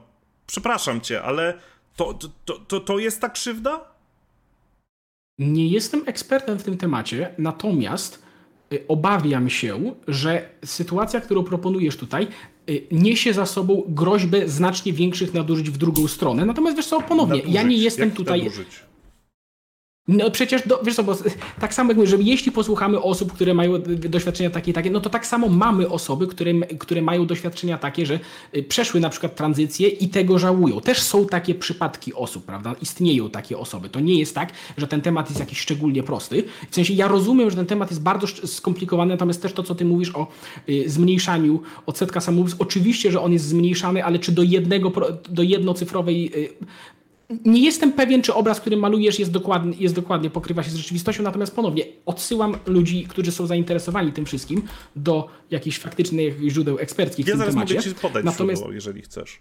[0.48, 1.54] przepraszam cię, ale
[1.96, 3.98] to, to, to, to jest ta krzywda?
[5.40, 8.24] Nie jestem ekspertem w tym temacie, natomiast
[8.74, 12.28] y, obawiam się, że sytuacja, którą proponujesz tutaj,
[12.92, 16.46] niesie za sobą groźbę znacznie większych nadużyć w drugą stronę.
[16.46, 17.56] Natomiast wiesz co, ponownie, nadużyć.
[17.56, 18.44] ja nie jestem Jak tutaj...
[18.44, 18.87] Nadużyć?
[20.08, 21.16] No przecież, do, wiesz co, bo
[21.60, 23.74] tak samo jak mówię, że jeśli posłuchamy osób, które mają
[24.10, 28.06] doświadczenia takie i takie, no to tak samo mamy osoby, które, które mają doświadczenia takie,
[28.06, 28.20] że
[28.56, 30.82] y, przeszły na przykład tranzycję i tego żałują.
[30.82, 32.76] Też są takie przypadki osób, prawda?
[32.82, 33.90] Istnieją takie osoby.
[33.90, 36.44] To nie jest tak, że ten temat jest jakiś szczególnie prosty.
[36.72, 39.86] W sensie ja rozumiem, że ten temat jest bardzo skomplikowany, natomiast też to, co ty
[39.86, 40.28] mówisz o
[40.70, 44.92] y, zmniejszaniu odsetka samobójstw, oczywiście, że on jest zmniejszany, ale czy do jednego,
[45.30, 46.50] do jednocyfrowej y,
[47.46, 51.24] nie jestem pewien, czy obraz, który malujesz, jest dokładnie, jest dokładnie pokrywa się z rzeczywistością,
[51.24, 54.62] natomiast ponownie odsyłam ludzi, którzy są zainteresowani tym wszystkim,
[54.96, 57.68] do jakichś faktycznych źródeł eksperckich ja w tym temacie.
[57.74, 58.62] Zaraz mogę ci podać natomiast...
[58.62, 59.40] źródło, jeżeli chcesz.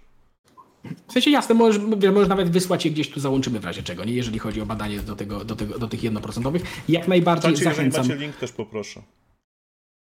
[1.09, 1.83] W sensie jasne, możesz,
[2.13, 4.13] możesz nawet wysłać je gdzieś tu załączymy w razie czego, nie?
[4.13, 6.63] jeżeli chodzi o badanie do, tego, do, tego, do tych jednoprocentowych.
[6.89, 8.03] Jak najbardziej Czacie, zachęcam.
[8.03, 9.03] Jeżeli macie link, też poproszę.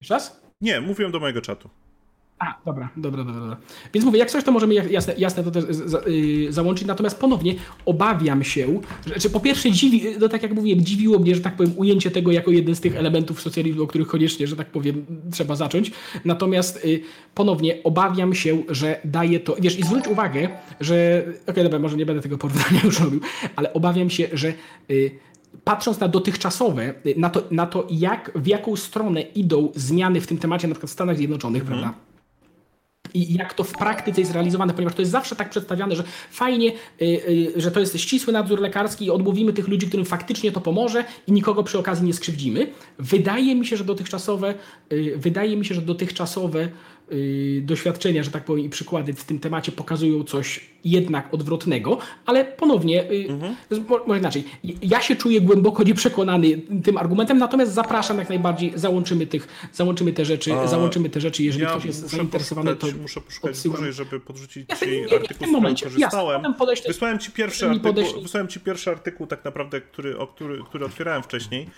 [0.01, 0.41] Jeszcze raz?
[0.61, 1.69] Nie, mówiłem do mojego czatu.
[2.39, 3.57] A, dobra, dobra, dobra, dobra.
[3.93, 7.55] Więc mówię, jak coś, to możemy jasne, jasne to też za, yy, załączyć, natomiast ponownie
[7.85, 11.55] obawiam się, że, że po pierwsze dziwi, no tak jak mówiłem, dziwiło mnie, że tak
[11.55, 15.05] powiem, ujęcie tego jako jeden z tych elementów socjalizmu, o których koniecznie, że tak powiem,
[15.31, 15.91] trzeba zacząć.
[16.25, 16.99] Natomiast yy,
[17.35, 21.97] ponownie obawiam się, że daje to, wiesz, i zwróć uwagę, że, okej, okay, dobra, może
[21.97, 23.21] nie będę tego porównania już robił,
[23.55, 24.53] ale obawiam się, że
[24.89, 25.11] yy,
[25.63, 30.37] patrząc na dotychczasowe, na to, na to jak, w jaką stronę idą zmiany w tym
[30.37, 31.73] temacie, na przykład w Stanach Zjednoczonych, mm.
[31.73, 32.07] prawda?
[33.13, 36.71] I jak to w praktyce jest realizowane, ponieważ to jest zawsze tak przedstawiane, że fajnie,
[36.99, 41.05] yy, że to jest ścisły nadzór lekarski i odmówimy tych ludzi, którym faktycznie to pomoże
[41.27, 42.67] i nikogo przy okazji nie skrzywdzimy.
[42.99, 44.53] Wydaje mi się, że dotychczasowe,
[44.89, 46.69] yy, wydaje mi się, że dotychczasowe Y,
[47.61, 53.11] doświadczenia, że tak powiem, i przykłady w tym temacie pokazują coś jednak odwrotnego, ale ponownie,
[53.11, 53.55] y, mhm.
[54.07, 54.43] może inaczej,
[54.81, 60.25] ja się czuję głęboko nieprzekonany tym argumentem, natomiast zapraszam jak najbardziej, załączymy, tych, załączymy te
[60.25, 64.19] rzeczy, A, załączymy te rzeczy, jeżeli ja ktoś jest zainteresowany, to Muszę poszukać dłużej, żeby
[64.19, 66.43] podrzucić ja ci nie, artykuł, w tym momencie, korzystałem.
[66.59, 70.85] Jasne, wysłałem, ci pierwszy artykuł, wysłałem ci pierwszy artykuł tak naprawdę, który, o który, który
[70.85, 71.69] otwierałem wcześniej,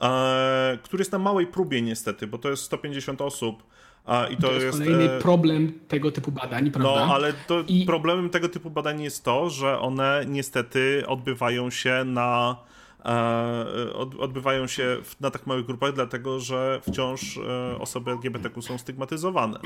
[0.00, 3.62] e, który jest na małej próbie niestety, bo to jest 150 osób,
[4.06, 5.18] a, i to, to jest, jest kolejny e...
[5.20, 7.06] problem tego typu badań, prawda?
[7.06, 7.86] No, ale to I...
[7.86, 12.56] problemem tego typu badań jest to, że one niestety odbywają się na
[13.04, 19.58] e, odbywają się na tak małych grupach, dlatego że wciąż e, osoby LGBTQ są stygmatyzowane.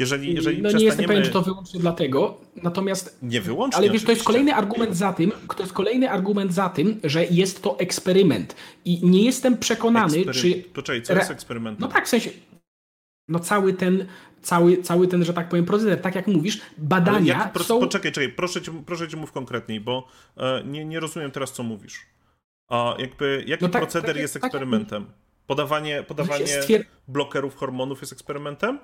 [0.00, 3.18] Jeżeli, jeżeli no nie jestem pewien, czy to wyłącznie dlatego, natomiast...
[3.22, 6.68] Nie wyłącznie, Ale wiesz, to jest kolejny argument za tym, to jest kolejny argument za
[6.68, 10.38] tym, że jest to eksperyment i nie jestem przekonany, Ekspery...
[10.40, 10.64] czy...
[10.74, 11.88] Poczekaj, co jest eksperymentem?
[11.88, 12.30] No tak, w sensie
[13.30, 14.06] no cały ten,
[14.42, 17.80] cały, cały ten, że tak powiem, proceder, tak jak mówisz, badania jak, są...
[17.80, 21.62] Poczekaj, czekaj, proszę cię, proszę cię mów konkretniej, bo e, nie, nie rozumiem teraz, co
[21.62, 22.06] mówisz.
[22.68, 25.06] A jakby, jaki no tak, proceder tak, jest tak, eksperymentem?
[25.46, 26.84] Podawanie, podawanie stwier...
[27.08, 28.78] blokerów hormonów jest eksperymentem?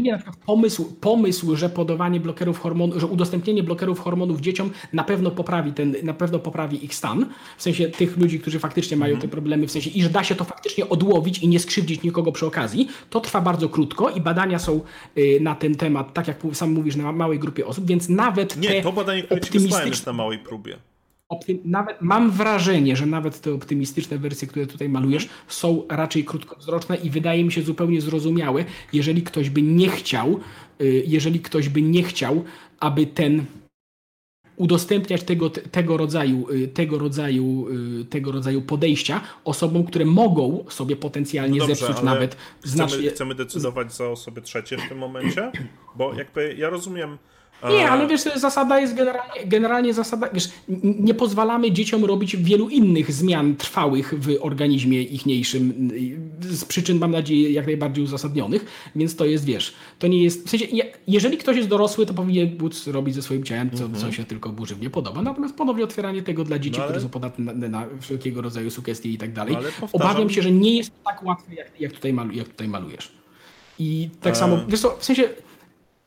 [0.00, 5.04] Nie, na przykład pomysł, pomysł, że podawanie blokerów hormonów, że udostępnienie blokerów hormonów dzieciom na
[5.04, 7.26] pewno poprawi ten, na pewno poprawi ich stan,
[7.56, 10.34] w sensie tych ludzi, którzy faktycznie mają te problemy, w sensie i że da się
[10.34, 14.58] to faktycznie odłowić i nie skrzywdzić nikogo przy okazji, to trwa bardzo krótko i badania
[14.58, 14.80] są
[15.18, 18.82] y, na ten temat, tak jak sam mówisz, na małej grupie osób, więc nawet Nie,
[18.82, 19.40] to badanie, które
[19.86, 20.76] jest na małej próbie
[21.64, 27.10] nawet mam wrażenie, że nawet te optymistyczne wersje, które tutaj malujesz, są raczej krótkowzroczne i
[27.10, 30.40] wydaje mi się zupełnie zrozumiałe, jeżeli ktoś by nie chciał,
[30.80, 32.44] y, jeżeli ktoś by nie chciał,
[32.80, 33.44] aby ten
[34.56, 37.66] udostępniać tego, tego, rodzaju, y, tego, rodzaju,
[38.00, 43.10] y, tego rodzaju podejścia osobom, które mogą sobie potencjalnie no dobrze, zepsuć nawet chcemy, znacznie.
[43.10, 45.52] Chcemy decydować za osoby trzecie w tym momencie?
[45.96, 47.18] Bo jakby ja rozumiem
[47.70, 50.48] nie, ale wiesz, zasada jest generalnie, generalnie zasada, wiesz,
[50.82, 55.90] nie pozwalamy dzieciom robić wielu innych zmian trwałych w organizmie ichniejszym
[56.40, 58.64] z przyczyn, mam nadzieję, jak najbardziej uzasadnionych,
[58.96, 60.66] więc to jest, wiesz, to nie jest, w sensie,
[61.08, 64.12] jeżeli ktoś jest dorosły, to powinien móc robić ze swoim ciałem, co, co mhm.
[64.12, 66.92] się tylko burzy nie podoba, natomiast ponownie otwieranie tego dla dzieci, no ale...
[66.92, 70.52] które są podatne na, na, wszelkiego rodzaju sugestie i tak dalej, no obawiam się, że
[70.52, 73.12] nie jest tak łatwe, jak, jak, tutaj, malu, jak tutaj malujesz.
[73.78, 75.28] I tak samo, wiesz co, w sensie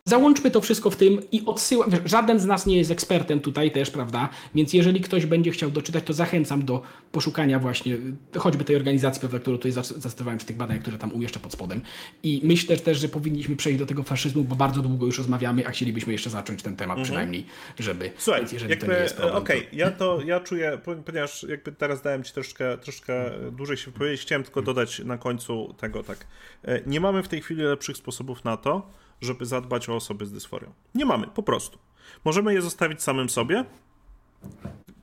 [0.08, 1.90] Załączmy to wszystko w tym i odsyłam.
[2.06, 4.30] Żaden z nas nie jest ekspertem tutaj też, prawda?
[4.56, 6.82] Więc jeżeli ktoś będzie chciał doczytać, to zachęcam do
[7.12, 7.98] poszukania właśnie
[8.38, 11.82] choćby tej organizacji, prawda, którą tutaj zacytowałem w tych badaniach, które tam umieszczę pod spodem.
[12.24, 15.72] I myślę też, że powinniśmy przejść do tego faszyzmu, bo bardzo długo już rozmawiamy, a
[15.72, 17.06] chcielibyśmy jeszcze zacząć ten temat mhm.
[17.06, 17.46] przynajmniej,
[17.80, 18.12] żeby.
[18.18, 19.78] Słuchaj, Więc jeżeli jakby, to nie jest problem, Okej, okay, to...
[19.78, 24.44] ja to ja czuję, ponieważ jakby teraz dałem ci troszkę, troszkę dłużej się wypowiedzieć, chciałem
[24.44, 26.18] tylko dodać na końcu tego tak.
[26.64, 28.90] E, nie mamy w tej chwili lepszych sposobów na to,
[29.22, 30.74] żeby zadbać o osoby z dysforią.
[30.96, 31.80] Nie mamy, po prostu.
[32.26, 33.66] Możemy je zostawić samym sobie.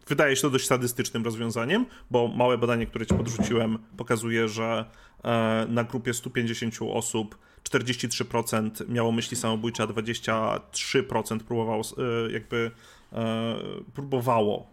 [0.08, 4.84] Wydaje się to dość sadystycznym rozwiązaniem, bo małe badanie, które ci podrzuciłem, pokazuje, że
[5.24, 7.38] e, na grupie 150 osób
[7.70, 12.70] 43% miało myśli samobójcze, a 23% próbowało, e, jakby
[13.12, 13.56] e,
[13.94, 14.66] próbowało,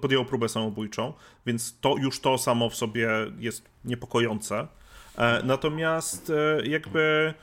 [0.00, 1.12] podjęło próbę samobójczą,
[1.46, 3.08] więc to już to samo w sobie
[3.38, 4.66] jest niepokojące.
[5.44, 6.32] Natomiast
[6.64, 7.34] jakby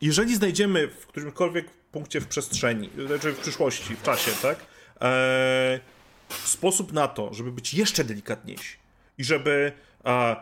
[0.00, 4.66] jeżeli znajdziemy w którymkolwiek punkcie w przestrzeni, znaczy w przyszłości, w czasie, tak,
[5.00, 5.80] e,
[6.28, 8.76] sposób na to, żeby być jeszcze delikatniejsi
[9.18, 9.72] i żeby
[10.04, 10.36] e,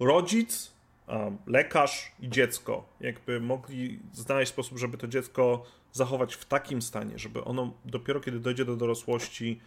[0.00, 0.72] rodzic,
[1.08, 7.18] e, lekarz i dziecko jakby mogli znaleźć sposób, żeby to dziecko zachować w takim stanie,
[7.18, 9.60] żeby ono dopiero kiedy dojdzie do dorosłości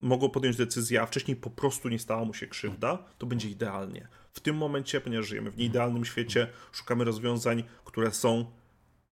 [0.00, 4.08] mogło podjąć decyzję, a wcześniej po prostu nie stała mu się krzywda, to będzie idealnie.
[4.36, 8.44] W tym momencie, ponieważ żyjemy w nieidealnym świecie, szukamy rozwiązań, które są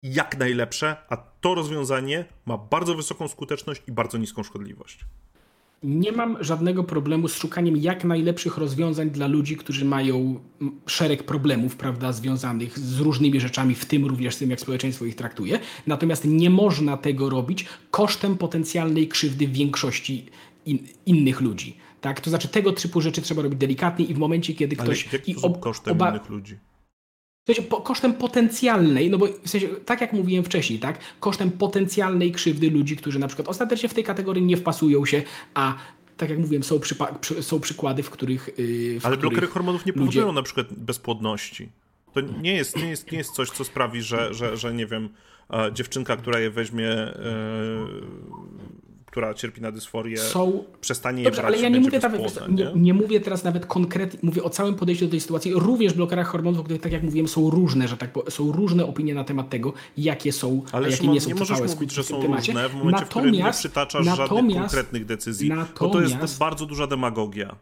[0.02, 5.04] jak najlepsze, a to rozwiązanie ma bardzo wysoką skuteczność i bardzo niską szkodliwość.
[5.82, 10.40] Nie mam żadnego problemu z szukaniem jak najlepszych rozwiązań dla ludzi, którzy mają
[10.86, 15.16] szereg problemów, prawda, związanych z różnymi rzeczami, w tym również z tym, jak społeczeństwo ich
[15.16, 15.58] traktuje.
[15.86, 20.26] Natomiast nie można tego robić kosztem potencjalnej krzywdy większości
[20.66, 21.76] in, innych ludzi.
[22.00, 22.20] Tak?
[22.20, 25.08] To znaczy tego typu rzeczy trzeba robić delikatnie i w momencie, kiedy ktoś...
[25.08, 26.10] Ale w i ob, kosztem oba...
[26.10, 26.58] innych ludzi?
[27.44, 31.50] To jest po, kosztem potencjalnej, no bo w sensie, tak jak mówiłem wcześniej, tak, kosztem
[31.50, 35.22] potencjalnej krzywdy ludzi, którzy na przykład ostatecznie w tej kategorii nie wpasują się,
[35.54, 35.74] a
[36.16, 38.50] tak jak mówiłem, są, przypa- są przykłady, w których.
[38.58, 40.34] Yy, w Ale blokery hormonów nie powodują ludzie...
[40.34, 41.68] na przykład bezpłodności.
[42.12, 45.08] To nie jest, nie jest, nie jest coś, co sprawi, że, że, że nie wiem,
[45.50, 46.88] e, dziewczynka, która je weźmie.
[49.18, 50.64] Która cierpi na dysforię, są...
[50.80, 52.72] przestanie Dobrze, brać, ale ja nie mówię, nawet, nie?
[52.76, 52.94] nie?
[52.94, 55.52] mówię teraz nawet konkretnie, mówię o całym podejściu do tej sytuacji.
[55.54, 59.24] Również blokerach hormonów, które tak jak mówiłem, są różne, że tak są różne opinie na
[59.24, 62.52] temat tego, jakie są, ale a jakie nie są nie możesz mówić, że są temacie.
[62.52, 66.66] różne w momencie, natomiast, w którym nie przytaczasz żadnych konkretnych decyzji, bo to jest bardzo
[66.66, 67.56] duża demagogia.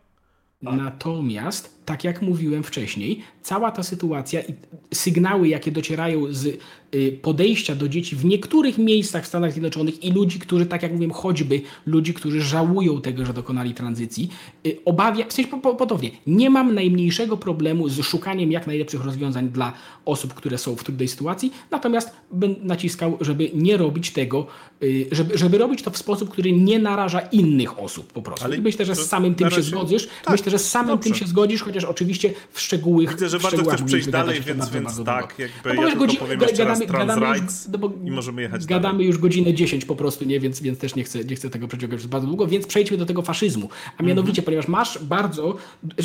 [0.63, 4.55] Natomiast, tak jak mówiłem wcześniej, cała ta sytuacja i
[4.94, 6.59] sygnały, jakie docierają z
[6.94, 10.92] Y, podejścia do dzieci w niektórych miejscach w Stanach Zjednoczonych i ludzi, którzy, tak jak
[10.92, 14.28] mówiłem, choćby ludzi, którzy żałują tego, że dokonali tranzycji,
[14.66, 19.72] y, obawia, w sensie podobnie, nie mam najmniejszego problemu z szukaniem jak najlepszych rozwiązań dla
[20.05, 24.47] osób, które są w trudnej sytuacji, natomiast bym naciskał, żeby nie robić tego,
[24.82, 28.44] y, żeby, żeby robić to w sposób, który nie naraża innych osób po prostu.
[28.44, 30.09] Ale myślę, że z samym tym się zgodzisz.
[30.24, 31.11] Tak, myślę, że z samym dobrze.
[31.11, 33.11] tym się zgodzisz, chociaż chociaż oczywiście w szczegółach...
[33.11, 36.41] Widzę, że bardzo chcesz przejść dalej, więc, więc tak, jakby no, ja tylko godzi- powiem
[36.41, 39.07] jeszcze gadamy, raz trans no i możemy jechać Gadamy dalej.
[39.07, 40.41] już godzinę 10 po prostu, nie?
[40.41, 43.07] Więc, więc też nie chcę, nie chcę tego przeciągać przez bardzo długo, więc przejdźmy do
[43.07, 43.68] tego faszyzmu.
[43.99, 44.45] A mianowicie, mm-hmm.
[44.45, 45.57] ponieważ masz bardzo...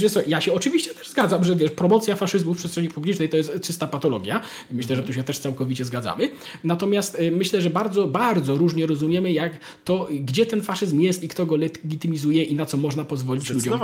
[0.10, 3.52] Co, ja się oczywiście też zgadzam, że wiesz, promocja faszyzmu w przestrzeni publicznej to jest
[3.62, 4.42] czysta patologia.
[4.72, 6.30] Myślę, że tu się też całkowicie zgadzamy.
[6.64, 9.54] Natomiast y, myślę, że bardzo, bardzo różnie rozumiemy, jak
[9.84, 13.80] to, gdzie ten faszyzm jest i kto go legitymizuje i na co można pozwolić ludziom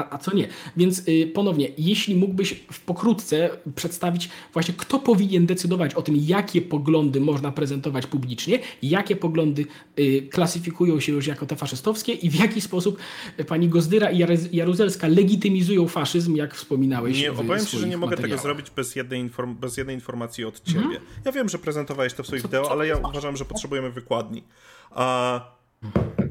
[0.00, 0.48] a, a co nie.
[0.76, 6.62] Więc y, ponownie, jeśli mógłbyś w pokrótce przedstawić właśnie, kto powinien decydować o tym, jakie
[6.62, 9.66] poglądy można prezentować publicznie, jakie poglądy
[9.98, 12.98] y, klasyfikują się już jako te faszystowskie i w jaki sposób
[13.48, 14.18] pani Gozdyra i
[14.52, 17.18] Jaruzelska legitymizują faszyzm, jak wspominałeś.
[17.18, 20.62] Nie, obawiam się, że nie mogę tego zrobić bez jednej, inform bez jednej informacji od
[20.62, 20.80] ciebie.
[20.80, 21.00] Mhm.
[21.24, 24.44] Ja wiem, że prezentowałeś to w swoich wideo, ale ja uważam, że potrzebujemy wykładni.
[24.90, 25.40] A,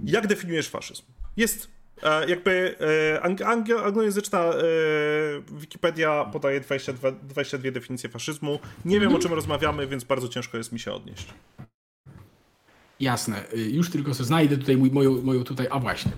[0.03, 1.03] jak definiujesz faszyzm?
[1.37, 1.78] Jest
[2.27, 3.21] jakby e,
[3.83, 4.53] anglojęzyczna e,
[5.51, 8.59] Wikipedia podaje 22, 22 definicje faszyzmu.
[8.85, 9.21] Nie wiem, o mhm.
[9.21, 11.27] czym rozmawiamy, więc bardzo ciężko jest mi się odnieść.
[12.99, 13.43] Jasne.
[13.53, 15.67] Już tylko sobie znajdę tutaj mój, moją, moją tutaj...
[15.71, 16.11] A właśnie.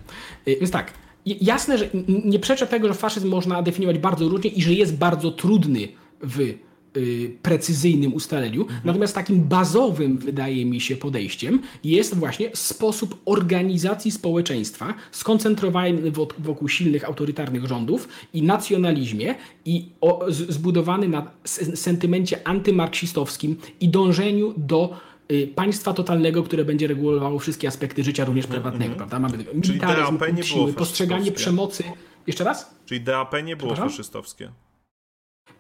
[0.45, 0.93] Więc tak.
[1.25, 5.31] Jasne, że nie przeczę tego, że faszyzm można definiować bardzo różnie i że jest bardzo
[5.31, 5.87] trudny
[6.21, 6.53] w
[7.41, 8.61] precyzyjnym ustaleniu.
[8.61, 8.81] Mhm.
[8.84, 17.05] Natomiast takim bazowym, wydaje mi się, podejściem jest właśnie sposób organizacji społeczeństwa skoncentrowany wokół silnych
[17.05, 19.35] autorytarnych rządów i nacjonalizmie
[19.65, 19.89] i
[20.30, 21.31] zbudowany na
[21.76, 24.97] sentymencie antymarksistowskim i dążeniu do
[25.31, 28.97] y, państwa totalnego, które będzie regulowało wszystkie aspekty życia, również mhm, prywatnego, -hmm.
[28.97, 29.19] prawda?
[29.19, 31.84] Mamy militaryzm, siły, postrzeganie przemocy.
[32.27, 32.76] Jeszcze raz?
[32.85, 34.51] Czyli DAP nie było faszystowskie.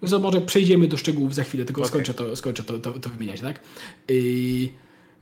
[0.05, 1.89] So, może przejdziemy do szczegółów za chwilę, tylko okay.
[1.89, 3.59] skończę, to, skończę to, to, to wymieniać, tak?
[4.09, 4.69] Yy,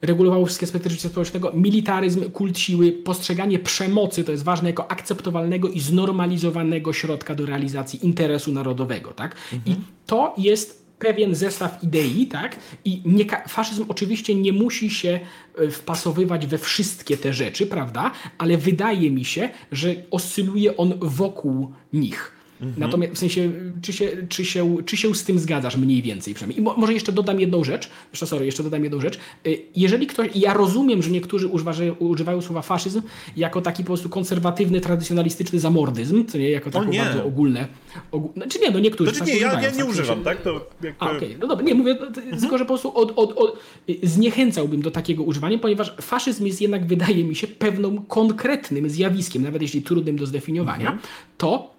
[0.01, 5.69] regulowało wszystkie aspekty życia społecznego, militaryzm, kult siły, postrzeganie przemocy, to jest ważne, jako akceptowalnego
[5.69, 9.35] i znormalizowanego środka do realizacji interesu narodowego, tak?
[9.53, 9.77] Mhm.
[9.77, 12.55] I to jest pewien zestaw idei, tak?
[12.85, 15.19] I nie, faszyzm oczywiście nie musi się
[15.57, 18.11] e, wpasowywać we wszystkie te rzeczy, prawda?
[18.37, 22.38] Ale wydaje mi się, że oscyluje on wokół nich.
[22.61, 22.79] Mhm.
[22.79, 26.59] Natomiast w sensie, czy się, czy, się, czy się z tym zgadzasz mniej więcej przynajmniej?
[26.59, 27.89] I mo, może jeszcze dodam jedną rzecz.
[28.11, 29.19] Jeszcze, sorry, jeszcze dodam jedną rzecz.
[29.47, 33.01] Y, jeżeli ktoś, ja rozumiem, że niektórzy używają, używają słowa faszyzm
[33.37, 37.67] jako taki po prostu konserwatywny, tradycjonalistyczny zamordyzm, co nie, jako takie bardzo ogólne.
[38.11, 38.29] Ogól...
[38.33, 40.41] Znaczy nie, no niektórzy znaczy, nie, ja, ja nie używam, tak?
[40.41, 41.05] To jakby...
[41.05, 41.35] A, okay.
[41.39, 42.39] no dobra, nie, mówię, mhm.
[42.39, 43.59] tylko że po prostu od, od, od,
[44.03, 49.61] zniechęcałbym do takiego używania, ponieważ faszyzm jest jednak, wydaje mi się, pewną konkretnym zjawiskiem, nawet
[49.61, 50.99] jeśli trudnym do zdefiniowania, mhm.
[51.37, 51.78] to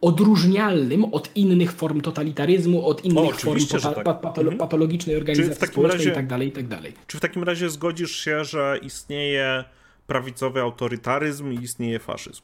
[0.00, 4.04] odróżnialnym od innych form totalitaryzmu, od innych o, form tak.
[4.04, 4.58] patolo mhm.
[4.58, 6.92] patologicznej organizacji społecznej razie, i tak dalej, i tak dalej.
[7.06, 9.64] Czy w takim razie zgodzisz się, że istnieje
[10.06, 12.42] prawicowy autorytaryzm i istnieje faszyzm?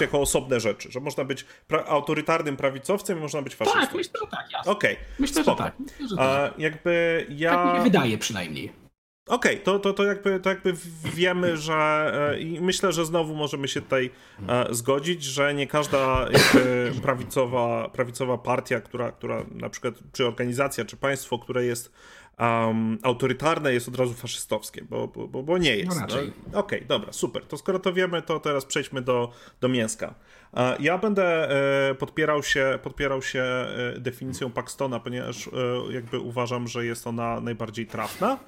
[0.00, 3.80] jako osobne rzeczy, że można być pra autorytarnym prawicowcem i można być faszystą.
[3.80, 4.72] Tak, myślę, że tak, jasne.
[4.72, 5.04] Okej, okay.
[5.18, 5.74] myślę, że tak.
[5.78, 6.54] Myślę, że tak.
[6.54, 7.54] A, jakby ja...
[7.54, 8.83] Tak mi się wydaje przynajmniej.
[9.26, 10.72] Okej, okay, to, to, to, jakby, to jakby
[11.14, 14.10] wiemy, że e, i myślę, że znowu możemy się tutaj
[14.48, 20.84] e, zgodzić, że nie każda jakby prawicowa, prawicowa partia, która, która na przykład, czy organizacja,
[20.84, 21.92] czy państwo, które jest
[22.38, 26.00] um, autorytarne, jest od razu faszystowskie, bo, bo, bo nie jest.
[26.00, 27.44] No, no Okej, okay, dobra, super.
[27.44, 30.14] To skoro to wiemy, to teraz przejdźmy do, do mięska.
[30.54, 31.48] E, ja będę
[31.98, 33.44] podpierał się, podpierał się
[33.98, 35.50] definicją Paxtona, ponieważ
[35.90, 38.38] jakby uważam, że jest ona najbardziej trafna.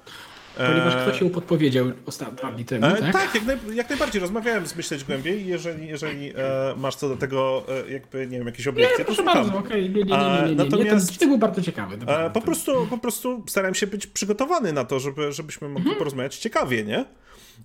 [0.57, 3.13] Ponieważ ktoś się podpowiedział ostatnio temu, e, tak?
[3.13, 4.21] Tak, jak, naj, jak, najbardziej.
[4.21, 5.47] Rozmawiałem z Myśleć Głębiej.
[5.47, 6.33] Jeżeli, jeżeli e,
[6.77, 9.89] masz co do tego e, jakby, nie wiem, jakieś obiekcje, nie, proszę bardzo, okej.
[9.89, 10.03] Okay.
[10.03, 10.55] Nie, nie, nie, nie, nie.
[10.55, 11.97] Natomiast, nie, to, był bardzo ciekawy.
[12.07, 15.97] E, po, prostu, po prostu starałem się być przygotowany na to, żeby, żebyśmy mogli mhm.
[15.97, 17.05] porozmawiać ciekawie, nie?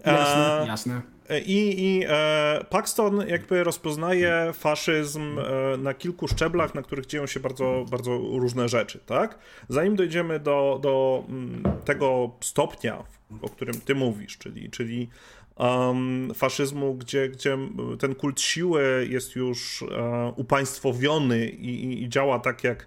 [0.06, 1.02] Jasne, jasne.
[1.46, 7.40] I, i e, Paxton jakby rozpoznaje faszyzm e, na kilku szczeblach, na których dzieją się
[7.40, 9.38] bardzo, bardzo różne rzeczy, tak?
[9.68, 13.04] Zanim dojdziemy do, do mm, tego stopnia,
[13.42, 15.08] o którym ty mówisz, czyli, czyli
[15.56, 17.58] um, faszyzmu, gdzie, gdzie
[17.98, 22.86] ten kult siły jest już e, upaństwowiony i, i, działa tak jak,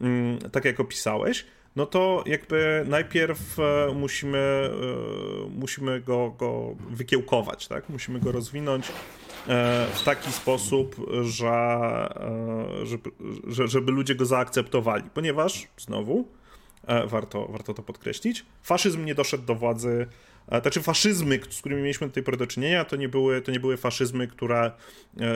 [0.00, 1.46] m, tak, jak opisałeś,
[1.76, 7.88] no to jakby najpierw e, musimy, e, musimy go, go wykiełkować, tak?
[7.88, 12.08] Musimy go rozwinąć e, w taki sposób, że,
[12.82, 13.10] żeby,
[13.46, 16.28] żeby ludzie go zaakceptowali, ponieważ znowu
[17.06, 20.06] warto, warto to podkreślić, faszyzm nie doszedł do władzy
[20.62, 23.60] znaczy faszyzmy, z którymi mieliśmy do tej pory do czynienia, to nie były, to nie
[23.60, 24.72] były faszyzmy, które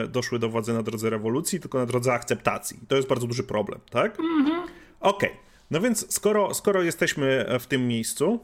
[0.09, 2.79] doszły do władzy na drodze rewolucji, tylko na drodze akceptacji.
[2.87, 4.19] To jest bardzo duży problem, tak?
[4.19, 4.63] Mhm.
[4.99, 5.29] Okej.
[5.29, 5.43] Okay.
[5.73, 8.39] No więc skoro, skoro jesteśmy w tym miejscu,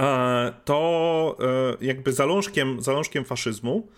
[0.00, 1.36] e, to
[1.80, 3.88] e, jakby zalążkiem, zalążkiem faszyzmu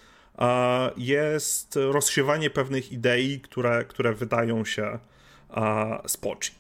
[0.97, 4.99] jest rozsiewanie pewnych idei, które, które wydają się
[6.07, 6.57] spoczni.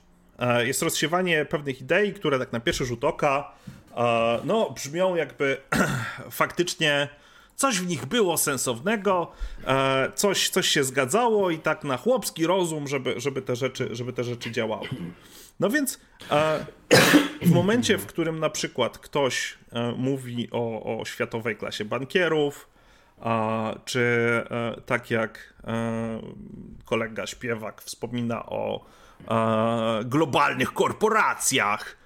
[0.58, 3.52] Jest rozsiewanie pewnych idei, które tak na pierwszy rzut oka
[4.44, 5.56] no, brzmią jakby
[6.30, 7.08] faktycznie
[7.56, 9.32] coś w nich było sensownego,
[10.14, 14.24] coś, coś się zgadzało i tak na chłopski rozum, żeby, żeby, te, rzeczy, żeby te
[14.24, 14.88] rzeczy działały.
[15.60, 16.00] No więc
[17.42, 22.68] w momencie, w którym na przykład ktoś e, mówi o, o światowej klasie bankierów,
[23.84, 24.00] czy
[24.50, 26.20] e, tak jak e,
[26.84, 28.84] kolega śpiewak wspomina o
[30.04, 31.96] globalnych korporacjach,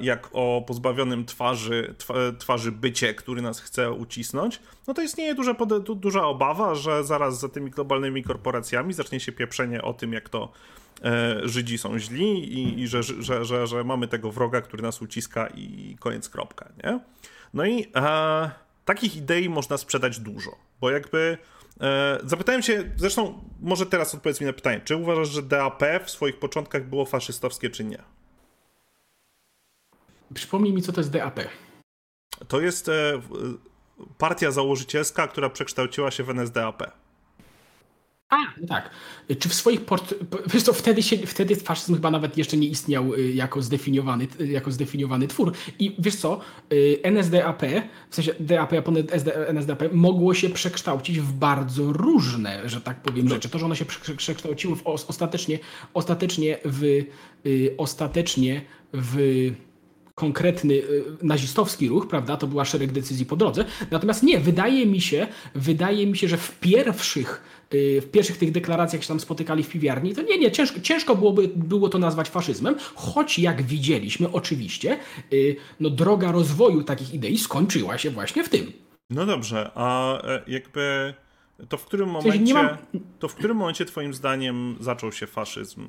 [0.00, 1.94] jak o pozbawionym twarzy,
[2.38, 5.54] twarzy bycie, który nas chce ucisnąć, no to istnieje duża,
[5.96, 10.52] duża obawa, że zaraz za tymi globalnymi korporacjami zacznie się pieprzenie o tym, jak to
[11.42, 15.46] Żydzi są źli i, i że, że, że, że, mamy tego wroga, który nas uciska
[15.46, 17.00] i koniec, kropka, nie?
[17.54, 18.50] No i e,
[18.84, 20.50] takich idei można sprzedać dużo,
[20.80, 21.38] bo jakby
[21.80, 26.10] e, zapytałem się, zresztą może teraz odpowiedz mi na pytanie, czy uważasz, że DAP w
[26.10, 28.02] swoich początkach było faszystowskie, czy nie?
[30.34, 31.40] Przypomnij mi, co to jest DAP.
[32.48, 33.20] To jest e,
[34.18, 37.07] partia założycielska, która przekształciła się w NSDAP.
[38.28, 38.90] A, no tak.
[39.38, 40.14] Czy w swoich port...
[40.52, 44.46] Wiesz co, wtedy, się, wtedy faszyzm chyba nawet jeszcze nie istniał y, jako zdefiniowany, y,
[44.46, 45.52] jako zdefiniowany twór.
[45.78, 46.40] I wiesz co,
[46.72, 47.62] y, NSDAP,
[48.10, 48.72] w sensie DAP,
[49.48, 53.34] NSDAP mogło się przekształcić w bardzo różne, że tak powiem, no.
[53.34, 53.48] rzeczy.
[53.48, 53.84] To, że ono się
[54.16, 55.58] przekształciło w, ostatecznie,
[55.94, 57.04] ostatecznie w
[57.78, 59.50] ostatecznie w
[60.14, 60.82] konkretny
[61.22, 62.36] nazistowski ruch, prawda?
[62.36, 63.64] To była szereg decyzji po drodze.
[63.90, 69.02] Natomiast nie, wydaje mi się, wydaje mi się, że w pierwszych w pierwszych tych deklaracjach
[69.02, 72.74] się tam spotykali w piwiarni, to nie, nie, ciężko, ciężko byłoby było to nazwać faszyzmem,
[72.94, 74.98] choć jak widzieliśmy oczywiście,
[75.32, 78.72] y, no droga rozwoju takich idei skończyła się właśnie w tym.
[79.10, 81.14] No dobrze, a e, jakby
[81.68, 82.68] to w którym momencie, mam...
[83.18, 85.86] to w którym momencie twoim zdaniem zaczął się faszyzm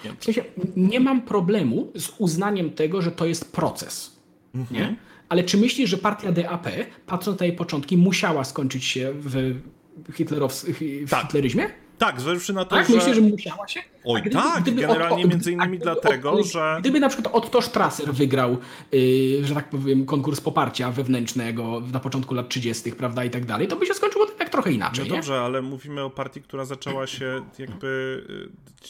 [0.00, 0.20] w Niemczech?
[0.20, 0.44] W sensie
[0.76, 4.16] nie mam problemu z uznaniem tego, że to jest proces.
[4.54, 4.80] Mhm.
[4.80, 4.96] Nie?
[5.28, 6.68] Ale czy myślisz, że partia DAP,
[7.06, 9.54] patrząc na jej początki, musiała skończyć się w,
[10.10, 10.72] hitlerows-
[11.06, 11.22] w tak.
[11.22, 11.70] hitleryzmie?
[11.98, 12.94] Tak, zważywszy na to, tak, że...
[12.94, 13.80] myślę, że musiała się.
[14.04, 16.76] Oj gdyby, tak, gdyby generalnie od, między innymi dlatego, od, że...
[16.80, 18.58] Gdyby na przykład Otto Strasser wygrał,
[18.92, 23.68] yy, że tak powiem, konkurs poparcia wewnętrznego na początku lat 30., prawda, i tak dalej,
[23.68, 27.06] to by się skończyło tak trochę inaczej, No dobrze, ale mówimy o partii, która zaczęła
[27.06, 28.22] się jakby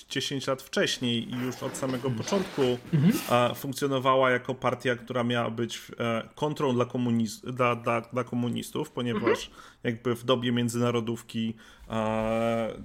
[0.09, 2.63] 10 y, lat wcześniej i już od samego początku
[2.95, 3.55] mhm.
[3.55, 9.47] funkcjonowała jako partia, która miała być e, kontrą dla, komuniz dla, dla, dla komunistów, ponieważ
[9.47, 9.76] mhm.
[9.87, 11.55] Jakby w dobie międzynarodówki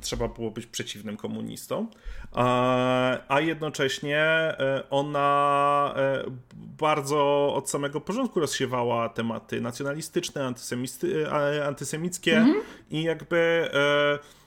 [0.02, 1.88] trzeba było być przeciwnym komunistom,
[3.28, 6.24] a jednocześnie e, ona e,
[6.54, 10.54] bardzo od samego początku rozsiewała tematy nacjonalistyczne,
[11.32, 12.62] e, antysemickie mhm.
[12.92, 13.70] i jakby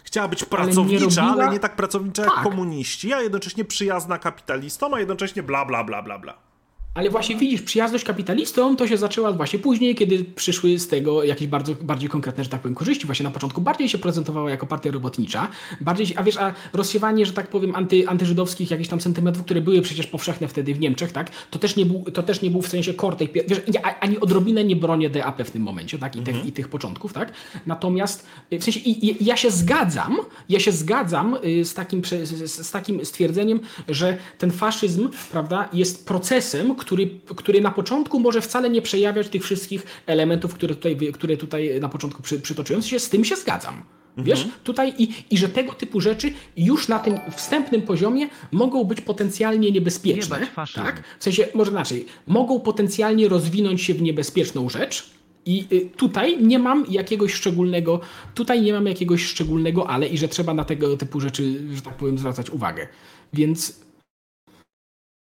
[0.05, 2.32] chciała być pracownicza, ale nie, ale nie tak pracownicza tak.
[2.35, 6.53] jak komuniści, a jednocześnie przyjazna kapitalistom, a jednocześnie bla bla bla bla bla.
[6.94, 11.48] Ale właśnie widzisz, przyjazność kapitalistom to się zaczęła właśnie później, kiedy przyszły z tego jakieś
[11.48, 13.06] bardzo, bardziej konkretne, że tak powiem, korzyści.
[13.06, 15.48] Właśnie na początku bardziej się prezentowała jako partia robotnicza,
[15.80, 19.82] bardziej, a wiesz, a rozsiewanie, że tak powiem, anty, antyżydowskich jakichś tam sentymentów, które były
[19.82, 22.68] przecież powszechne wtedy w Niemczech, tak, to też nie był, to też nie był w
[22.68, 23.60] sensie core tej, wiesz,
[24.00, 26.48] ani odrobinę nie bronię DAP w tym momencie, tak, i, tych, mhm.
[26.48, 27.32] i tych początków, tak.
[27.66, 28.26] Natomiast
[28.60, 30.16] w sensie i, i, ja się zgadzam,
[30.48, 36.06] ja się zgadzam y, z takim, z, z takim stwierdzeniem, że ten faszyzm, prawda, jest
[36.06, 41.36] procesem, który, który na początku może wcale nie przejawiać tych wszystkich elementów, które tutaj, które
[41.36, 42.82] tutaj na początku przy, przytoczyłem.
[42.82, 43.82] Się, z tym się zgadzam.
[44.16, 44.61] Wiesz, mhm.
[44.65, 49.70] tutaj i, i że tego typu rzeczy już na tym wstępnym poziomie mogą być potencjalnie
[49.70, 50.47] niebezpieczne.
[50.74, 51.02] Tak?
[51.19, 55.11] W sensie, może inaczej, mogą potencjalnie rozwinąć się w niebezpieczną rzecz.
[55.47, 58.01] I y, tutaj nie mam jakiegoś szczególnego,
[58.35, 61.97] tutaj nie mam jakiegoś szczególnego ale i że trzeba na tego typu rzeczy, że tak
[61.97, 62.89] powiem, zwracać uwagę.
[63.32, 63.81] Więc.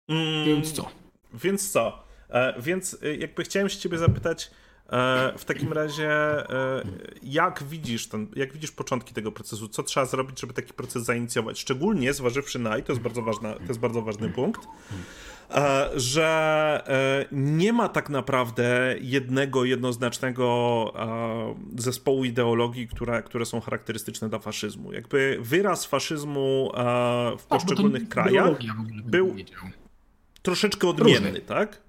[0.09, 0.47] Mm.
[0.47, 1.04] Więc co?
[1.35, 2.05] Więc co?
[2.31, 4.51] E, więc e, jakby chciałem się ciebie zapytać
[4.89, 6.83] e, w takim razie, e,
[7.23, 9.69] jak widzisz ten, jak widzisz początki tego procesu?
[9.69, 11.59] Co trzeba zrobić, żeby taki proces zainicjować?
[11.59, 14.61] Szczególnie zważywszy na, i to jest bardzo, ważna, to jest bardzo ważny punkt,
[15.51, 20.55] e, że e, nie ma tak naprawdę jednego, jednoznacznego
[21.79, 24.93] zespołu ideologii, które, które są charakterystyczne dla faszyzmu.
[24.93, 26.71] Jakby wyraz faszyzmu
[27.39, 28.59] w tak, poszczególnych krajach
[29.05, 29.37] był
[30.45, 31.41] troszeczkę odmienny, Różny.
[31.41, 31.85] tak?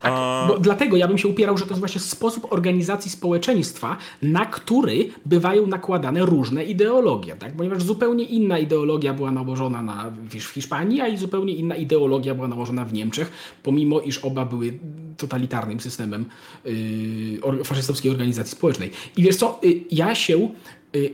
[0.00, 4.46] Tak, bo dlatego ja bym się upierał, że to jest właśnie sposób organizacji społeczeństwa, na
[4.46, 7.52] który bywają nakładane różne ideologie, tak?
[7.56, 12.48] ponieważ zupełnie inna ideologia była nałożona na, w Hiszpanii, a i zupełnie inna ideologia była
[12.48, 13.32] nałożona w Niemczech,
[13.62, 14.78] pomimo iż oba były
[15.16, 16.24] totalitarnym systemem
[16.64, 18.90] yy, faszystowskiej organizacji społecznej.
[19.16, 20.48] I wiesz co, yy, ja się
[20.92, 21.10] yy,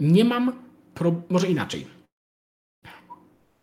[0.00, 0.52] nie mam,
[0.94, 1.86] pro, może inaczej,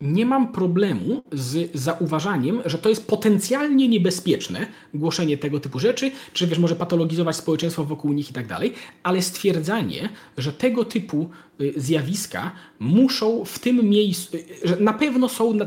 [0.02, 6.46] nie mam problemu z zauważaniem, że to jest potencjalnie niebezpieczne głoszenie tego typu rzeczy, czy
[6.46, 8.72] wiesz, może patologizować społeczeństwo wokół nich i tak dalej,
[9.02, 10.08] ale stwierdzanie,
[10.38, 11.30] że tego typu
[11.60, 15.66] y, zjawiska muszą w tym miejscu, y, że na pewno są na,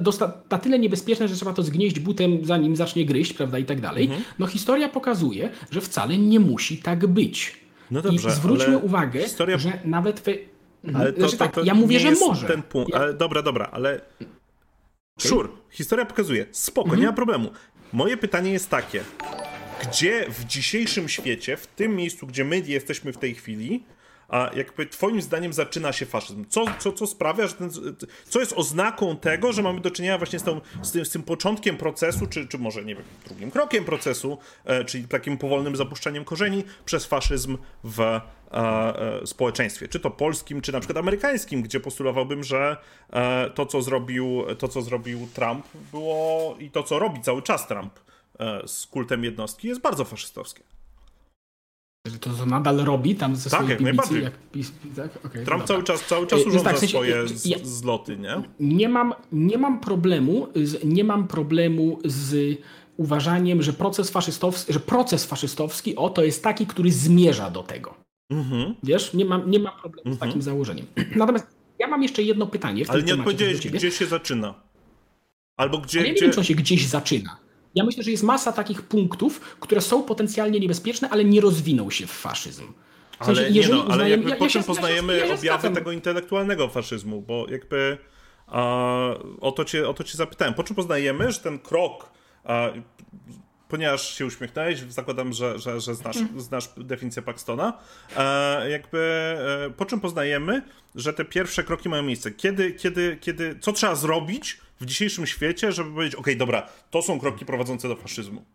[0.52, 4.04] na tyle niebezpieczne, że trzeba to zgnieść butem, zanim zacznie gryźć, prawda, i tak dalej.
[4.04, 4.24] Mhm.
[4.40, 7.66] No historia pokazuje, że wcale nie musi tak być.
[7.92, 9.58] No dobrze, I zwróćmy uwagę, historia...
[9.58, 10.55] że nawet Mhm.
[10.94, 12.48] Ale to, znaczy, tak, to, to ja mówię, że może.
[12.48, 12.94] Ten punkt.
[12.94, 13.00] Ja...
[13.00, 13.96] Ale dobra, dobra, ale.
[13.96, 14.28] Okay.
[15.30, 16.46] Sure, historia pokazuje.
[16.52, 17.02] Spoko, mhm.
[17.02, 17.52] nie ma problemu.
[17.94, 19.04] Moje pytanie jest takie.
[19.82, 23.84] Gdzie w dzisiejszym świecie, w tym miejscu, gdzie my jesteśmy w tej chwili,
[24.28, 26.46] a jakby twoim zdaniem zaczyna się faszyzm?
[26.50, 27.70] Co, co, co sprawia, że ten,
[28.30, 31.24] co jest oznaką tego, że mamy do czynienia właśnie z, tą, z, tym, z tym
[31.24, 36.26] początkiem procesu, czy, czy może, nie wiem, drugim krokiem procesu, e, czyli takim powolnym zapuszczaniem
[36.26, 38.22] korzeni przez faszyzm w e,
[38.54, 42.78] e, społeczeństwie, czy to polskim, czy na przykład amerykańskim, gdzie postulowałbym, że
[43.10, 47.68] e, to, co zrobił, to, co zrobił Trump, było i to, co robi cały czas
[47.68, 48.00] Trump
[48.40, 50.64] e, z kultem jednostki, jest bardzo faszystowskie.
[52.06, 54.24] Że to, to nadal robi tam ze tak, jak najbardziej.
[54.24, 54.34] Jak,
[54.96, 55.26] tak?
[55.26, 58.42] Okay, Trump cały czas, cały czas urządza tak, w sensie, swoje z, ja, zloty, nie?
[58.60, 62.58] Nie mam, nie mam problemu, z, nie mam problemu z
[62.98, 67.96] uważaniem, że proces faszystowski, że proces faszystowski, o, to jest taki, który zmierza do tego.
[68.30, 68.76] Mhm.
[68.84, 70.16] Wiesz, nie mam, nie mam problemu mhm.
[70.16, 70.86] z takim założeniem.
[71.16, 71.48] Natomiast
[71.80, 72.84] ja mam jeszcze jedno pytanie.
[72.88, 74.54] Ale nie odpowiedziałeś, gdzie się zaczyna.
[75.58, 76.00] Albo gdzie.
[76.00, 76.26] Ale ja nie gdzie...
[76.26, 77.45] wiem, czy on się gdzieś zaczyna.
[77.76, 82.08] Ja myślę, że jest masa takich punktów, które są potencjalnie niebezpieczne, ale nie rozwiną się
[82.08, 82.74] w faszyzm.
[83.22, 86.70] W sensie, ale nie no, ale jakby ja, po czym poznajemy ja objawy tego intelektualnego
[86.70, 87.98] faszyzmu, bo jakby
[88.48, 89.10] a,
[89.42, 90.54] o, to cię, o to cię zapytałem.
[90.54, 92.12] Po czym poznajemy, że ten krok
[92.44, 92.70] a,
[93.68, 96.42] ponieważ się uśmiechnąłeś, zakładam, że, że, że znasz, mm.
[96.42, 97.78] znasz definicję Paxtona,
[98.18, 99.00] e, jakby
[99.68, 100.62] e, po czym poznajemy,
[100.96, 102.32] że te pierwsze kroki mają miejsce.
[102.32, 107.20] Kiedy, kiedy, kiedy, co trzeba zrobić w dzisiejszym świecie, żeby powiedzieć, ok, dobra, to są
[107.20, 108.46] kroki prowadzące do faszyzmu?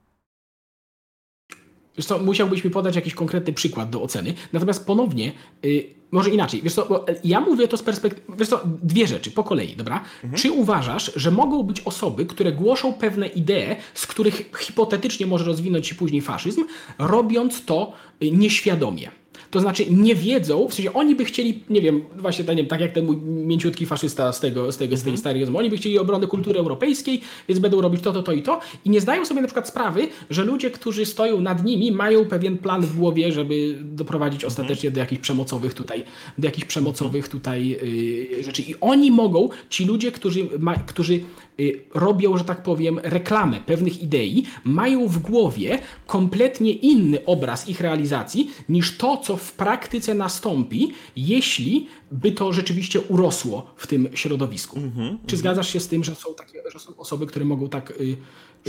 [1.96, 4.34] Wiesz co, musiałbyś mi podać jakiś konkretny przykład do oceny.
[4.52, 5.32] Natomiast ponownie,
[5.62, 9.44] yy, może inaczej, wiesz co, ja mówię to z perspektywy, wiesz co, dwie rzeczy po
[9.44, 10.04] kolei, dobra?
[10.24, 10.42] Mhm.
[10.42, 15.86] Czy uważasz, że mogą być osoby, które głoszą pewne idee, z których hipotetycznie może rozwinąć
[15.86, 16.64] się później faszyzm,
[16.98, 17.92] robiąc to
[18.22, 19.10] y, nieświadomie?
[19.50, 22.80] To znaczy nie wiedzą, w sensie oni by chcieli, nie wiem, właśnie tak, nie tak
[22.80, 25.76] jak ten mój mięciutki faszysta z tego, z tego, z tej starej rozmowy, oni by
[25.76, 29.24] chcieli obrony kultury europejskiej, więc będą robić to, to, to i to i nie zdają
[29.24, 33.32] sobie na przykład sprawy, że ludzie, którzy stoją nad nimi mają pewien plan w głowie,
[33.32, 36.04] żeby doprowadzić ostatecznie do jakichś przemocowych tutaj,
[36.38, 38.62] do jakichś przemocowych tutaj yy, rzeczy.
[38.62, 41.49] I oni mogą, ci ludzie, którzy, ma, którzy Y,
[41.94, 48.50] robią, że tak powiem, reklamę pewnych idei, mają w głowie kompletnie inny obraz ich realizacji
[48.68, 54.78] niż to, co w praktyce nastąpi, jeśli by to rzeczywiście urosło w tym środowisku.
[54.78, 57.44] Mm -hmm, Czy mm zgadzasz się z tym, że są, takie, że są osoby, które
[57.44, 58.16] mogą tak, y,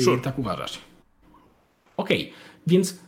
[0.04, 0.22] sure.
[0.22, 0.80] tak uważać?
[1.98, 2.34] Okej, okay.
[2.68, 3.00] więc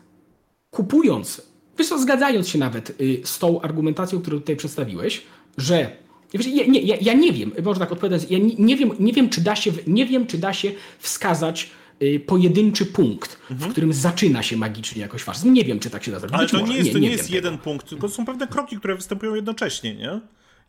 [0.72, 1.42] kupując,
[1.90, 5.24] co, zgadzając się nawet y, z tą argumentacją, którą tutaj przedstawiłeś,
[5.58, 6.03] że
[6.34, 9.30] ja nie, ja, ja nie wiem, można tak odpowiadać, ja nie, nie, wiem, nie, wiem,
[9.30, 11.70] czy da się, nie wiem, czy da się wskazać
[12.02, 13.70] y, pojedynczy punkt, mhm.
[13.70, 15.54] w którym zaczyna się magicznie jakoś faszyzm.
[15.54, 16.40] Nie wiem, czy tak się da zrobić.
[16.40, 16.74] Ale to może.
[16.74, 17.64] nie jest, to nie, nie jest jeden tego.
[17.64, 20.20] punkt, tylko są pewne kroki, które występują jednocześnie, nie?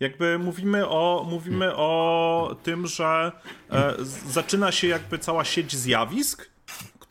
[0.00, 1.80] Jakby mówimy o, mówimy hmm.
[1.80, 3.32] o tym, że
[3.70, 3.94] e,
[4.28, 6.50] zaczyna się jakby cała sieć zjawisk,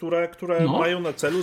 [0.04, 0.80] które, które no.
[0.80, 1.40] mają na celu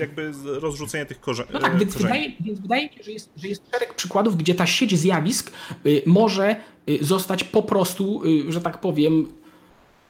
[0.00, 1.48] jakby rozrzucenie tych korzeni.
[1.52, 4.54] No tak, więc wydaje, więc wydaje mi się, że jest, że jest szereg przykładów, gdzie
[4.54, 5.52] ta sieć zjawisk
[5.86, 6.56] y, może
[6.88, 9.28] y, zostać po prostu, y, że tak powiem,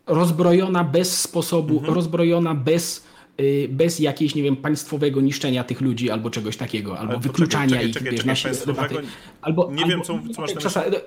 [0.07, 1.95] rozbrojona bez sposobu, mhm.
[1.95, 3.05] rozbrojona bez
[3.69, 8.15] bez jakiegoś, nie wiem, państwowego niszczenia tych ludzi albo czegoś takiego, albo wykluczania czekaj, czekaj,
[8.15, 8.89] ich, czekaj, wiesz, na
[9.41, 11.01] Albo, nie albo, wiem, co, co masz na myśli.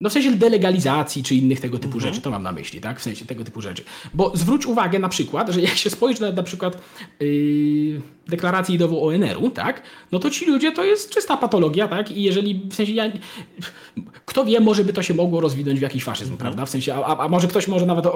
[0.00, 2.12] No w sensie delegalizacji czy innych tego typu mhm.
[2.14, 3.00] rzeczy, to mam na myśli, tak?
[3.00, 3.84] W sensie tego typu rzeczy.
[4.14, 6.78] Bo zwróć uwagę na przykład, że jak się spojrzy na na przykład
[7.20, 9.82] yy, deklarację idową ONR-u, tak?
[10.12, 12.10] No to ci ludzie to jest czysta patologia, tak?
[12.10, 13.04] I jeżeli, w sensie ja,
[14.24, 16.38] kto wie, może by to się mogło rozwinąć w jakiś faszyzm, mhm.
[16.38, 16.66] prawda?
[16.66, 18.06] W sensie, a, a, może ktoś może nawet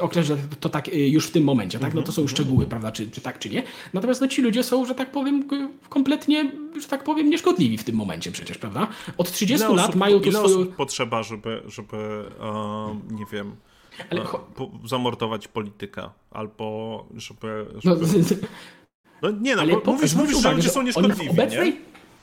[0.00, 1.94] określić to tak y, już w tym momencie, tak?
[1.94, 2.28] No to są mhm.
[2.28, 2.92] szczegóły, prawda?
[2.92, 3.62] Czy, czy tak, czy nie.
[3.92, 5.48] Natomiast no ci ludzie są, że tak powiem,
[5.88, 8.88] kompletnie, że tak powiem, nieszkodliwi w tym momencie przecież, prawda?
[9.18, 10.66] Od 30 ile lat osób, mają tu swoją...
[10.66, 11.96] Potrzeba, żeby, żeby
[12.40, 13.56] um, nie wiem
[14.10, 14.24] ale...
[14.84, 17.66] zamordować polityka, albo żeby...
[17.78, 17.96] żeby...
[17.96, 17.96] No,
[19.22, 21.76] no nie no, ale bo mówisz, mówisz że ludzie są nieszkodliwi, obecnej...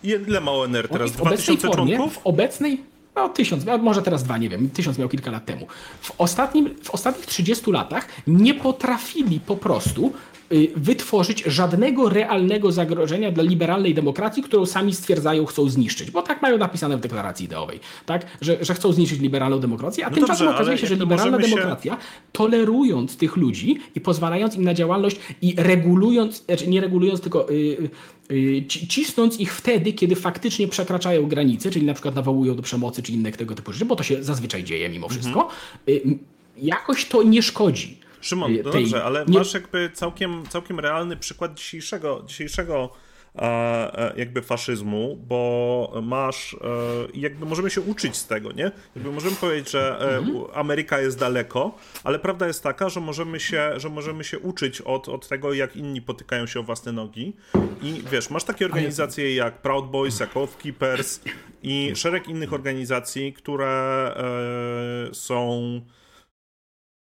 [0.04, 0.16] nie?
[0.16, 1.12] Ile ma ONR teraz?
[1.12, 2.14] 2000 członków?
[2.14, 2.84] W obecnej
[3.16, 5.68] no tysiąc, może teraz dwa, nie wiem, tysiąc miał kilka lat temu.
[6.02, 10.14] W, ostatnim, w ostatnich 30 latach nie potrafili po prostu
[10.76, 16.12] wytworzyć żadnego realnego zagrożenia dla liberalnej demokracji, którą sami stwierdzają chcą zniszczyć.
[16.12, 18.26] Bo tak mają napisane w deklaracji ideowej, tak?
[18.42, 21.94] że, że chcą zniszczyć liberalną demokrację, a no tymczasem dobrze, okazuje się, że liberalna demokracja,
[21.94, 22.00] się...
[22.32, 27.90] tolerując tych ludzi i pozwalając im na działalność i regulując, znaczy nie regulując, tylko yy,
[28.30, 33.12] yy, cisnąc ich wtedy, kiedy faktycznie przekraczają granice, czyli na przykład nawołują do przemocy czy
[33.12, 35.50] innych tego typu rzeczy, bo to się zazwyczaj dzieje mimo wszystko,
[35.88, 36.10] mhm.
[36.10, 36.18] yy,
[36.58, 38.05] jakoś to nie szkodzi.
[38.26, 39.38] Szymon, no dobrze, ale nie...
[39.38, 42.90] masz jakby całkiem, całkiem realny przykład dzisiejszego, dzisiejszego
[43.36, 46.58] e, e, jakby faszyzmu, bo masz e,
[47.14, 48.72] jakby możemy się uczyć z tego, nie?
[48.96, 50.44] Jakby możemy powiedzieć, że mhm.
[50.54, 55.10] Ameryka jest daleko, ale prawda jest taka, że możemy się, że możemy się uczyć od,
[55.10, 57.34] od tego, jak inni potykają się o własne nogi
[57.82, 61.20] i wiesz, masz takie organizacje jak Proud Boys, jak Oath Keepers
[61.64, 64.12] i szereg innych organizacji, które
[65.14, 65.82] są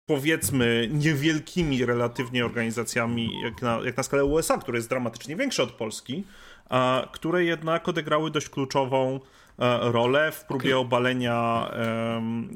[0.09, 5.73] powiedzmy niewielkimi relatywnie organizacjami, jak na, jak na skalę USA, które jest dramatycznie większe od
[5.73, 6.25] Polski,
[6.69, 9.21] a, które jednak odegrały dość kluczową
[9.59, 10.87] e, rolę w próbie okay.
[10.87, 11.71] obalenia,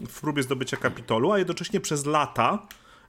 [0.09, 2.59] w próbie zdobycia Kapitolu, a jednocześnie przez lata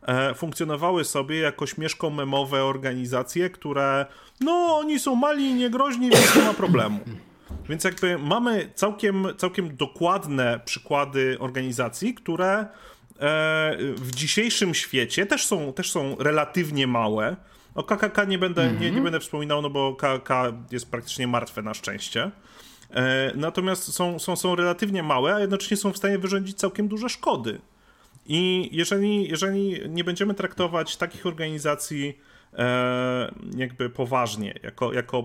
[0.01, 4.05] e, funkcjonowały sobie jako śmieszko memowe organizacje, które
[4.41, 6.99] no oni są mali i niegroźni, więc nie ma problemu.
[7.69, 12.67] Więc jakby mamy całkiem, całkiem dokładne przykłady organizacji, które E,
[13.95, 17.35] w dzisiejszym świecie też są, też są relatywnie małe.
[17.75, 18.79] O KKK nie będę, mm -hmm.
[18.79, 19.03] nie, nie mhm.
[19.03, 22.31] będę wspominał, no bo KKK jest praktycznie martwe na szczęście.
[22.89, 27.09] E, natomiast są, są, są relatywnie małe, a jednocześnie są w stanie wyrządzić całkiem duże
[27.09, 27.61] szkody.
[28.25, 32.32] I jeżeli, jeżeli nie będziemy traktować takich organizacji E,
[33.57, 35.23] jakby poważnie, jako, jako e,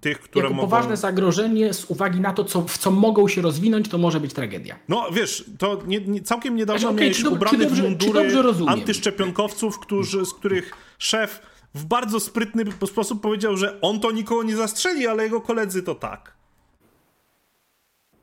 [0.00, 0.68] tych, które jako mogą...
[0.68, 4.32] poważne zagrożenie z uwagi na to, co, w co mogą się rozwinąć, to może być
[4.32, 4.76] tragedia.
[4.88, 8.32] No wiesz, to nie, nie, całkiem niedawno znaczy, okay, miałeś czy, ubranych czy mundury
[8.66, 11.40] antyszczepionkowców, którzy, z których szef
[11.74, 15.94] w bardzo sprytny sposób powiedział, że on to nikogo nie zastrzeli, ale jego koledzy to
[15.94, 16.37] tak.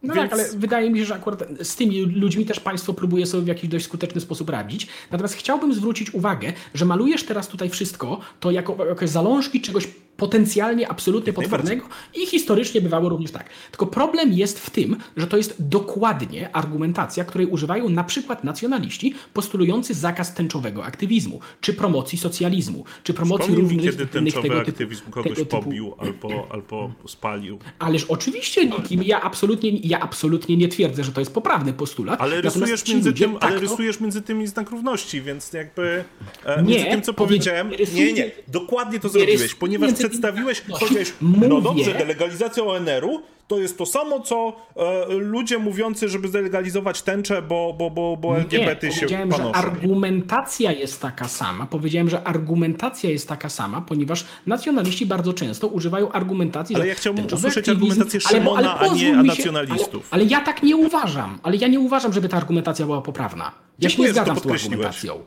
[0.05, 0.29] No Więc...
[0.29, 3.47] tak, ale wydaje mi się, że akurat z tymi ludźmi też państwo próbuje sobie w
[3.47, 4.87] jakiś dość skuteczny sposób radzić.
[5.11, 9.87] Natomiast chciałbym zwrócić uwagę, że malujesz teraz tutaj wszystko to jako jakieś zalążki czegoś
[10.17, 11.85] potencjalnie absolutnie potwornego
[12.15, 13.49] i historycznie bywało również tak.
[13.71, 19.13] Tylko problem jest w tym, że to jest dokładnie argumentacja, której używają na przykład nacjonaliści
[19.33, 25.33] postulujący zakaz tęczowego aktywizmu, czy promocji socjalizmu, czy promocji różnych kiedy tęczowy tego aktywizm kogoś
[25.33, 26.01] tego pobił typu...
[26.01, 27.59] albo, albo spalił.
[27.79, 32.21] Ależ oczywiście nikim, ja absolutnie, ja absolutnie nie twierdzę, że to jest poprawny postulat.
[32.21, 36.03] Ale rysujesz, między tym, tak, ale rysujesz między tym znak równości, więc jakby
[36.45, 41.61] e, między nie, tym, co powiedziałem, nie, nie, dokładnie to zrobiłeś, ponieważ przedstawiłeś, powiedziałeś, no
[41.61, 47.75] dobrze, delegalizacja ONR-u to jest to samo, co e, ludzie mówiący, żeby zdelegalizować tęczę, bo,
[47.77, 51.65] bo, bo, bo LGBT Nie, się powiedziałem, że argumentacja jest taka sama.
[51.65, 57.25] Powiedziałem, że argumentacja jest taka sama, ponieważ nacjonaliści bardzo często używają argumentacji, Ale ja chciałbym
[57.25, 60.07] usłyszeć argumentację Szymona, ale, ale a nie nacjonalistów.
[60.11, 61.39] Ale, ale, ja tak nie uważam.
[61.43, 63.51] Ale ja nie uważam, żeby ta argumentacja była poprawna.
[63.79, 65.23] Ja się nie zgadzam z tą argumentacją.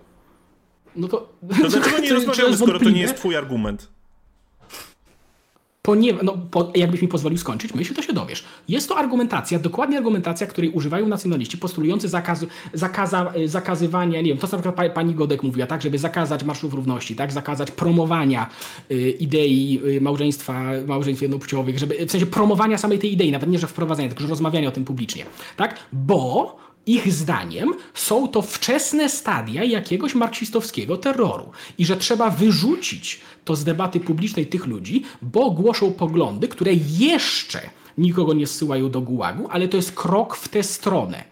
[0.97, 3.98] No to, to dlaczego nie rozmawiamy, skoro to nie jest twój argument?
[5.89, 8.45] Ponieważ, no, po, jakbyś mi pozwolił skończyć myśl, to się dowiesz.
[8.69, 14.39] Jest to argumentacja, dokładnie argumentacja, której używają nacjonaliści postulujący zakaz, zakaza, y, zakazywania, nie wiem,
[14.39, 18.51] to co na przykład pani Godek mówiła, tak, żeby zakazać marszów równości, tak, zakazać promowania
[18.91, 23.59] y, idei y, małżeństwa, małżeństw jednopłciowych, żeby, w sensie promowania samej tej idei, nawet nie,
[23.59, 26.57] że wprowadzania, tylko że rozmawiania o tym publicznie, tak, bo
[26.89, 33.65] ich zdaniem są to wczesne stadia jakiegoś marksistowskiego terroru i że trzeba wyrzucić to z
[33.65, 37.61] debaty publicznej tych ludzi, bo głoszą poglądy, które jeszcze
[37.99, 41.25] nikogo nie zsyłają do gułagu, ale to jest krok w tę stronę.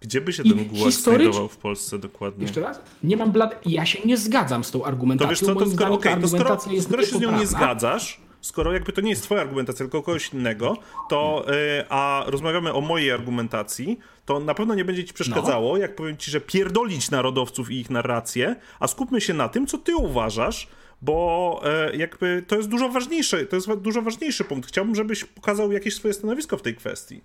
[0.00, 1.20] Gdzie by się ten gułag historycz...
[1.20, 2.42] znajdował w Polsce dokładnie?
[2.42, 2.80] Jeszcze raz?
[3.04, 3.60] Nie mam blad...
[3.66, 5.26] Ja się nie zgadzam z tą argumentacją.
[5.26, 8.72] To wiesz co, to skoro, okay, to skoro, skoro się z nią nie zgadzasz, skoro
[8.72, 10.76] jakby to nie jest twoja argumentacja, tylko kogoś innego,
[11.08, 15.78] to yy, a rozmawiamy o mojej argumentacji, to na pewno nie będzie ci przeszkadzało, no.
[15.78, 19.78] jak powiem ci, że pierdolić narodowców i ich narrację, a skupmy się na tym, co
[19.78, 20.68] ty uważasz,
[21.02, 24.68] bo e, jakby to jest dużo ważniejsze, to jest dużo ważniejszy punkt.
[24.68, 27.20] Chciałbym, żebyś pokazał jakieś swoje stanowisko w tej kwestii.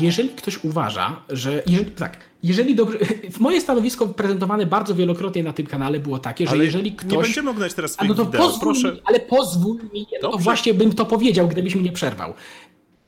[0.00, 1.62] Jeżeli ktoś uważa, że.
[1.66, 2.98] Jeżeli, tak, jeżeli dobrze.
[3.40, 7.12] Moje stanowisko prezentowane bardzo wielokrotnie na tym kanale było takie, że ale jeżeli ktoś.
[7.12, 8.92] Nie będziemy oglądać teraz swoich no to wideo, pozwól proszę.
[8.92, 12.34] Mi, ale pozwól mi, no to właśnie bym to powiedział, gdybyś mnie nie przerwał.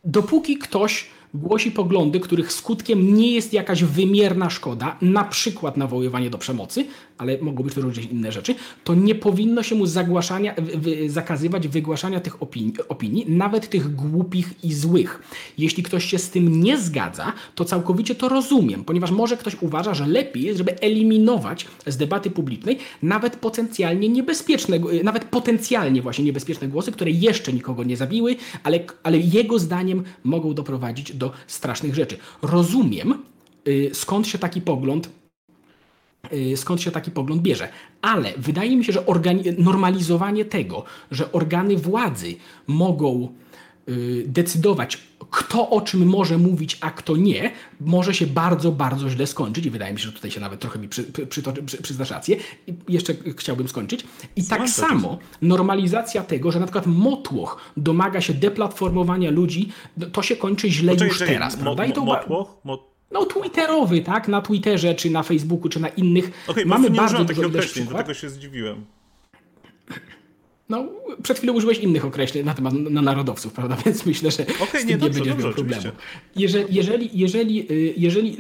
[0.04, 6.38] Dopóki ktoś głosi poglądy, których skutkiem nie jest jakaś wymierna szkoda, na przykład nawoływanie do
[6.38, 6.86] przemocy,
[7.18, 8.54] ale mogą być to również inne rzeczy,
[8.84, 10.54] to nie powinno się mu zagłaszania,
[11.06, 15.22] zakazywać wygłaszania tych opinii, opinii, nawet tych głupich i złych.
[15.58, 19.94] Jeśli ktoś się z tym nie zgadza, to całkowicie to rozumiem, ponieważ może ktoś uważa,
[19.94, 26.68] że lepiej jest, żeby eliminować z debaty publicznej nawet potencjalnie niebezpieczne, nawet potencjalnie właśnie niebezpieczne
[26.68, 32.16] głosy, które jeszcze nikogo nie zabiły, ale, ale jego zdaniem mogą doprowadzić do strasznych rzeczy.
[32.42, 33.14] Rozumiem,
[33.68, 35.10] y, skąd się taki pogląd y,
[36.56, 37.68] skąd się taki pogląd bierze.
[38.02, 39.04] Ale wydaje mi się, że
[39.58, 42.34] normalizowanie tego, że organy władzy
[42.66, 43.28] mogą
[43.88, 44.98] y, decydować,
[45.30, 47.50] kto o czym może mówić, a kto nie,
[47.80, 49.66] może się bardzo, bardzo źle skończyć.
[49.66, 52.36] I wydaje mi się, że tutaj się nawet trochę mi przy, przy, przy, przyznasz rację.
[52.66, 54.04] I jeszcze chciałbym skończyć.
[54.36, 59.68] I tak samo normalizacja tego, że na przykład motłoch domaga się deplatformowania ludzi,
[60.12, 61.84] to się kończy źle Poczekaj, już teraz, mo, prawda?
[61.84, 62.48] I to motłoch?
[62.64, 62.97] Mot...
[63.10, 64.28] No, twitterowy, tak?
[64.28, 66.30] Na Twitterze, czy na Facebooku, czy na innych.
[66.46, 68.84] Okay, Mamy bardzo dużo określeń, dlatego się zdziwiłem.
[70.68, 70.88] No,
[71.22, 73.76] przed chwilą użyłeś innych określeń na temat na narodowców, prawda?
[73.86, 75.82] Więc myślę, że okay, nie, dobrze, będziesz miał problemu.
[76.36, 78.36] Jeżeli, jeżeli, jeżeli, y, jeżeli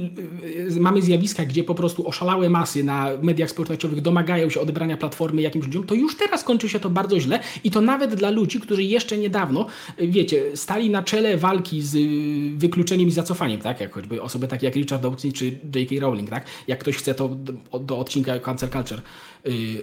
[0.76, 5.42] y, mamy zjawiska, gdzie po prostu oszalałe masy na mediach społecznościowych domagają się odebrania platformy
[5.42, 8.60] jakimś ludziom, to już teraz kończy się to bardzo źle i to nawet dla ludzi,
[8.60, 9.66] którzy jeszcze niedawno,
[10.00, 11.96] y, wiecie, stali na czele walki z
[12.58, 13.80] wykluczeniem i zacofaniem, tak?
[13.80, 16.00] Jak choćby osoby takie jak Richard Dawkins czy J.K.
[16.00, 16.44] Rowling, tak?
[16.66, 17.28] Jak ktoś chce, to
[17.80, 19.00] do, odcinka Cancel Culture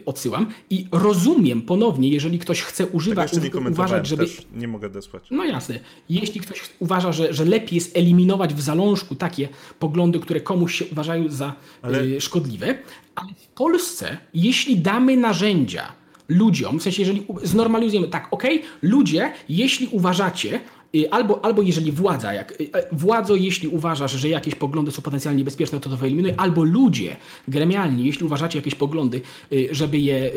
[0.06, 0.48] odsyłam.
[0.70, 4.26] I rozumiem ponownie, jeżeli ktoś chce używać, tak uważać, żeby...
[4.56, 5.24] nie mogę desłać.
[5.32, 5.80] No jasne.
[6.10, 9.50] Jeśli ktoś uważa, że, że lepiej jest eliminować w zalążku takie
[9.80, 12.08] poglądy, które komuś się uważają za ale...
[12.08, 12.78] yy, szkodliwe,
[13.16, 15.92] ale w Polsce, jeśli damy narzędzia
[16.30, 18.44] ludziom, w sensie jeżeli znormalizujemy, tak, ok,
[18.82, 20.75] ludzie, jeśli uważacie, Y,
[21.12, 25.38] albo, albo jeżeli władza, jak, y, e, władzo, jeśli uważasz, że jakieś poglądy są potencjalnie
[25.38, 27.16] niebezpieczne, to to wyeliminuj, albo ludzie
[27.48, 29.22] gremialni, jeśli uważacie jakieś poglądy,
[29.54, 30.32] y, żeby je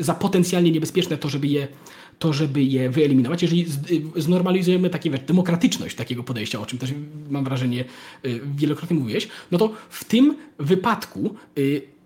[0.00, 1.68] za potencjalnie niebezpieczne, to żeby je
[2.18, 3.42] to, żeby je wyeliminować.
[3.42, 3.66] Jeżeli
[4.16, 6.94] znormalizujemy takie, wiesz, demokratyczność takiego podejścia, o czym też
[7.30, 7.84] mam wrażenie
[8.56, 11.34] wielokrotnie mówiłeś, no to w tym wypadku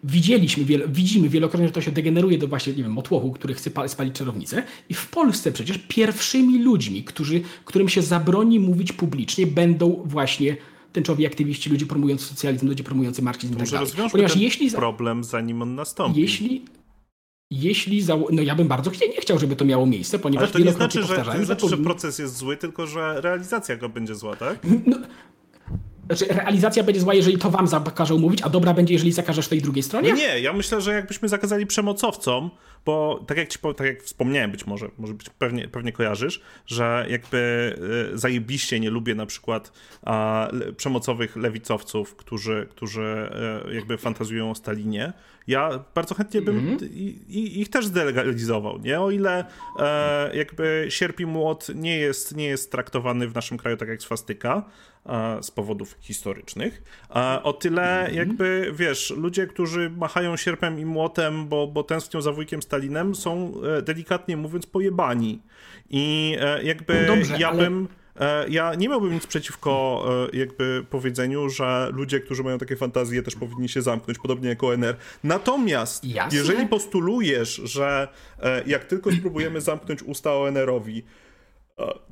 [0.05, 4.15] widzieliśmy, widzimy wielokrotnie, że to się degeneruje do właśnie, nie wiem, motłochu, który chce spalić
[4.15, 4.63] czarownicę.
[4.89, 10.57] I w Polsce przecież pierwszymi ludźmi, którzy, którym się zabroni mówić publicznie, będą właśnie
[10.93, 13.89] tęczowi aktywiści, ludzie promujący socjalizm, ludzie promujący marksizm tak dalej.
[14.13, 16.21] Ponieważ ten jeśli problem, zanim on nastąpi.
[16.21, 16.65] Jeśli,
[17.51, 18.17] jeśli za...
[18.33, 21.03] no ja bym bardzo nie chciał, żeby to miało miejsce, ponieważ Ale to nie znaczy,
[21.03, 24.59] że, to nie znaczy, że proces jest zły, tylko że realizacja go będzie zła, tak?
[24.87, 24.97] No,
[26.07, 29.63] znaczy, realizacja będzie zła, jeżeli to wam zakażą mówić, a dobra będzie, jeżeli zakażesz tej
[29.63, 30.11] drugiej stronie?
[30.11, 32.51] No nie, ja myślę, że jakbyśmy zakazali przemocowcom,
[32.85, 37.07] bo tak jak, ci, tak jak wspomniałem być może, może być pewnie, pewnie kojarzysz, że
[37.11, 37.75] jakby
[38.15, 39.73] y, zajebiście nie lubię na przykład
[40.03, 43.31] a, le, przemocowych lewicowców, którzy, którzy
[43.71, 45.13] y, jakby fantazują o Stalinie.
[45.47, 46.89] Ja bardzo chętnie bym mm -hmm.
[46.93, 49.01] i, i, ich też zdelegalizował, nie?
[49.01, 49.45] O ile
[49.79, 54.03] e, jakby sierp i młot nie jest, nie jest traktowany w naszym kraju tak jak
[54.03, 54.65] swastyka,
[55.41, 56.83] z powodów historycznych.
[57.43, 58.15] O tyle mhm.
[58.17, 63.53] jakby, wiesz, ludzie, którzy machają sierpem i młotem, bo, bo tęsknią za wujkiem Stalinem, są
[63.79, 65.43] e, delikatnie mówiąc pojebani.
[65.91, 67.65] I e, jakby dobrze, ja ale...
[67.65, 68.06] bym e,
[68.49, 73.69] ja nie miałbym nic przeciwko jakby powiedzeniu, że ludzie, którzy mają takie fantazje też powinni
[73.69, 74.97] się zamknąć, podobnie jak ONR.
[75.25, 76.39] Natomiast Jasne.
[76.39, 78.09] jeżeli postulujesz, że
[78.67, 81.03] jak tylko spróbujemy zamknąć usta ONR-owi,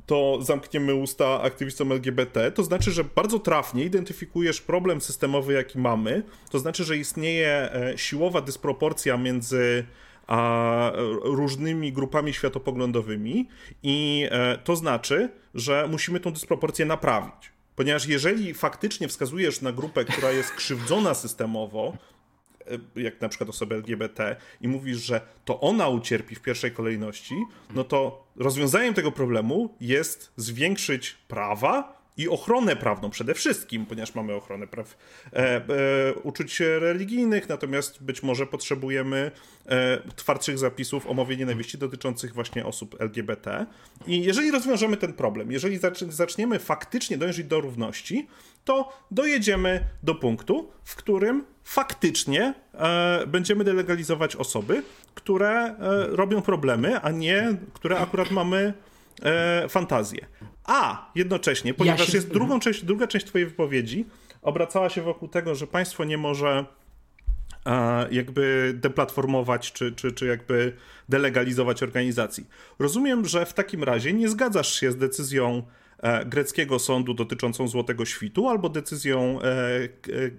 [0.05, 6.23] to zamkniemy usta aktywistom LGBT, to znaczy, że bardzo trafnie identyfikujesz problem systemowy, jaki mamy.
[6.51, 9.85] To znaczy, że istnieje e, siłowa dysproporcja między
[10.27, 10.91] a,
[11.23, 13.47] różnymi grupami światopoglądowymi,
[13.83, 17.51] i e, to znaczy, że musimy tą dysproporcję naprawić.
[17.75, 21.93] Ponieważ jeżeli faktycznie wskazujesz na grupę, która jest krzywdzona systemowo,
[22.71, 27.35] E, jak na przykład osobę LGBT i mówisz, że to ona ucierpi w pierwszej kolejności,
[27.75, 34.33] no to rozwiązaniem tego problemu jest zwiększyć prawa i ochronę prawną przede wszystkim, ponieważ mamy
[34.33, 34.97] ochronę praw
[35.33, 35.61] e, e,
[36.13, 39.31] uczuć religijnych, natomiast być może potrzebujemy
[39.65, 43.65] e, twardszych zapisów o mowie nienawiści dotyczących właśnie osób LGBT.
[44.07, 45.79] I jeżeli rozwiążemy ten problem, jeżeli
[46.09, 48.27] zaczniemy faktycznie dążyć do równości,
[48.65, 54.83] to dojedziemy do punktu, w którym faktycznie e, będziemy delegalizować osoby,
[55.15, 55.75] które e,
[56.07, 58.73] robią problemy, a nie które akurat mamy
[59.23, 60.25] e, fantazję.
[60.63, 62.17] A jednocześnie, ponieważ ja się...
[62.17, 64.05] jest drugą część, druga część Twojej wypowiedzi,
[64.41, 66.65] obracała się wokół tego, że państwo nie może
[67.65, 70.73] e, jakby deplatformować, czy, czy, czy jakby
[71.09, 72.47] delegalizować organizacji.
[72.79, 75.63] Rozumiem, że w takim razie nie zgadzasz się z decyzją
[75.99, 79.39] e, greckiego sądu dotyczącą Złotego Świtu, albo decyzją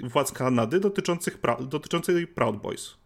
[0.03, 2.97] władz Kanady dotyczących dotyczącej Proud Boys?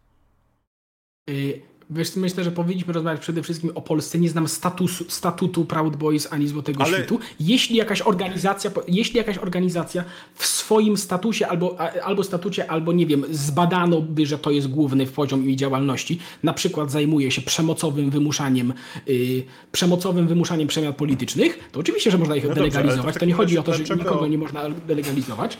[1.90, 4.18] Wiesz, myślę, że powinniśmy rozmawiać przede wszystkim o Polsce.
[4.18, 6.98] Nie znam statusu, statutu Proud Boys ani Złotego Ale...
[6.98, 7.18] Świtu.
[7.40, 10.04] Jeśli jakaś organizacja, jeśli jakaś organizacja
[10.34, 15.06] w swoim statusie albo, albo statucie, albo nie wiem, zbadano by, że to jest główny
[15.06, 18.72] poziom jej działalności, na przykład zajmuje się przemocowym wymuszaniem,
[19.06, 19.42] yy,
[19.72, 23.04] przemocowym wymuszaniem przemian politycznych, to oczywiście, że można ich no delegalizować.
[23.04, 25.58] Dobrze, to, to nie chodzi o to, że nikogo nie można delegalizować.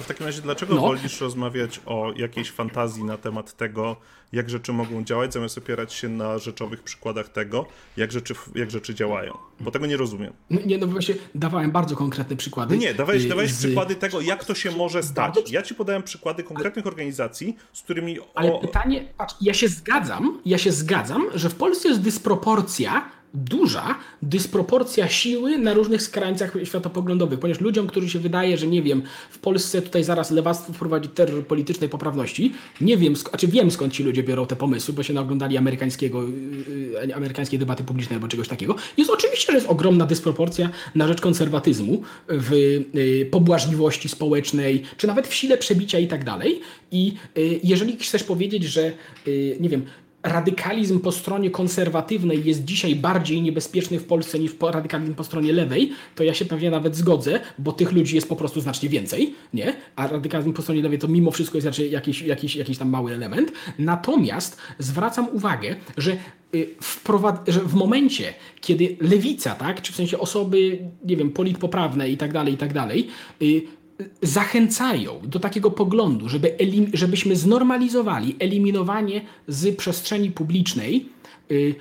[0.00, 0.80] W takim razie, dlaczego no.
[0.80, 3.96] wolisz rozmawiać o jakiejś fantazji na temat tego,
[4.32, 7.66] jak rzeczy mogą działać, zamiast opierać się na rzeczowych przykładach tego,
[7.96, 9.38] jak rzeczy, jak rzeczy działają?
[9.60, 10.32] Bo tego nie rozumiem.
[10.50, 12.78] No, nie, no właśnie dawałem bardzo konkretne przykłady.
[12.78, 13.58] Nie, dawałeś, y, dawałeś z...
[13.58, 15.50] przykłady tego, jak to się może stać.
[15.50, 18.20] Ja ci podałem przykłady konkretnych organizacji, z którymi...
[18.20, 18.24] O...
[18.34, 23.98] Ale pytanie, patrz, ja się zgadzam, ja się zgadzam, że w Polsce jest dysproporcja duża
[24.22, 29.38] dysproporcja siły na różnych skrańcach światopoglądowych, ponieważ ludziom, którzy się wydaje, że nie wiem, w
[29.38, 34.22] Polsce tutaj zaraz lewactwo wprowadzi terror politycznej poprawności, nie wiem, znaczy wiem skąd ci ludzie
[34.22, 38.76] biorą te pomysły, bo się naoglądali amerykańskiego, yy, amerykańskiej debaty publicznej albo czegoś takiego.
[38.96, 42.52] Jest oczywiście, że jest ogromna dysproporcja na rzecz konserwatyzmu w
[42.94, 46.60] yy, pobłażliwości społecznej, czy nawet w sile przebicia i tak dalej.
[46.90, 48.92] I yy, jeżeli chcesz powiedzieć, że
[49.60, 49.82] nie wiem,
[50.26, 55.92] radykalizm po stronie konserwatywnej jest dzisiaj bardziej niebezpieczny w Polsce niż radykalizm po stronie lewej,
[56.14, 59.76] to ja się pewnie nawet zgodzę, bo tych ludzi jest po prostu znacznie więcej, nie?
[59.96, 63.12] A radykalizm po stronie lewej to mimo wszystko jest raczej jakiś, jakiś, jakiś tam mały
[63.12, 63.52] element.
[63.78, 66.16] Natomiast zwracam uwagę, że
[66.54, 66.74] y,
[67.48, 72.32] że w momencie, kiedy lewica, tak, czy w sensie osoby, nie wiem, politpoprawne i tak
[72.32, 73.08] dalej, i tak dalej,
[73.42, 73.62] y,
[74.22, 76.56] zachęcają do takiego poglądu, żeby
[76.92, 81.08] żebyśmy znormalizowali eliminowanie z przestrzeni publicznej
[81.50, 81.74] y,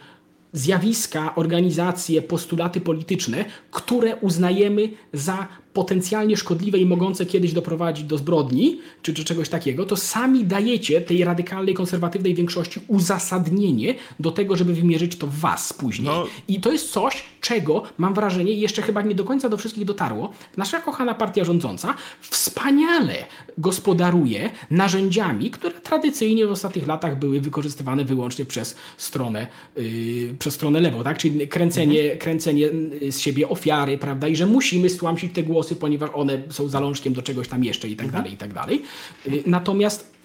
[0.53, 8.79] zjawiska, organizacje, postulaty polityczne, które uznajemy za potencjalnie szkodliwe i mogące kiedyś doprowadzić do zbrodni,
[9.01, 14.73] czy, czy czegoś takiego, to sami dajecie tej radykalnej, konserwatywnej większości uzasadnienie do tego, żeby
[14.73, 16.07] wymierzyć to w was później.
[16.07, 16.27] No.
[16.47, 20.33] I to jest coś, czego mam wrażenie, jeszcze chyba nie do końca do wszystkich dotarło,
[20.57, 23.15] nasza kochana partia rządząca wspaniale
[23.57, 29.47] gospodaruje narzędziami, które tradycyjnie w ostatnich latach były wykorzystywane wyłącznie przez stronę,
[29.77, 31.17] yy, przez stronę lewą, tak?
[31.17, 32.19] Czyli kręcenie, mhm.
[32.19, 32.69] kręcenie
[33.09, 34.27] z siebie ofiary, prawda?
[34.27, 37.89] I że musimy stłamsić te głosy głosy, ponieważ one są zalążkiem do czegoś tam jeszcze
[37.89, 38.23] i tak mhm.
[38.23, 38.83] dalej, i tak dalej.
[39.27, 40.15] Y, natomiast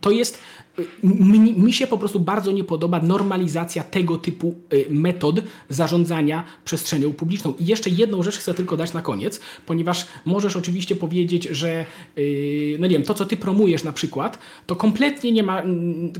[0.00, 0.38] to jest
[1.02, 7.12] mi, mi, się po prostu bardzo nie podoba normalizacja tego typu y, metod zarządzania przestrzenią
[7.12, 7.54] publiczną.
[7.58, 11.86] I jeszcze jedną rzecz chcę tylko dać na koniec, ponieważ możesz oczywiście powiedzieć, że
[12.18, 15.62] y, no nie wiem, to co ty promujesz na przykład, to kompletnie nie ma,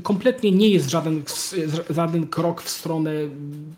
[0.03, 1.23] kompletnie nie jest żaden,
[1.89, 3.11] żaden krok w stronę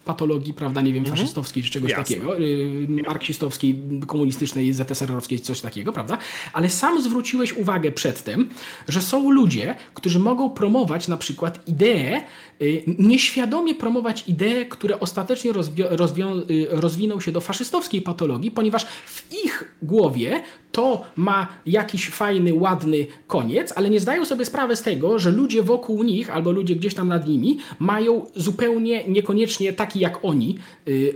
[0.06, 1.18] patologii, prawda, nie wiem, mhm.
[1.18, 2.04] faszystowskiej czy czegoś Jasne.
[2.04, 6.18] takiego, y, marksistowskiej, komunistycznej, ZSRR-owskiej, coś takiego, prawda?
[6.54, 8.50] Ale sam zwróciłeś uwagę przedtem,
[8.88, 12.22] że są ludzie, którzy mogą promować na przykład idee,
[12.62, 19.76] y, nieświadomie promować idee, które ostatecznie y, rozwiną się do faszystowskiej patologii, ponieważ w ich
[19.82, 20.44] głowie
[20.74, 25.64] to ma jakiś fajny, ładny koniec, ale nie zdają sobie sprawy z tego, że ludzie
[25.64, 31.16] wokół nich albo ludzie gdzieś tam nad nimi mają zupełnie niekoniecznie taki jak oni, y,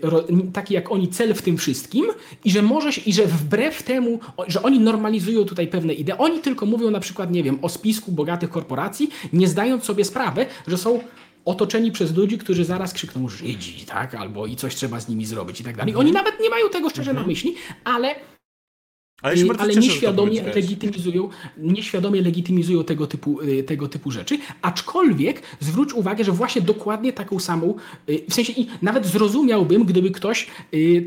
[0.54, 2.06] taki jak oni cel w tym wszystkim
[2.46, 6.66] i że może i że wbrew temu, że oni normalizują tutaj pewne idee, oni tylko
[6.66, 11.00] mówią na przykład, nie wiem, o spisku bogatych korporacji, nie zdając sobie sprawy, że są
[11.46, 15.62] otoczeni przez ludzi, którzy zaraz krzykną Żydzi, tak, albo i coś trzeba z nimi zrobić
[15.62, 15.96] i tak dalej.
[15.96, 17.28] Oni nawet nie mają tego szczerze na mhm.
[17.28, 18.16] myśli, ale
[19.22, 24.38] ale, y, ale nieświadomie, legitymizują, nieświadomie legitymizują tego typu, y, tego typu rzeczy.
[24.62, 27.76] Aczkolwiek zwróć uwagę, że właśnie dokładnie taką samą,
[28.10, 30.48] y, w sensie i nawet zrozumiałbym, gdyby ktoś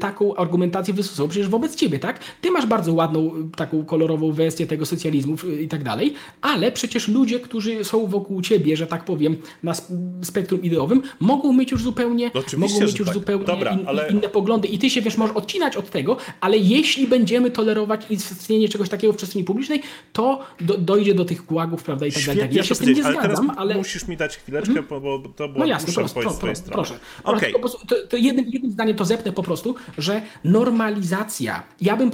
[0.01, 2.19] taką argumentację wystosował przecież wobec ciebie, tak?
[2.41, 7.41] Ty masz bardzo ładną, taką kolorową wersję tego socjalizmu i tak dalej, ale przecież ludzie,
[7.41, 9.75] którzy są wokół ciebie, że tak powiem, na
[10.23, 13.15] spektrum ideowym, mogą mieć już zupełnie, no mogą mieć już tak.
[13.15, 14.09] zupełnie Dobra, in, ale...
[14.11, 18.15] inne poglądy i ty się wiesz, możesz odcinać od tego, ale jeśli będziemy tolerować i
[18.15, 19.83] istnienie czegoś takiego w przestrzeni publicznej,
[20.13, 22.49] to do, dojdzie do tych kłagów, prawda, i tak dalej.
[22.53, 23.75] Ja się z tym nie ale zgadzam, ale...
[23.75, 24.87] musisz mi dać chwileczkę, mm.
[24.89, 26.95] bo, bo to było no jasne, proszę, pro, pro, proszę.
[27.25, 27.53] Okay.
[27.89, 32.11] To, to jednym, jednym zdaniem to zepnę po prostu, że normalizacja, ja bym,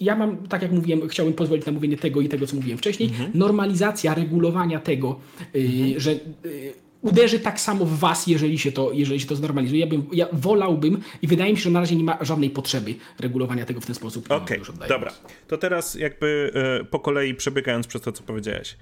[0.00, 3.08] ja mam, tak jak mówiłem, chciałbym pozwolić na mówienie tego i tego, co mówiłem wcześniej,
[3.08, 3.34] mm -hmm.
[3.34, 5.20] normalizacja regulowania tego,
[5.54, 5.98] mm -hmm.
[5.98, 6.10] że
[6.44, 9.80] y, uderzy tak samo w was, jeżeli się to, jeżeli się to znormalizuje.
[9.80, 12.94] Ja, bym, ja wolałbym i wydaje mi się, że na razie nie ma żadnej potrzeby
[13.18, 14.30] regulowania tego w ten sposób.
[14.30, 15.12] Okej, okay, dobra.
[15.48, 18.76] To teraz jakby e, po kolei przebiegając przez to, co powiedziałeś.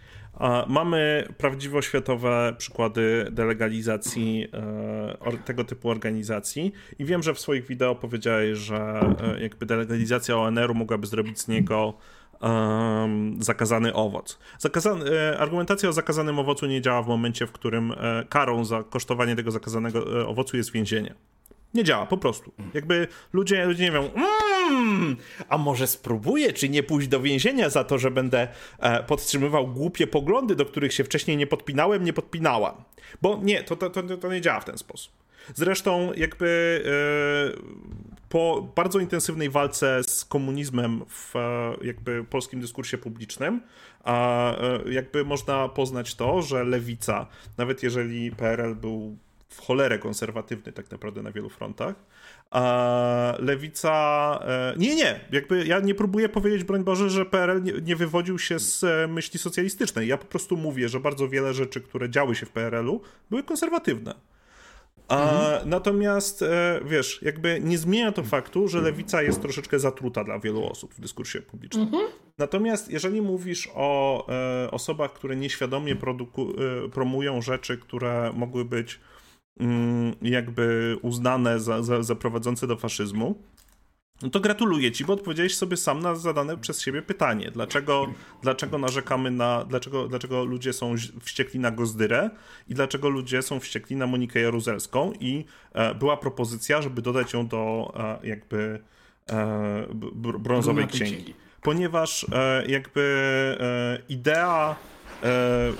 [0.69, 7.95] Mamy prawdziwo światowe przykłady delegalizacji e, tego typu organizacji i wiem, że w swoich wideo
[7.95, 9.01] powiedziałeś, że
[9.36, 11.95] e, jakby delegalizacja ONR-u mogłaby zrobić z niego
[12.40, 14.39] um, zakazany owoc.
[14.59, 17.94] Zakazany, e, argumentacja o zakazanym owocu nie działa w momencie, w którym
[18.28, 21.15] karą za kosztowanie tego zakazanego owocu jest więzienie.
[21.74, 22.52] Nie działa, po prostu.
[22.74, 25.16] Jakby ludzie, ludzie nie wiem, mmm,
[25.48, 28.48] a może spróbuję, czy nie pójść do więzienia za to, że będę
[28.78, 32.74] e, podtrzymywał głupie poglądy, do których się wcześniej nie podpinałem, nie podpinałam.
[33.23, 35.12] Bo nie, to, to, to, to nie działa w ten sposób.
[35.55, 43.62] Zresztą jakby e, po bardzo intensywnej walce z komunizmem w e, jakby polskim dyskursie publicznym,
[44.05, 47.26] a e, jakby można poznać to, że lewica,
[47.59, 49.16] nawet jeżeli PRL był
[49.48, 51.94] w cholerę konserwatywny tak naprawdę na wielu frontach.
[52.50, 53.90] A lewica.
[54.42, 58.38] E, nie, nie, jakby ja nie próbuję powiedzieć, broń Boże, że PRL nie, nie wywodził
[58.38, 60.09] się z myśli socjalistycznej.
[60.09, 63.00] Ja po prostu mówię, że bardzo wiele rzeczy, które działy się w PRL-u,
[63.30, 64.14] były konserwatywne.
[65.09, 65.68] A, mhm.
[65.70, 70.66] Natomiast e, wiesz, jakby nie zmienia to faktu, że lewica jest troszeczkę zatruta dla wielu
[70.66, 71.85] osób w dyskursie publicznym.
[71.85, 72.02] Mhm.
[72.39, 76.52] Natomiast jeżeli mówisz o e, osobach, które nieświadomie produku,
[76.86, 79.01] e, promują rzeczy, które mogły być
[79.60, 83.43] Mm, jakby uznane za, za, za prowadzące do faszyzmu,
[84.23, 87.51] no to gratuluję ci, bo odpowiedziałeś sobie sam na zadane przez siebie pytanie.
[87.51, 88.07] Dlaczego,
[88.43, 89.65] dlaczego narzekamy na.
[89.65, 92.31] Dlaczego, dlaczego ludzie są wściekli na Gozdyrę
[92.69, 95.12] i dlaczego ludzie są wściekli na Monikę Jaruzelską?
[95.20, 98.81] I e, była propozycja, żeby dodać ją do e, jakby
[99.31, 99.86] e,
[100.39, 101.35] brązowej księgi.
[101.62, 104.77] Ponieważ e, jakby e, idea
[105.23, 105.73] e,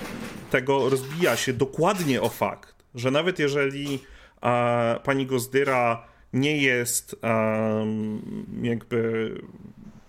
[0.51, 3.99] tego rozbija się dokładnie o fakt, że nawet jeżeli
[5.05, 7.17] pani Gozdyra nie jest
[8.63, 9.35] jakby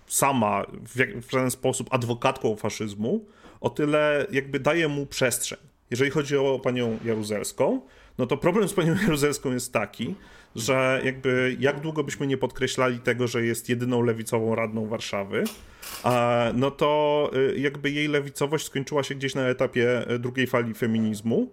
[0.06, 3.24] sama w, w żaden sposób adwokatką faszyzmu,
[3.60, 5.58] o tyle jakby daje mu przestrzeń.
[5.90, 7.80] Jeżeli chodzi o panią Jaruzelską,
[8.18, 10.14] no to problem z panią Jaruzelską jest taki,
[10.56, 15.44] że jakby jak długo byśmy nie podkreślali tego, że jest jedyną lewicową radną Warszawy,
[16.54, 21.50] no to y, jakby jej lewicowość skończyła się gdzieś na etapie y, drugiej fali feminizmu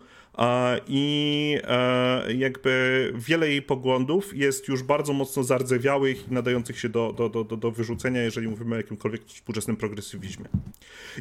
[0.87, 7.13] i e, jakby wiele jej poglądów jest już bardzo mocno zardzewiałych i nadających się do,
[7.13, 10.45] do, do, do wyrzucenia, jeżeli mówimy o jakimkolwiek współczesnym progresywizmie.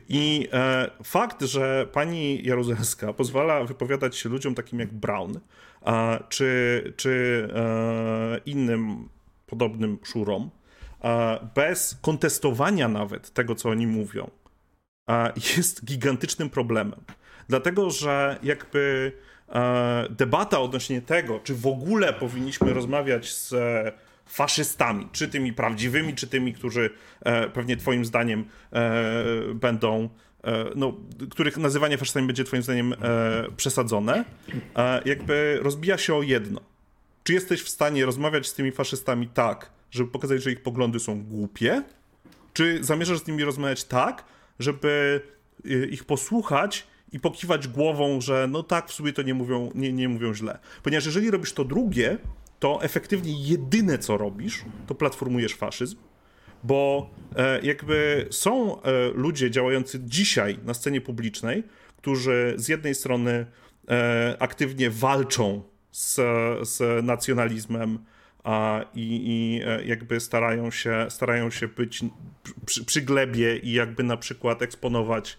[0.08, 5.40] I e, fakt, że pani Jaruzelska pozwala wypowiadać się ludziom takim jak Brown,
[6.28, 9.08] czy, czy e, innym
[9.46, 10.50] podobnym szurom,
[11.54, 14.30] bez kontestowania nawet tego, co oni mówią,
[15.56, 17.00] jest gigantycznym problemem.
[17.48, 19.12] Dlatego, że jakby
[19.48, 23.54] e, debata odnośnie tego, czy w ogóle powinniśmy rozmawiać z
[24.26, 26.90] faszystami, czy tymi prawdziwymi, czy tymi, którzy
[27.20, 29.14] e, pewnie Twoim zdaniem e,
[29.54, 30.08] będą
[30.76, 30.96] no,
[31.30, 32.94] których nazywanie faszystami będzie Twoim zdaniem
[33.56, 34.24] przesadzone,
[35.04, 36.60] jakby rozbija się o jedno.
[37.24, 41.24] Czy jesteś w stanie rozmawiać z tymi faszystami tak, żeby pokazać, że ich poglądy są
[41.24, 41.82] głupie?
[42.52, 44.24] Czy zamierzasz z nimi rozmawiać tak,
[44.58, 45.20] żeby
[45.90, 46.86] ich posłuchać
[47.16, 50.58] i pokiwać głową, że no tak, w sumie to nie mówią, nie, nie mówią źle.
[50.82, 52.18] Ponieważ jeżeli robisz to drugie,
[52.58, 55.96] to efektywnie jedyne co robisz, to platformujesz faszyzm,
[56.64, 61.62] bo e, jakby są e, ludzie działający dzisiaj na scenie publicznej,
[61.96, 63.46] którzy z jednej strony
[63.88, 66.14] e, aktywnie walczą z,
[66.68, 67.98] z nacjonalizmem
[68.44, 72.04] a, i, i jakby starają się, starają się być
[72.66, 75.38] przy, przy glebie i jakby na przykład eksponować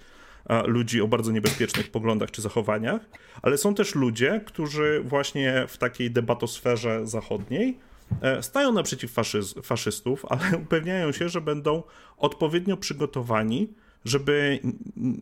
[0.65, 3.01] ludzi o bardzo niebezpiecznych poglądach czy zachowaniach,
[3.41, 7.79] ale są też ludzie, którzy właśnie w takiej debatosferze zachodniej
[8.21, 11.83] e, stają naprzeciw faszyz faszystów, ale upewniają się, że będą
[12.17, 13.73] odpowiednio przygotowani,
[14.05, 14.59] żeby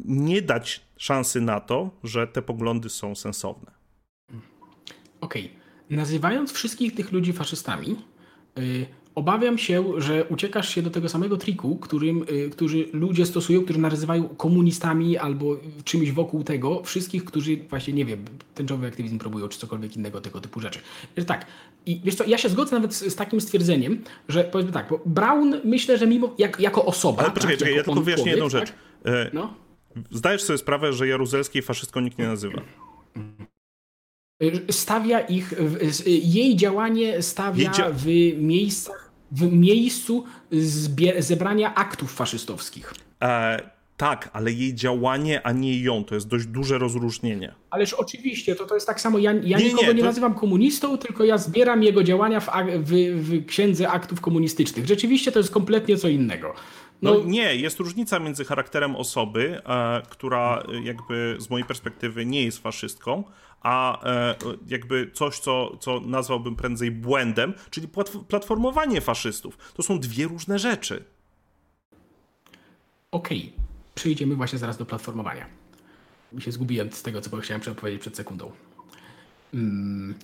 [0.06, 3.72] nie dać szansy na to, że te poglądy są sensowne.
[5.22, 5.46] Okej.
[5.46, 5.66] Okay.
[5.90, 7.96] Nazywając wszystkich tych ludzi faszystami,
[8.60, 8.86] y,
[9.16, 13.80] Obawiam się, że uciekasz się do tego samego triku, którym, y, którzy ludzie stosują, którzy
[13.80, 18.26] nazywają komunistami albo czymś wokół tego, wszystkich, którzy właśnie, nie wiem,
[18.56, 20.80] tęczowy aktywizm próbują, czy cokolwiek innego tego typu rzeczy.
[21.28, 21.46] Tak.
[21.86, 25.00] I wiesz co, ja się zgodzę nawet z, z takim stwierdzeniem, że powiedzmy tak, bo
[25.06, 27.24] Brown myślę, że mimo, jak, jako osoba...
[27.24, 28.70] Ale poczekaj, tak, czekaj, ja tylko wyjaśnię jedną rzecz.
[29.04, 29.14] Tak?
[29.14, 29.54] E, no?
[30.12, 32.62] Zdajesz sobie sprawę, że Jaruzelskiej faszystką nikt nie nazywa.
[34.70, 35.54] Stawia ich,
[36.08, 38.06] jej działanie stawia jej dzia w
[38.38, 40.24] miejscach w miejscu
[41.20, 42.94] zebrania aktów faszystowskich.
[43.22, 47.56] E, Tak, ale jej działanie, a nie ją, to jest dość duże rozróżnienie.
[47.70, 50.06] Ależ oczywiście, to, to jest tak samo, ja, ja nie, nikogo nie, nie to...
[50.06, 52.50] nazywam komunistą, tylko ja zbieram jego działania w,
[52.80, 54.86] w, w księdze aktów komunistycznych.
[54.86, 56.54] Rzeczywiście to jest kompletnie co innego.
[57.02, 62.26] No, no, nie, jest różnica między charakterem osoby, e, która e, jakby z mojej perspektywy
[62.26, 63.24] nie jest faszystką,
[63.62, 64.36] a e,
[64.68, 67.88] jakby coś, co, co nazwałbym prędzej błędem, czyli
[68.28, 69.58] platformowanie faszystów.
[69.74, 71.04] To są dwie różne rzeczy.
[73.12, 73.66] Okej, okay.
[73.96, 75.46] przejdziemy właśnie zaraz do platformowania.
[76.34, 78.52] Mi się zgubiłem z tego, co chciałem powiedzieć przed sekundą.
[79.52, 80.16] Hmm.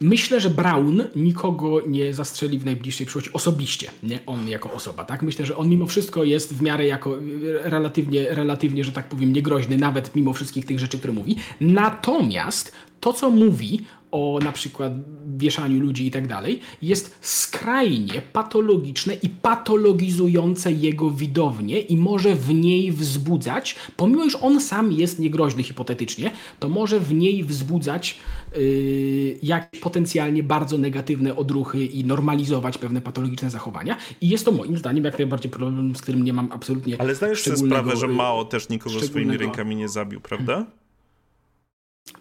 [0.00, 5.22] Myślę, że Brown nikogo nie zastrzeli w najbliższej przyszłości osobiście, nie on jako osoba, tak?
[5.22, 7.18] Myślę, że on mimo wszystko jest w miarę jako
[7.62, 11.36] relatywnie, relatywnie, że tak powiem, niegroźny, nawet mimo wszystkich tych rzeczy, które mówi.
[11.60, 13.84] Natomiast to, co mówi
[14.14, 14.92] o na przykład
[15.36, 22.54] wieszaniu ludzi i tak dalej, jest skrajnie patologiczne i patologizujące jego widownię i może w
[22.54, 26.30] niej wzbudzać, pomimo iż on sam jest niegroźny hipotetycznie,
[26.60, 28.18] to może w niej wzbudzać
[28.56, 33.96] yy, jakieś potencjalnie bardzo negatywne odruchy i normalizować pewne patologiczne zachowania.
[34.20, 37.42] I jest to moim zdaniem jak najbardziej problem, z którym nie mam absolutnie Ale zdajesz
[37.42, 40.66] sobie sprawę, że Mao też nikogo swoimi rękami nie zabił, prawda?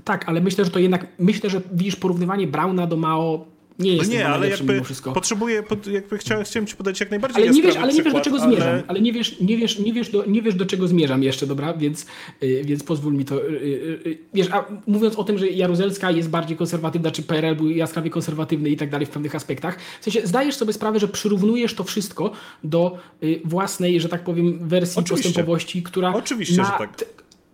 [0.04, 3.46] Tak, ale myślę, że to jednak, myślę, że widzisz, porównywanie Brauna do Mao
[3.80, 5.12] nie jest no nie, ale jakby wszystko.
[5.12, 8.22] potrzebuję, jakby chciałem, chciałem ci podać jak najbardziej Ale nie wiesz, ale nie wiesz do
[8.22, 8.48] czego ale...
[8.48, 11.48] zmierzam, ale nie wiesz, nie wiesz, nie wiesz, do, nie wiesz do czego zmierzam jeszcze,
[11.48, 12.06] dobra, więc,
[12.42, 16.30] yy, więc pozwól mi to, yy, yy, wiesz, a mówiąc o tym, że Jaruzelska jest
[16.30, 20.28] bardziej konserwatywna, czy PRL był jaskrawie konserwatywny i tak dalej w pewnych aspektach, w sensie
[20.28, 22.32] zdajesz sobie sprawę, że przyrównujesz to wszystko
[22.64, 25.30] do y, własnej, że tak powiem, wersji Oczywiście.
[25.30, 27.06] postępowości, która Oczywiście, na, że tak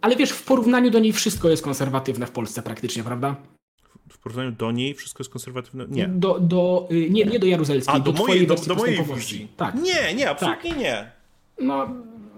[0.02, 3.36] ale wiesz, w porównaniu do niej wszystko jest konserwatywne w Polsce praktycznie, prawda?
[4.10, 5.86] W porównaniu do niej wszystko jest konserwatywne?
[5.90, 6.08] Nie.
[6.08, 9.48] Do, do, y, nie, nie do Jaruzelskiej, A, do, do mojej, do, do mojej wizji.
[9.58, 9.76] Tak.
[9.76, 10.80] Nie, nie, absolutnie tak.
[10.80, 11.12] nie.
[11.62, 11.88] No,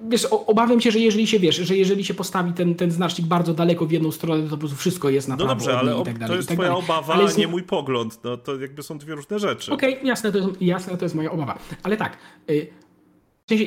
[0.10, 3.54] wiesz, obawiam się, że jeżeli się, wiesz, że jeżeli się postawi ten, ten znacznik bardzo
[3.54, 6.20] daleko w jedną stronę, to po prostu wszystko jest na No dobrze, ale i tak
[6.20, 8.20] dalej, to jest tak twoja obawa, ale a nie mój pogląd.
[8.24, 9.72] No, to jakby są dwie różne rzeczy.
[9.72, 11.58] Okej, okay, jasne, to jest, jasne, to jest moja obawa.
[11.84, 12.18] Ale tak,
[12.50, 12.68] y,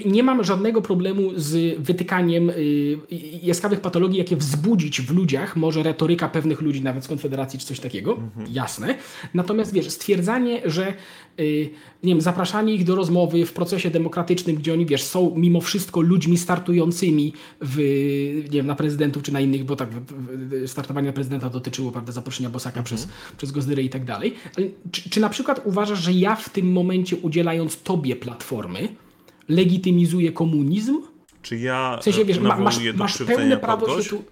[0.05, 2.99] nie mam żadnego problemu z wytykaniem y,
[3.43, 7.81] jaskrawych patologii, jakie wzbudzić w ludziach może retoryka pewnych ludzi, nawet z Konfederacji czy coś
[7.81, 8.47] takiego, mhm.
[8.53, 8.95] jasne.
[9.35, 10.95] Natomiast wiesz, stwierdzanie, że
[11.41, 11.71] y,
[12.03, 16.01] nie wiem, zapraszanie ich do rozmowy w procesie demokratycznym, gdzie oni wiesz, są mimo wszystko
[16.01, 17.79] ludźmi startującymi w,
[18.45, 19.89] nie wiem, na prezydentów czy na innych, bo tak
[20.67, 22.85] startowanie na prezydenta dotyczyło prawda, zaproszenia Bosaka mhm.
[22.85, 24.35] przez, przez Gozdyrę i tak dalej.
[24.91, 28.89] Czy, czy na przykład uważasz, że ja w tym momencie udzielając tobie platformy,
[29.49, 31.03] legitymizuje komunizm.
[31.43, 34.25] Czy ja w sensie, wiesz, masz, masz pełne prawo się tu...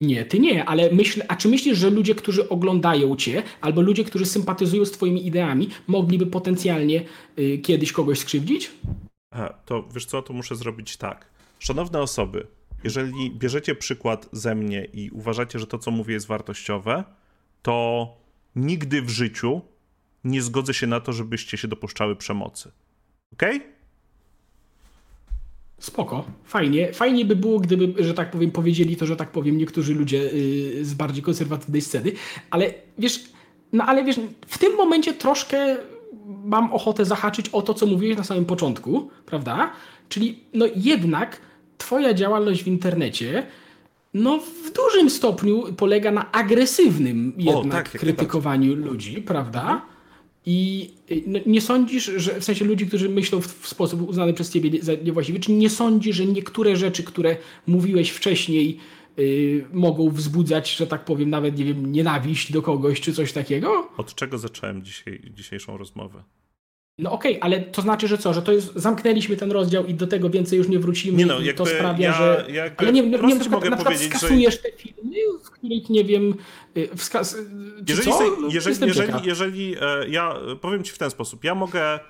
[0.00, 4.04] Nie, ty nie, ale myśl, a czy myślisz, że ludzie, którzy oglądają cię, albo ludzie,
[4.04, 7.04] którzy sympatyzują z twoimi ideami, mogliby potencjalnie
[7.38, 8.70] y, kiedyś kogoś skrzywdzić?
[9.30, 11.26] Aha, to wiesz co, to muszę zrobić tak.
[11.58, 12.46] Szanowne osoby,
[12.84, 17.04] jeżeli bierzecie przykład ze mnie i uważacie, że to, co mówię, jest wartościowe,
[17.62, 18.08] to
[18.56, 19.60] nigdy w życiu
[20.24, 22.72] nie zgodzę się na to, żebyście się dopuszczały przemocy.
[23.32, 23.60] Okay?
[25.78, 26.92] Spoko, fajnie.
[26.92, 30.84] Fajnie by było, gdyby, że tak powiem, powiedzieli to, że tak powiem, niektórzy ludzie yy,
[30.84, 32.12] z bardziej konserwatywnej sceny,
[32.50, 33.24] ale wiesz,
[33.72, 35.76] no ale wiesz, w tym momencie troszkę
[36.44, 39.72] mam ochotę zahaczyć o to, co mówiłeś na samym początku, prawda?
[40.08, 41.40] Czyli no jednak
[41.78, 43.46] twoja działalność w internecie
[44.14, 49.82] no w dużym stopniu polega na agresywnym jednak o, tak, krytykowaniu ludzi, prawda?
[50.46, 54.52] I y, no, nie sądzisz, że w sensie ludzi, którzy myślą w, sposób uznany przez
[54.52, 57.36] ciebie za niewłaściwy, czy nie sądzisz, że niektóre rzeczy, które
[57.66, 58.78] mówiłeś wcześniej,
[59.16, 63.88] yy, mogą wzbudzać, że tak powiem, nawet nie wiem, nienawiść do kogoś, czy coś takiego?
[63.96, 66.22] Od czego zacząłem dzisiaj, dzisiejszą rozmowę?
[66.98, 69.94] No okej, okay, ale to znaczy, że co, że to jest, zamknęliśmy ten rozdział i
[69.94, 72.46] do tego więcej już nie wrócimy nie no, i to sprawia, ja, że...
[72.76, 74.62] ale nie, nie, nie, na przykład, na przykład skasujesz że...
[74.62, 76.34] te filmy, w których, nie wiem,
[76.76, 77.36] y, wskaz...
[77.88, 78.20] Jeżeli, co?
[78.40, 82.00] No, jeżeli, jeżeli, jeżeli, e, ja powiem ci w ten sposób, ja mogę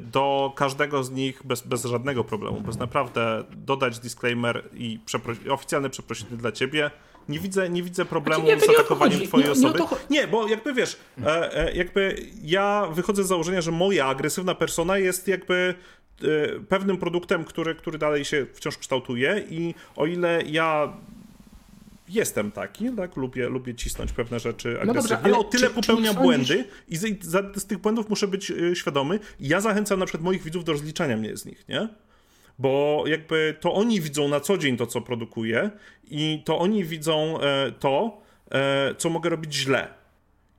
[0.00, 5.90] do każdego z nich bez, bez żadnego problemu, bez naprawdę dodać disclaimer i przepro- oficjalne
[5.90, 6.90] przeprosiny dla ciebie,
[7.28, 9.78] nie widzę, nie widzę problemu znaczy, nie, z atakowaniem twojej nie, osoby.
[10.10, 14.54] Nie, nie, bo jakby wiesz, e, e, jakby ja wychodzę z założenia, że moja agresywna
[14.54, 15.74] persona jest jakby
[16.22, 20.92] e, pewnym produktem, który, który dalej się wciąż kształtuje i o ile ja
[22.08, 26.14] jestem taki, tak, lubię, lubię cisnąć pewne rzeczy agresywnie, no ale o tyle czy, popełniam
[26.14, 29.20] czy błędy i z, z, z, tych błędów muszę być świadomy.
[29.40, 31.88] Ja zachęcam na przykład moich widzów do rozliczania mnie z nich, nie?
[32.58, 35.70] Bo jakby to oni widzą na co dzień to, co produkuję
[36.10, 38.20] i to oni widzą e, to,
[38.50, 39.88] e, co mogę robić źle.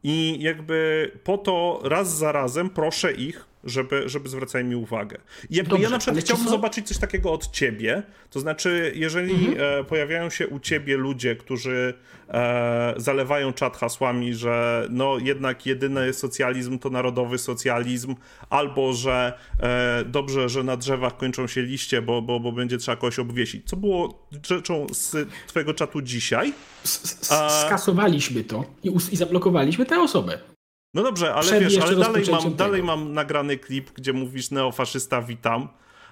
[0.04, 5.18] I jakby po to raz za razem proszę ich żeby, żeby zwracali mi uwagę.
[5.50, 9.80] Jakby Dobrze, ja na przykład chciałbym zobaczyć coś takiego od ciebie, to znaczy, jeżeli mhm.
[9.82, 11.94] e, pojawiają się u ciebie ludzie, którzy
[12.30, 18.16] e, zalewają czat hasłami, że no jednak jedyny socjalizm to narodowy socjalizm,
[18.50, 22.96] albo że e, dobrze, że na drzewach kończą się liście, bo, bo, bo będzie trzeba
[22.96, 23.70] kogoś obwiesić.
[23.70, 26.54] Co było rzeczą z twojego czatu dzisiaj?
[27.66, 30.40] Skasowaliśmy to i, i zablokowaliśmy tę osobę.
[30.94, 35.70] No dobrze, ale wiesz, ale dalej mam, dalej mam nagrany klip, gdzie mówisz neofaszysta witam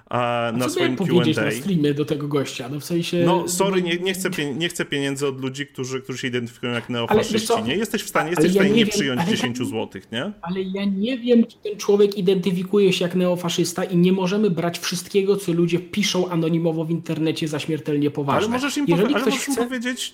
[0.09, 1.41] a, na swoim Q&A.
[1.41, 2.69] na streamie do tego gościa?
[2.69, 3.23] No w sensie...
[3.25, 6.89] No sorry, nie, nie, chcę, nie chcę pieniędzy od ludzi, którzy, którzy się identyfikują jak
[6.89, 7.75] neofaszyści, nie?
[7.75, 10.31] Jesteś w stanie, jesteś w stanie ja nie, nie przyjąć wiem, 10 zł, nie?
[10.41, 14.79] Ale ja nie wiem, czy ten człowiek identyfikuje się jak neofaszysta i nie możemy brać
[14.79, 18.47] wszystkiego, co ludzie piszą anonimowo w internecie za śmiertelnie poważne.
[18.47, 19.63] Ale możesz im, jeżeli ktoś możesz chce...
[19.63, 20.13] powiedzieć,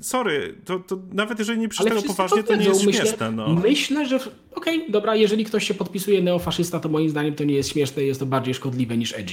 [0.00, 3.32] sorry, to, to nawet jeżeli nie tego poważnie, to nie jest myślę, śmieszne.
[3.32, 3.54] No.
[3.54, 7.54] Myślę, że okej, okay, dobra, jeżeli ktoś się podpisuje neofaszysta, to moim zdaniem to nie
[7.54, 9.29] jest śmieszne, jest to bardziej szkodliwe niż edgy.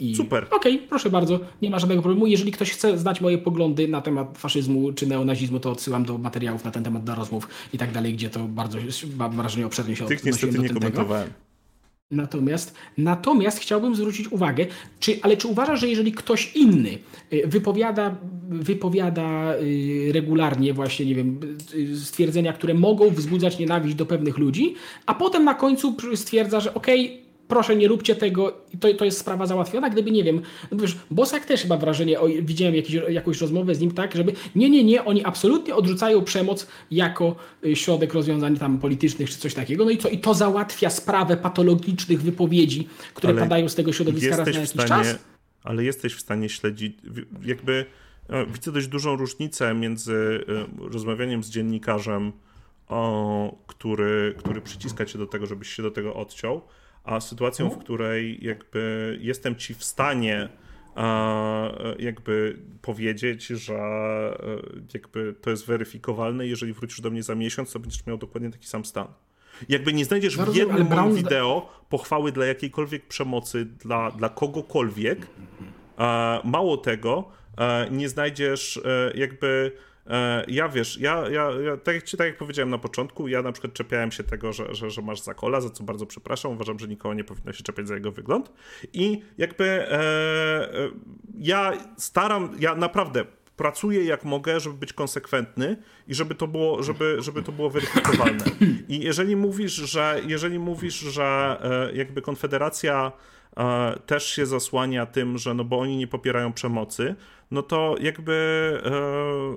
[0.00, 0.16] I...
[0.16, 0.46] Super.
[0.50, 2.26] Okej, okay, proszę bardzo, nie ma żadnego problemu.
[2.26, 6.64] Jeżeli ktoś chce znać moje poglądy na temat faszyzmu czy neonazizmu, to odsyłam do materiałów
[6.64, 8.78] na ten temat, do rozmów i tak dalej, gdzie to bardzo,
[9.16, 11.30] mam wrażenie, obszernie się Tych niestety nie komentowałem.
[12.10, 14.66] Natomiast, natomiast chciałbym zwrócić uwagę,
[15.00, 16.98] czy, ale czy uważasz, że jeżeli ktoś inny
[17.32, 18.16] y, wypowiada,
[18.48, 21.40] wypowiada y, regularnie właśnie, nie wiem,
[21.74, 24.74] y, stwierdzenia, które mogą wzbudzać nienawiść do pewnych ludzi,
[25.06, 29.04] a potem na końcu stwierdza, że okej, okay, proszę nie róbcie tego i to, to
[29.04, 32.96] jest sprawa załatwiona, gdyby nie wiem, no wiesz, Bosak też chyba wrażenie, o, widziałem jakiś,
[33.08, 37.76] jakąś rozmowę z nim tak, żeby nie, nie, nie, oni absolutnie odrzucają przemoc jako y,
[37.76, 42.22] środek rozwiązań tam politycznych czy coś takiego, no i co, i to załatwia sprawę patologicznych
[42.22, 45.18] wypowiedzi, które ale padają z tego środowiska raz na jakiś stanie, czas.
[45.62, 46.96] Ale jesteś w stanie śledzić,
[47.44, 47.86] jakby
[48.28, 52.32] e, widzę dość dużą różnicę między e, rozmawianiem z dziennikarzem,
[52.88, 56.62] o, który, który przyciska cię do tego, żebyś się do tego odciął,
[57.08, 57.84] a sytuacją, w mhm.
[57.84, 60.48] której jakby jestem ci w stanie
[61.98, 64.36] jakby powiedzieć, że e,
[64.94, 68.66] jakby to jest weryfikowalne jeżeli wrócisz do mnie za miesiąc, to będziesz miał dokładnie taki
[68.66, 69.06] sam stan.
[69.68, 75.26] Jakby nie znajdziesz w jednym moim wideo pochwały dla jakiejkolwiek przemocy, dla, dla kogokolwiek,
[76.44, 77.30] mało tego,
[77.90, 79.87] nie znajdziesz e, jakby E,
[80.48, 84.12] ja wiesz, ja, ja, ja tak, tak, jak powiedziałem na początku, ja na przykład czepiałem
[84.12, 86.52] się tego, że, że, że masz zakola, za co bardzo przepraszam.
[86.52, 88.52] Uważam, że nikogo nie powinno się czepiać za jego wygląd.
[88.92, 90.90] I jakby e, e,
[91.38, 93.24] ja staram, ja naprawdę
[93.58, 95.76] pracuję jak mogę, żeby być konsekwentny
[96.08, 98.44] i żeby to było, żeby, żeby to było weryfikowalne.
[98.88, 103.37] I jeżeli mówisz, że jeżeli mówisz, że e, jakby Konfederacja e,
[104.06, 107.14] też się zasłania tym, że no bo oni nie popierają przemocy,
[107.50, 108.32] no to jakby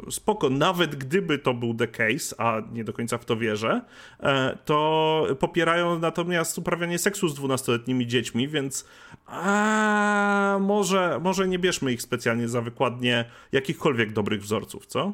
[0.07, 3.81] e, spoko, nawet gdyby to był the case, a nie do końca w to wierzę,
[4.19, 8.85] e, to popierają natomiast uprawianie seksu z dwunastoletnimi dziećmi, więc
[9.25, 15.13] a, może, może nie bierzmy ich specjalnie za wykładnie jakichkolwiek dobrych wzorców, co?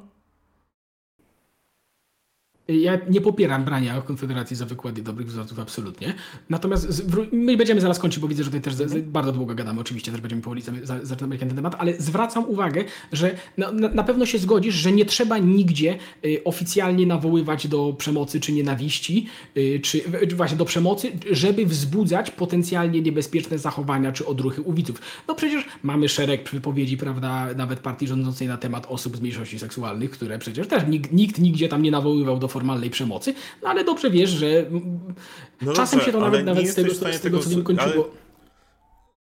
[2.68, 6.14] Ja nie popieram brania Konfederacji za wykłady dobrych wzorców, absolutnie.
[6.50, 9.12] Natomiast my będziemy zaraz kończyć, bo widzę, że tutaj też mhm.
[9.12, 10.62] bardzo długo gadamy, oczywiście też będziemy powoli
[11.04, 15.38] zaczynać ten temat, ale zwracam uwagę, że na, na, pewno się zgodzisz, że nie trzeba
[15.38, 19.28] nigdzie y, oficjalnie nawoływać do przemocy czy nienawiści,
[19.58, 20.02] y, czy
[20.36, 25.02] właśnie do przemocy, żeby wzbudzać potencjalnie niebezpieczne zachowania czy odruchy u widzów.
[25.28, 30.12] No przecież mamy szereg wypowiedzi, prawda, nawet partii rządzącej na temat osób z mniejszości seksualnych,
[30.12, 34.10] które przecież też nikt, nikt nigdzie tam nie nawoływał do formalnej przemocy, no ale dobrze
[34.12, 34.66] wiesz, że
[35.62, 38.04] no czasem dobrze, się to nawet, nawet z tego, z tego, tego co nim kończyło.
[38.04, 38.28] Ale...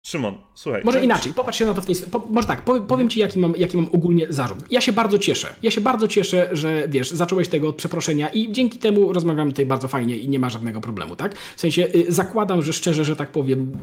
[0.06, 0.82] Szymon, słuchaj.
[0.84, 1.06] Może tak?
[1.06, 3.54] inaczej, popatrz się na to w tej po, Może tak, powiem, powiem ci, jaki mam,
[3.58, 4.58] jaki mam ogólnie zarzut.
[4.70, 5.56] Ja się bardzo cieszę.
[5.64, 9.66] Ja się bardzo cieszę, że wiesz, zacząłeś tego od przeproszenia i dzięki temu rozmawiamy tutaj
[9.66, 11.38] bardzo fajnie i nie ma żadnego problemu, tak?
[11.56, 13.78] W sensie y, zakładam, że szczerze, że tak powiem,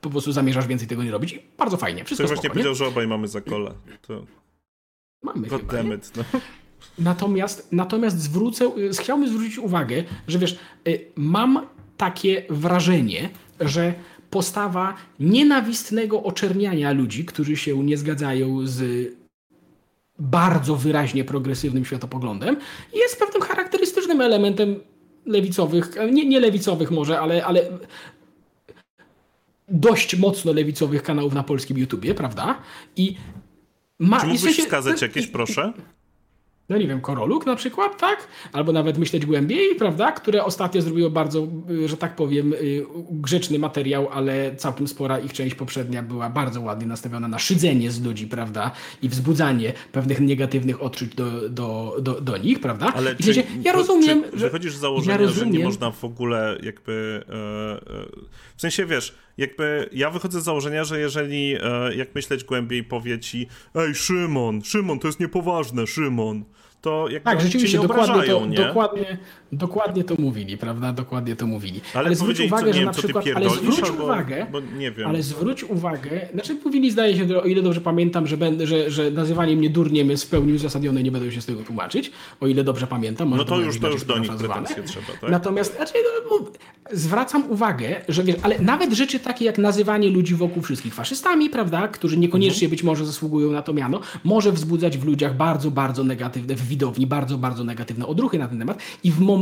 [0.00, 1.32] po prostu zamierzasz więcej tego nie robić.
[1.32, 2.04] I bardzo fajnie.
[2.04, 3.72] Wszystko Ktoś właśnie powiedział, że obaj mamy za kole.
[4.02, 4.26] To...
[5.22, 6.24] Mamy God chyba, no.
[6.98, 8.70] Natomiast, natomiast zwrócę,
[9.00, 10.58] chciałbym zwrócić uwagę, że wiesz,
[10.88, 11.66] y, mam
[11.96, 13.28] takie wrażenie,
[13.60, 13.94] że
[14.30, 19.08] postawa nienawistnego oczerniania ludzi, którzy się nie zgadzają z
[20.18, 22.56] bardzo wyraźnie progresywnym światopoglądem,
[22.94, 24.80] jest pewnym charakterystycznym elementem
[25.26, 27.64] lewicowych, nie, nie lewicowych może, ale, ale
[29.68, 32.58] dość mocno lewicowych kanałów na polskim YouTubie, prawda?
[32.96, 33.16] I
[33.98, 35.72] ma, Czy mógłbyś wskazać jakieś, proszę?
[36.72, 38.28] No nie wiem, Koroluk na przykład, tak?
[38.52, 40.12] Albo nawet myśleć głębiej, prawda?
[40.12, 45.32] Które ostatnio zrobiło bardzo, y, że tak powiem, y, grzeczny materiał, ale całkiem spora ich
[45.32, 48.70] część poprzednia była bardzo ładnie nastawiona na szydzenie z ludzi, prawda?
[49.02, 52.92] I wzbudzanie pewnych negatywnych odczuć do, do, do, do nich, prawda?
[52.94, 54.46] Ale I czy, ja rozumiem, czy że...
[54.46, 57.24] Wychodzisz z założenia, ja rozumiem, że nie można w ogóle jakby...
[57.28, 58.06] E, e,
[58.56, 63.18] w sensie, wiesz, jakby ja wychodzę z założenia, że jeżeli, e, jak myśleć głębiej, powie
[63.18, 66.44] ci ej, Szymon, Szymon, to jest niepoważne, Szymon,
[66.82, 68.56] to jak tak, rzeczywiście, dokładnie to, nie?
[68.56, 69.18] Dokładnie,
[69.52, 70.92] dokładnie to mówili, prawda?
[70.92, 71.80] Dokładnie to mówili.
[71.94, 74.46] Ale, ale zwróć uwagę, co, że wiem, na przykład, ale zwróć albo, uwagę,
[75.06, 79.10] ale zwróć uwagę, znaczy mówili, zdaje się, o ile dobrze pamiętam, że, będę, że, że
[79.10, 82.10] nazywanie mnie durniem jest w pełni uzasadnione, nie będę się z tego tłumaczyć,
[82.40, 83.30] o ile dobrze pamiętam.
[83.30, 85.30] no to już, to już do nich pretensje trzeba, tak?
[85.30, 85.92] Natomiast znaczy,
[86.30, 86.46] no,
[86.90, 91.88] zwracam uwagę, że wiesz, ale nawet rzeczy takie jak nazywanie ludzi wokół wszystkich faszystami, prawda,
[91.88, 92.70] którzy niekoniecznie mhm.
[92.70, 97.06] być może zasługują na to miano, może wzbudzać w ludziach bardzo, bardzo negatywne, w widowni
[97.06, 99.41] bardzo, bardzo negatywne odruchy na ten temat i w momencie,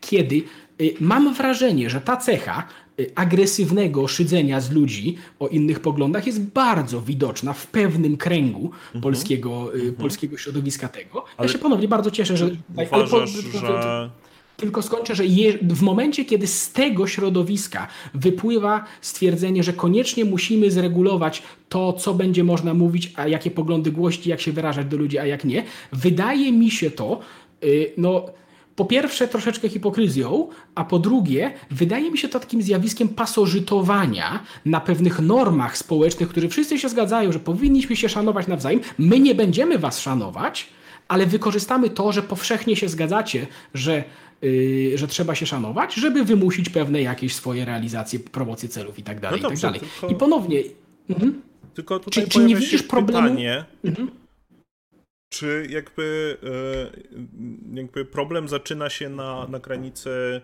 [0.00, 0.42] kiedy
[0.80, 2.68] y, mam wrażenie, że ta cecha
[3.00, 9.02] y, agresywnego szydzenia z ludzi o innych poglądach jest bardzo widoczna w pewnym kręgu mhm.
[9.02, 9.94] polskiego, y, mhm.
[9.94, 11.24] polskiego środowiska tego.
[11.36, 12.50] Ale ja się ponownie bardzo cieszę, że...
[12.76, 14.10] Uważasz, po, że...
[14.56, 20.70] Tylko skończę, że je, w momencie, kiedy z tego środowiska wypływa stwierdzenie, że koniecznie musimy
[20.70, 25.18] zregulować to, co będzie można mówić, a jakie poglądy głosić, jak się wyrażać do ludzi,
[25.18, 27.20] a jak nie, wydaje mi się to,
[27.62, 28.26] yy, no
[28.76, 34.80] po pierwsze troszeczkę hipokryzją, a po drugie wydaje mi się to takim zjawiskiem pasożytowania na
[34.80, 38.80] pewnych normach społecznych, które wszyscy się zgadzają, że powinniśmy się szanować nawzajem.
[38.98, 40.68] My nie będziemy was szanować,
[41.08, 44.04] ale wykorzystamy to, że powszechnie się zgadzacie, że
[44.42, 49.20] Yy, że trzeba się szanować, żeby wymusić pewne jakieś swoje realizacje, promocje celów i tak
[49.20, 49.40] dalej.
[49.42, 49.80] No i, tak dalej.
[50.08, 50.62] I ponownie.
[51.10, 51.42] Mhm.
[51.74, 53.28] Tylko tutaj czy, czy nie widzisz problemu?
[53.28, 54.10] Pytanie, mhm.
[55.28, 57.26] Czy jakby, yy,
[57.74, 60.40] jakby problem zaczyna się na, na granicy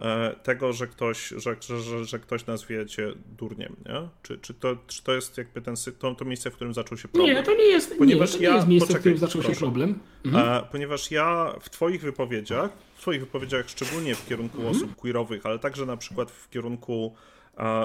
[0.00, 4.08] E, tego, że ktoś, że, że, że ktoś nazwie cię durniem, nie?
[4.22, 7.08] Czy, czy, to, czy to jest jakby ten, to, to miejsce, w którym zaczął się
[7.08, 7.36] problem?
[7.36, 9.42] Nie, to nie jest, ponieważ nie, to nie ja, jest miejsce, poczekaj, w którym zaczął
[9.42, 9.54] proszę.
[9.54, 9.98] się problem.
[10.24, 10.48] Mhm.
[10.48, 14.76] E, ponieważ ja w twoich wypowiedziach, w twoich wypowiedziach szczególnie w kierunku mhm.
[14.76, 17.14] osób queerowych, ale także na przykład w kierunku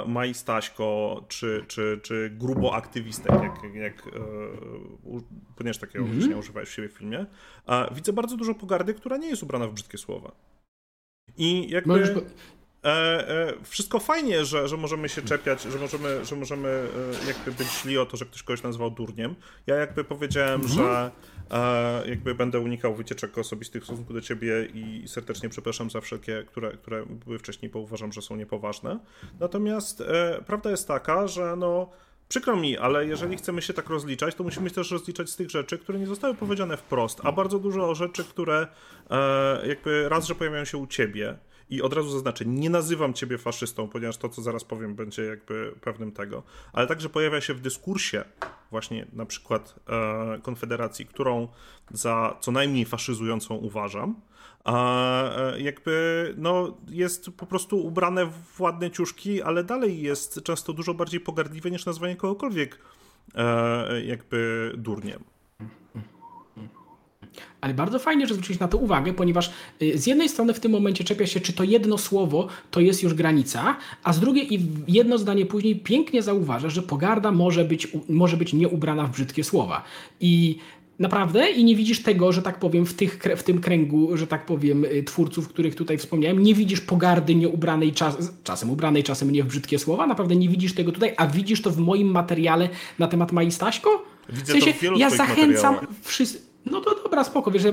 [0.07, 5.23] Mai Staśko, czy, czy, czy grubo aktywistek, jak, jak uh,
[5.55, 6.11] ponieważ takiego mhm.
[6.11, 7.25] określenia używałeś w siebie w filmie,
[7.91, 10.31] widzę bardzo dużo pogardy, która nie jest ubrana w brzydkie słowa.
[11.37, 11.89] I jakby...
[11.89, 12.17] Możesz...
[12.83, 12.89] E,
[13.29, 16.69] e, wszystko fajnie, że, że możemy się czepiać, że możemy, że możemy
[17.23, 19.35] e, jakby być źli o to, że ktoś kogoś nazwał durniem.
[19.67, 20.79] Ja jakby powiedziałem, mhm.
[20.79, 21.11] że
[22.05, 26.71] jakby będę unikał wycieczek osobistych w stosunku do ciebie i serdecznie przepraszam za wszelkie, które,
[26.71, 28.99] które były wcześniej, bo uważam, że są niepoważne.
[29.39, 30.03] Natomiast
[30.45, 31.89] prawda jest taka, że no
[32.29, 35.77] Przykro mi, ale jeżeli chcemy się tak rozliczać, to musimy też rozliczać z tych rzeczy,
[35.77, 38.67] które nie zostały powiedziane wprost, a bardzo dużo rzeczy, które
[39.09, 41.37] e, jakby raz, że pojawiają się u ciebie
[41.69, 45.75] i od razu zaznaczę, nie nazywam ciebie faszystą, ponieważ to, co zaraz powiem, będzie jakby
[45.81, 46.43] pewnym tego,
[46.73, 48.23] ale także pojawia się w dyskursie
[48.71, 51.47] właśnie na przykład e, Konfederacji, którą
[51.91, 54.21] za co najmniej faszyzującą uważam,
[54.63, 55.23] a
[55.53, 60.93] e, jakby no, jest po prostu ubrane w ładne ciuszki, ale dalej jest często dużo
[60.93, 62.79] bardziej pogardliwe niż nazwanie kogokolwiek
[63.35, 65.23] e, jakby durniem.
[67.61, 69.51] Ale bardzo fajnie, że zwrócić na to uwagę, ponieważ
[69.81, 73.03] y, z jednej strony w tym momencie czepia się, czy to jedno słowo to jest
[73.03, 77.87] już granica, a z drugiej i jedno zdanie później pięknie zauważa, że pogarda może być,
[78.09, 79.83] może być nie ubrana w brzydkie słowa.
[80.21, 80.57] I
[80.99, 81.51] Naprawdę?
[81.51, 84.85] I nie widzisz tego, że tak powiem, w, tych, w tym kręgu, że tak powiem,
[84.85, 89.47] y, twórców, których tutaj wspomniałem, nie widzisz pogardy nieubranej, czas, czasem ubranej, czasem nie w
[89.47, 90.07] brzydkie słowa?
[90.07, 92.69] Naprawdę nie widzisz tego tutaj, a widzisz to w moim materiale
[92.99, 94.03] na temat Mai Staśko?
[94.29, 96.48] Widzę w sensie, to w ja zachęcam wszystkich.
[96.65, 97.51] No to dobra, spoko.
[97.51, 97.63] Wiesz,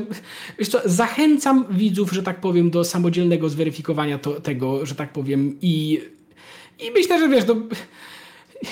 [0.59, 5.59] wiesz co, zachęcam widzów, że tak powiem, do samodzielnego zweryfikowania to, tego, że tak powiem
[5.63, 6.01] i,
[6.79, 7.57] i myślę, że wiesz, do,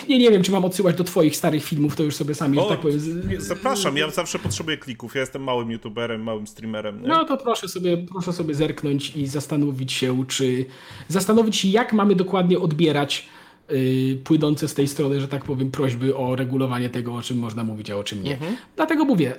[0.09, 2.63] nie, nie wiem, czy mam odsyłać do twoich starych filmów, to już sobie sami, o,
[2.63, 3.01] że tak powiem.
[3.01, 3.43] Z...
[3.43, 5.15] Zapraszam, ja zawsze potrzebuję klików.
[5.15, 7.03] Ja jestem małym youtuberem, małym streamerem.
[7.03, 7.09] Nie?
[7.09, 10.67] No to proszę sobie, proszę sobie zerknąć i zastanowić się, czy
[11.09, 13.29] zastanowić się, jak mamy dokładnie odbierać
[13.69, 17.65] yy, płynące z tej strony, że tak powiem, prośby o regulowanie tego, o czym można
[17.65, 18.33] mówić, a o czym nie.
[18.33, 18.57] Mhm.
[18.77, 19.35] Dlatego mówię,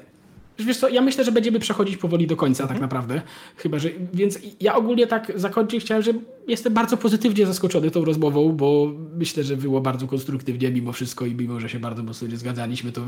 [0.59, 2.79] Wiesz co, ja myślę, że będziemy przechodzić powoli do końca tak mhm.
[2.79, 3.21] tak naprawdę.
[3.57, 3.89] Chyba, że...
[4.13, 6.13] Więc ja ogólnie tak zakończyć chciałem, że
[6.47, 11.35] jestem bardzo pozytywnie zaskoczony tą rozmową, bo myślę, że było bardzo konstruktywnie mimo wszystko i
[11.35, 13.01] mimo, że się bardzo mocno nie zgadzaliśmy, to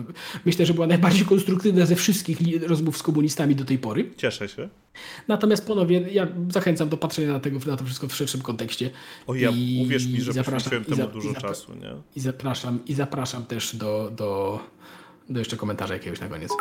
[0.45, 2.38] myślę, że była najbardziej konstruktywna ze wszystkich
[2.68, 4.11] rozmów z komunistami do tej pory.
[4.18, 4.69] Cieszę się.
[5.28, 8.90] Natomiast ponownie ja zachęcam do patrzenia na, tego, na to wszystko w szerszym kontekście.
[9.28, 11.94] O ja, I, uwierz mi, że poświęciłem temu za, dużo czasu, nie?
[12.15, 14.60] I zapraszam, i zapraszam też do, do,
[15.30, 16.52] do jeszcze komentarza jakiegoś na koniec.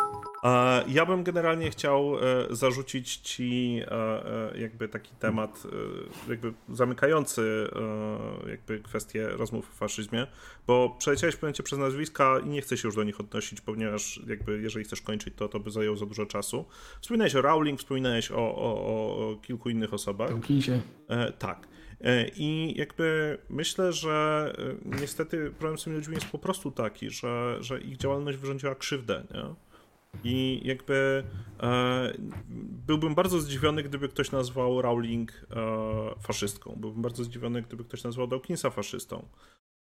[0.87, 2.19] Ja bym generalnie chciał e,
[2.49, 5.63] zarzucić ci e, e, jakby taki temat
[6.29, 7.67] jakby zamykający
[8.49, 10.27] jakby kwestię rozmów o faszyzmie,
[10.67, 14.21] bo przeleciałeś w momencie przez nazwiska i nie chcę się już do nich odnosić, ponieważ
[14.27, 16.65] jakby jeżeli chcesz kończyć to, to by zajęło za dużo czasu.
[17.01, 20.29] Wspominałeś o Rowling, wspominałeś o, o, o kilku innych osobach.
[20.29, 20.81] Tolkiensie.
[21.39, 21.67] Tak.
[22.35, 24.53] I jakby myślę, że
[24.85, 29.23] niestety problem z tymi ludźmi jest po prostu taki, że, że ich działalność wyrządziła krzywdę,
[29.33, 29.66] nie?
[30.23, 31.23] I jakby
[31.59, 32.13] e,
[32.87, 36.75] byłbym bardzo zdziwiony, gdyby ktoś nazwał Rowling e, faszystką.
[36.77, 39.27] Byłbym bardzo zdziwiony, gdyby ktoś nazwał Dawkinsa faszystą.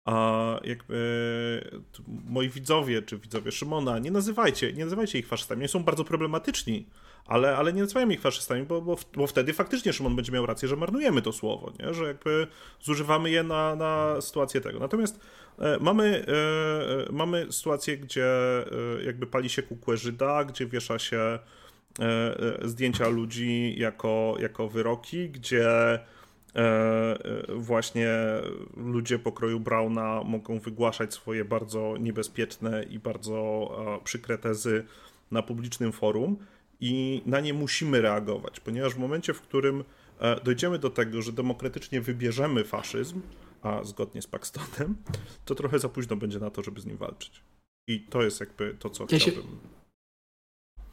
[0.05, 5.61] A jakby moi widzowie, czy widzowie Szymona, nie nazywajcie, nie nazywajcie ich faszystami.
[5.61, 6.85] Oni są bardzo problematyczni,
[7.25, 10.67] ale, ale nie nazywajmy ich faszystami, bo, bo, bo wtedy faktycznie Szymon będzie miał rację,
[10.67, 11.93] że marnujemy to słowo, nie?
[11.93, 12.47] że jakby
[12.81, 14.79] zużywamy je na, na sytuację tego.
[14.79, 15.19] Natomiast
[15.59, 16.25] e, mamy,
[17.07, 21.39] e, mamy sytuację, gdzie e, jakby pali się kukłę Żyda, gdzie wiesza się e,
[21.99, 26.22] e, zdjęcia ludzi jako, jako wyroki, gdzie E, e,
[27.55, 28.09] właśnie
[28.77, 33.69] ludzie pokroju Brauna mogą wygłaszać swoje bardzo niebezpieczne i bardzo
[33.99, 34.85] e, przykre tezy
[35.31, 36.37] na publicznym forum
[36.79, 39.83] i na nie musimy reagować, ponieważ w momencie, w którym
[40.43, 43.21] dojdziemy do tego, że demokratycznie wybierzemy faszyzm,
[43.61, 44.95] a zgodnie z Paxtonem,
[45.45, 47.41] to trochę za późno będzie na to, żeby z nim walczyć.
[47.87, 49.43] I to jest jakby to, co ja chciałbym.
[49.43, 49.49] Się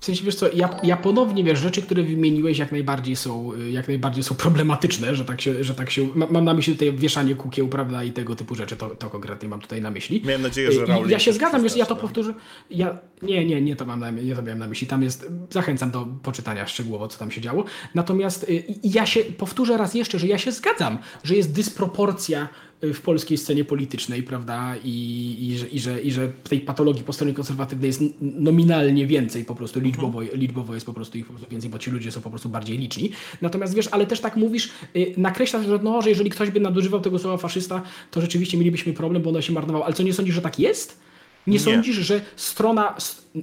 [0.00, 3.88] w sensie, wiesz co, ja, ja ponownie, wiesz, rzeczy, które wymieniłeś jak najbardziej są, jak
[3.88, 7.68] najbardziej są problematyczne, że tak się, że tak się mam na myśli tutaj wieszanie kukieł,
[7.68, 10.22] prawda, i tego typu rzeczy, to, to konkretnie mam tutaj na myśli.
[10.24, 12.34] Miałem nadzieję, że Rowling Ja się zgadzam, wiesz, ja to powtórzę,
[12.70, 15.90] ja, nie, nie, nie to mam na, nie to miałem na myśli, tam jest, zachęcam
[15.90, 17.64] do poczytania szczegółowo, co tam się działo,
[17.94, 22.48] natomiast y, ja się, powtórzę raz jeszcze, że ja się zgadzam, że jest dysproporcja
[22.82, 27.12] w polskiej scenie politycznej, prawda, i, i, że, i, że, i że tej patologii po
[27.12, 30.40] stronie konserwatywnej jest nominalnie więcej po prostu, liczbowo, mhm.
[30.40, 32.78] liczbowo jest po prostu ich po prostu więcej, bo ci ludzie są po prostu bardziej
[32.78, 33.10] liczni.
[33.40, 37.00] Natomiast wiesz, ale też tak mówisz, y, nakreślasz, że, no, że jeżeli ktoś by nadużywał
[37.00, 39.84] tego słowa faszysta, to rzeczywiście mielibyśmy problem, bo ono się marnowało.
[39.84, 41.00] Ale co, nie sądzisz, że tak jest?
[41.46, 42.96] Nie, nie, sądzisz, że strona.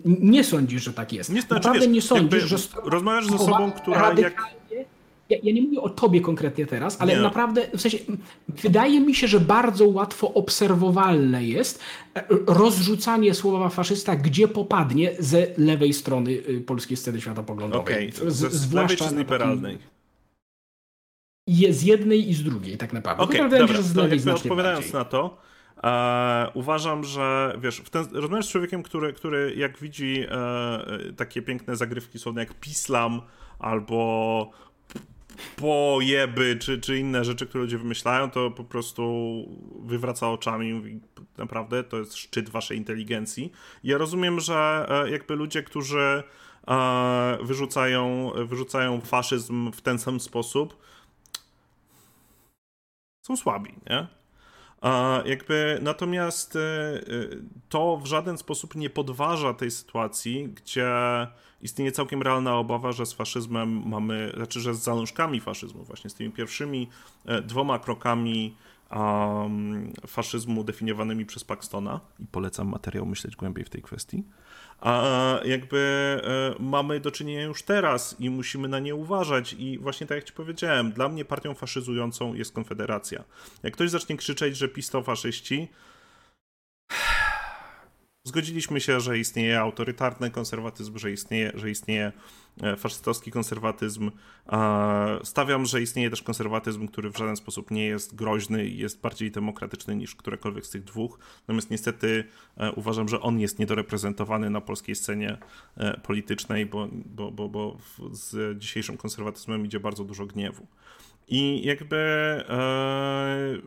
[0.05, 1.29] Nie sądzisz, że tak jest.
[1.29, 2.57] Nie, znaczy, Naprawdę wiesz, nie sądzisz, że.
[2.83, 4.13] Rozmawiasz ze sobą, która.
[4.13, 4.57] Jak
[5.29, 7.21] ja, ja, nie mówię o tobie konkretnie teraz, ale nie.
[7.21, 7.97] naprawdę, w sensie,
[8.47, 11.83] wydaje mi się, że bardzo łatwo obserwowalne jest
[12.15, 18.11] e, rozrzucanie słowa faszysta, gdzie popadnie ze lewej strony y, polskiej sceny światopoglądowej.
[18.11, 18.31] Okay.
[18.31, 19.77] z, z czy z liberalnej?
[21.69, 23.23] z jednej i z drugiej, tak naprawdę.
[23.23, 24.93] Okay, dobra, z lewej to odpowiadając bardziej.
[24.93, 25.37] na to,
[25.83, 31.41] E, uważam, że wiesz, w ten, rozmawiasz z człowiekiem, który, który jak widzi e, takie
[31.41, 33.21] piękne zagrywki słowne jak pislam
[33.59, 34.51] albo
[35.55, 39.03] pojeby, czy, czy inne rzeczy, które ludzie wymyślają, to po prostu
[39.85, 40.99] wywraca oczami i mówi,
[41.37, 43.51] naprawdę, to jest szczyt waszej inteligencji.
[43.83, 46.23] Ja rozumiem, że e, jakby ludzie, którzy
[46.67, 50.77] e, wyrzucają, wyrzucają faszyzm w ten sam sposób,
[53.27, 54.07] są słabi, nie?
[55.25, 56.59] Jakby, natomiast e,
[57.69, 60.87] to w żaden sposób nie podważa tej sytuacji, gdzie
[61.61, 66.13] istnieje całkiem realna obawa, że z faszyzmem mamy, znaczy, że z zalążkami faszyzmu, właśnie z
[66.13, 66.89] tymi pierwszymi
[67.25, 68.55] e, dwoma krokami
[68.91, 74.23] um, faszyzmu definiowanymi przez Paxtona, i polecam materiał myśleć głębiej w tej kwestii,
[74.81, 75.77] a jakby
[76.23, 79.53] e, mamy do czynienia już teraz i musimy na nie uważać.
[79.53, 83.23] I właśnie tak jak ci powiedziałem, dla mnie partią faszyzującą jest Konfederacja.
[83.63, 85.67] Jak ktoś zacznie krzyczeć, że PiS to faszyści,
[88.27, 92.11] Zgodziliśmy się, że istnieje autorytarny konserwatyzm, że istnieje, że istnieje
[92.61, 94.11] e, faszystowski konserwatyzm.
[95.23, 99.31] Stawiam, że istnieje też konserwatyzm, który w żaden sposób nie jest groźny i jest bardziej
[99.31, 101.19] demokratyczny niż którekolwiek z tych dwóch.
[101.41, 102.23] Natomiast niestety
[102.57, 105.37] e, uważam, że on jest niedoreprezentowany na polskiej scenie
[105.77, 107.77] e, politycznej, bo, bo, bo, bo
[108.11, 110.67] z dzisiejszym konserwatyzmem idzie bardzo dużo gniewu.
[111.27, 111.97] I jakby
[112.49, 113.57] e,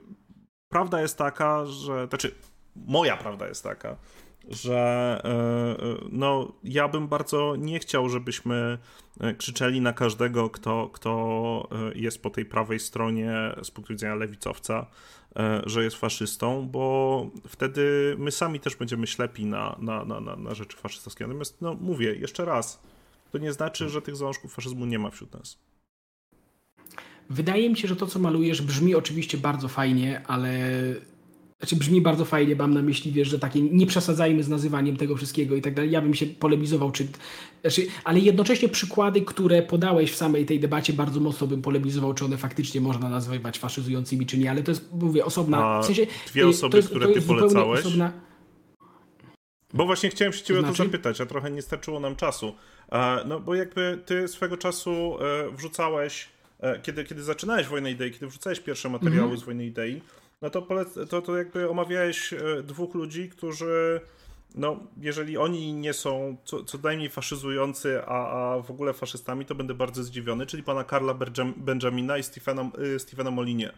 [0.68, 2.06] prawda jest taka, że.
[2.08, 2.34] Znaczy,
[2.76, 3.96] moja prawda jest taka,
[4.50, 8.78] że e, e, no, ja bym bardzo nie chciał, żebyśmy
[9.20, 13.32] e, krzyczeli na każdego, kto, kto jest po tej prawej stronie
[13.62, 14.86] z punktu widzenia lewicowca,
[15.66, 20.76] że jest faszystą, bo wtedy my sami też będziemy ślepi na, na, na, na rzeczy
[20.76, 21.26] faszystowskie.
[21.26, 22.82] Natomiast, no mówię, jeszcze raz,
[23.32, 25.58] to nie znaczy, że tych zalążków faszyzmu nie ma wśród nas.
[27.30, 30.60] Wydaje mi się, że to, co malujesz, brzmi oczywiście bardzo fajnie, ale
[31.60, 35.16] znaczy brzmi bardzo fajnie, mam na myśli, wiesz, że takie nie przesadzajmy z nazywaniem tego
[35.16, 35.90] wszystkiego i tak dalej.
[35.90, 37.06] Ja bym się polemizował, czy,
[37.60, 42.24] znaczy, ale jednocześnie przykłady, które podałeś w samej tej debacie, bardzo mocno bym polemizował, czy
[42.24, 45.64] one faktycznie można nazywać faszyzującymi, czy nie, ale to jest, mówię, osobna...
[45.64, 47.80] A w sensie, dwie osoby, jest, które ty polecałeś...
[47.80, 48.12] Osobna...
[49.74, 50.74] Bo właśnie chciałem się ciebie znaczy?
[50.74, 52.54] o to zapytać, a trochę nie starczyło nam czasu.
[53.26, 56.28] No bo jakby ty swego czasu e, wrzucałeś,
[56.60, 59.40] e, kiedy, kiedy zaczynałeś Wojnę Idei, kiedy wrzucałeś pierwsze materiały mm -hmm.
[59.40, 60.00] z Wojny Idei,
[60.42, 64.00] no to, polec- to, to jakby omawiałeś e, dwóch ludzi, którzy
[64.54, 69.54] no, jeżeli oni nie są co, co najmniej faszyzujący, a, a w ogóle faszystami, to
[69.54, 71.14] będę bardzo zdziwiony, czyli pana Karla
[71.56, 73.72] Benjamina i Stephena, y, Stephena Molinie.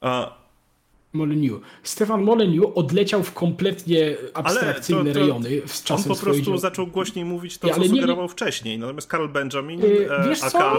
[0.00, 0.45] A...
[1.16, 1.60] Molyneux.
[1.82, 6.86] Stefan Molyneux odleciał w kompletnie abstrakcyjne to, to rejony z czasem On po prostu zaczął
[6.86, 8.78] głośniej mówić to, co nie, sugerował nie, wcześniej.
[8.78, 10.76] Natomiast Karl Benjamin, yy, wiesz aka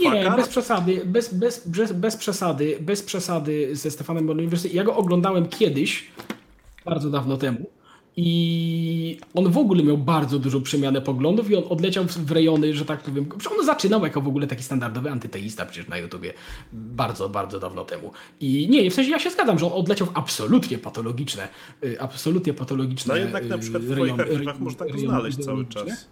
[0.00, 4.74] Nie, bez przesady, bez, bez, bez, bez przesady, bez przesady ze Stefanem Molyneux.
[4.74, 6.10] Ja go oglądałem kiedyś,
[6.84, 7.70] bardzo dawno temu.
[8.16, 12.84] I on w ogóle miał bardzo dużą przemianę poglądów i on odleciał w rejony, że
[12.84, 13.26] tak powiem.
[13.58, 16.32] On zaczynał jako w ogóle taki standardowy antyteista przecież na YouTubie
[16.72, 18.12] bardzo, bardzo dawno temu.
[18.40, 21.48] I nie, w sensie ja się zgadzam, że on odleciał w absolutnie patologiczne,
[21.84, 26.08] y, absolutnie patologiczne No jednak na przykład w archiwach można go znaleźć cały czas.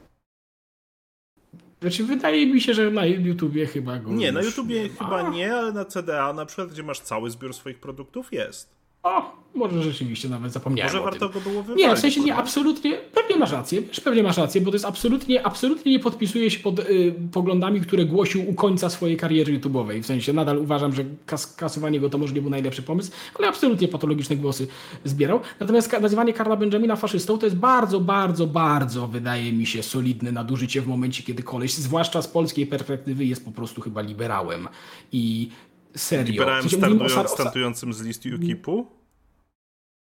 [1.81, 4.13] Znaczy, wydaje mi się, że na YouTubie chyba go.
[4.13, 7.81] Nie, na YouTubie chyba nie, ale na CDA na przykład, gdzie masz cały zbiór swoich
[7.81, 8.82] produktów, jest.
[9.03, 10.93] O, może rzeczywiście nawet zapomniałem.
[10.93, 11.87] Może warto go było wywalić.
[11.87, 15.47] Nie, w sensie nie, absolutnie, pewnie masz rację, pewnie masz rację, bo to jest absolutnie,
[15.47, 20.03] absolutnie nie podpisuje się pod y, poglądami, które głosił u końca swojej kariery YouTube'owej.
[20.03, 23.49] W sensie nadal uważam, że kas kasowanie go to może nie był najlepszy pomysł, ale
[23.49, 24.67] absolutnie patologiczne głosy
[25.05, 25.41] zbierał.
[25.61, 30.81] Natomiast nazywanie Karla Benjamina faszystą to jest bardzo, bardzo, bardzo, wydaje mi się, solidne nadużycie
[30.81, 34.69] w momencie, kiedy koleś, zwłaszcza z polskiej perspektywy, jest po prostu chyba liberałem.
[35.13, 35.49] I
[35.97, 36.33] serio.
[36.33, 38.87] Liberałem w sensie, startując, startującym z list UKIP-u?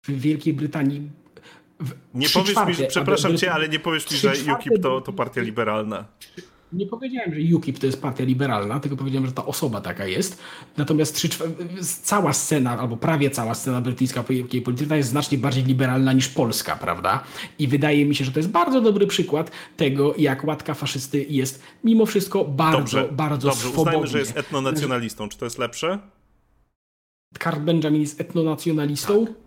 [0.06, 1.10] W Wielkiej Brytanii
[2.14, 6.06] nie powiesz mi, przepraszam cię, ale nie powiesz mi, że UKIP to, to partia liberalna.
[6.73, 10.41] Nie powiedziałem, że UKIP to jest partia liberalna, tylko powiedziałem, że ta osoba taka jest.
[10.77, 11.30] Natomiast trzy,
[12.03, 14.23] cała scena, albo prawie cała scena brytyjska
[14.64, 17.23] polityczna jest znacznie bardziej liberalna niż polska, prawda?
[17.60, 21.64] I wydaje mi się, że to jest bardzo dobry przykład tego, jak łatka faszysty jest
[21.84, 23.81] mimo wszystko bardzo, dobrze, bardzo dobrze, swobodnie.
[23.81, 25.30] Uznajmy, że jest etnonacjonalistą.
[25.30, 25.99] Czy to jest lepsze?
[27.39, 29.26] Karl Benjamin jest etnonacjonalistą?
[29.26, 29.47] Tak.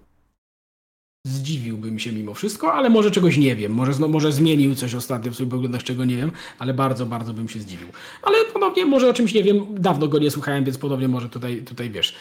[1.26, 3.72] Zdziwiłbym się mimo wszystko, ale może czegoś nie wiem.
[3.72, 7.32] Może, no, może zmienił coś ostatnio w swoich poglądach, czego nie wiem, ale bardzo, bardzo
[7.34, 7.88] bym się zdziwił.
[8.22, 11.62] Ale ponownie może o czymś nie wiem, dawno go nie słuchałem, więc podobnie może tutaj,
[11.62, 12.14] tutaj wiesz.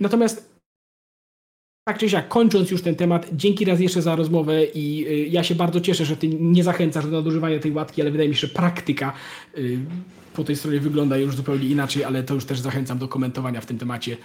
[0.00, 0.54] Natomiast
[1.88, 5.44] tak czy siak, kończąc już ten temat, dzięki raz jeszcze za rozmowę i y, ja
[5.44, 8.46] się bardzo cieszę, że ty nie zachęcasz do nadużywania tej łatki, ale wydaje mi się,
[8.46, 9.12] że praktyka
[9.58, 9.78] y,
[10.34, 13.66] po tej stronie wygląda już zupełnie inaczej, ale to już też zachęcam do komentowania w
[13.66, 14.16] tym temacie.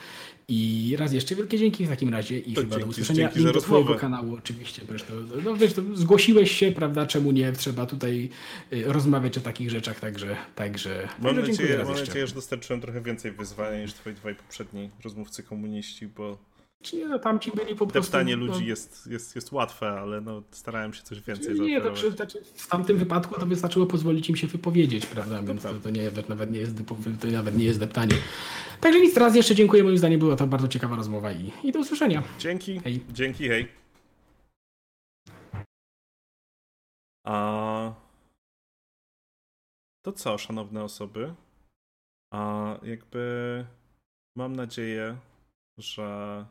[0.50, 3.32] I raz jeszcze wielkie dzięki w takim razie i to chyba dzięki, do usłyszenia.
[3.36, 4.82] Link do twojego kanału oczywiście.
[4.90, 5.14] Zresztą,
[5.44, 7.52] no wiesz, to zgłosiłeś się, prawda, czemu nie?
[7.52, 8.30] Trzeba tutaj
[8.74, 10.38] y, rozmawiać o takich rzeczach, także...
[10.56, 15.44] także mam nadzieję, mam nadzieję, że dostarczyłem trochę więcej wyzwania niż twoi dwaj poprzedni rozmówcy
[15.44, 16.38] komuniści, bo
[16.82, 18.12] czy nie, no tamci byli po prostu...
[18.12, 21.92] Deptanie no, ludzi jest, jest, jest łatwe, ale no, starałem się coś więcej Nie, to
[21.92, 25.42] przy, znaczy, w tamtym wypadku to wystarczyło pozwolić im się wypowiedzieć, prawda?
[25.44, 26.76] Więc to, to, nie, to, nawet nie jest,
[27.22, 28.16] to nawet nie jest deptanie.
[28.82, 31.80] Także nic, raz jeszcze dziękuję, moim zdaniem była to bardzo ciekawa rozmowa i, i do
[31.80, 32.24] usłyszenia.
[32.40, 33.04] Dzięki, hej.
[33.10, 33.68] dzięki, hej.
[37.26, 37.94] A...
[40.06, 41.34] To co, szanowne osoby?
[42.34, 43.66] A jakby
[44.38, 45.18] mam nadzieję,
[45.78, 46.46] że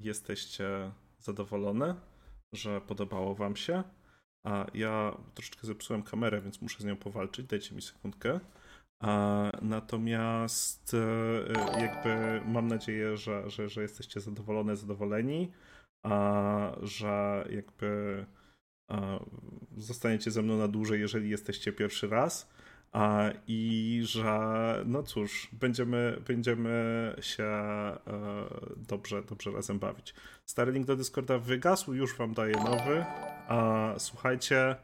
[0.00, 1.94] jesteście zadowolone,
[2.52, 3.82] że podobało wam się.
[4.46, 7.46] A ja troszeczkę zepsułem kamerę, więc muszę z nią powalczyć.
[7.46, 8.40] Dajcie mi sekundkę.
[9.00, 15.52] A, natomiast e, jakby mam nadzieję, że, że, że jesteście zadowolone, zadowoleni,
[16.02, 18.26] a, że jakby
[18.88, 19.18] a,
[19.76, 22.50] zostaniecie ze mną na dłużej, jeżeli jesteście pierwszy raz.
[23.46, 27.98] I że, no cóż, będziemy, będziemy się e,
[28.76, 30.14] dobrze, dobrze razem bawić.
[30.44, 33.04] Stary link do Discorda wygasł, już wam daję nowy.
[33.48, 34.76] A, słuchajcie,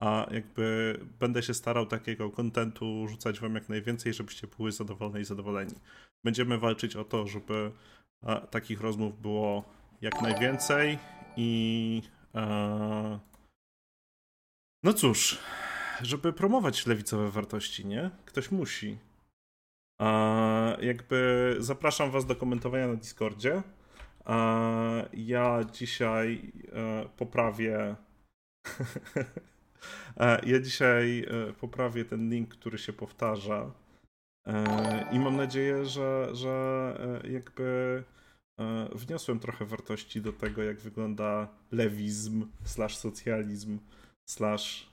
[0.00, 5.24] a jakby będę się starał takiego kontentu rzucać wam jak najwięcej, żebyście były zadowolone i
[5.24, 5.74] zadowoleni.
[6.24, 7.72] Będziemy walczyć o to, żeby
[8.50, 9.64] takich rozmów było
[10.00, 10.98] jak najwięcej
[11.36, 12.02] i
[12.34, 13.18] e,
[14.82, 15.38] no cóż,
[16.02, 18.10] żeby promować lewicowe wartości, nie?
[18.24, 18.98] Ktoś musi.
[20.80, 23.62] Jakby zapraszam Was do komentowania na Discordzie.
[25.12, 27.96] Ja dzisiaj e, poprawię.
[30.46, 33.72] ja dzisiaj e, poprawię ten link, który się powtarza.
[34.46, 38.02] E, I mam nadzieję, że, że jakby
[38.94, 43.78] wniosłem trochę wartości do tego, jak wygląda lewizm slash socjalizm
[44.28, 44.90] slash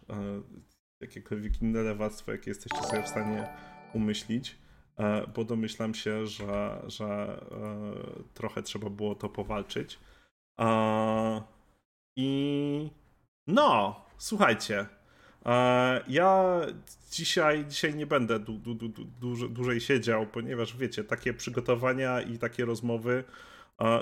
[1.03, 3.47] jakiekolwiek inne lewactwo, jakie jesteście sobie w stanie
[3.93, 4.57] umyślić,
[4.97, 9.99] e, bo domyślam się, że, że e, trochę trzeba było to powalczyć.
[12.15, 12.89] I
[13.47, 14.85] no, słuchajcie.
[15.45, 16.61] E, ja
[17.11, 18.89] dzisiaj, dzisiaj nie będę du, du, du,
[19.49, 23.23] dłużej siedział, ponieważ wiecie, takie przygotowania i takie rozmowy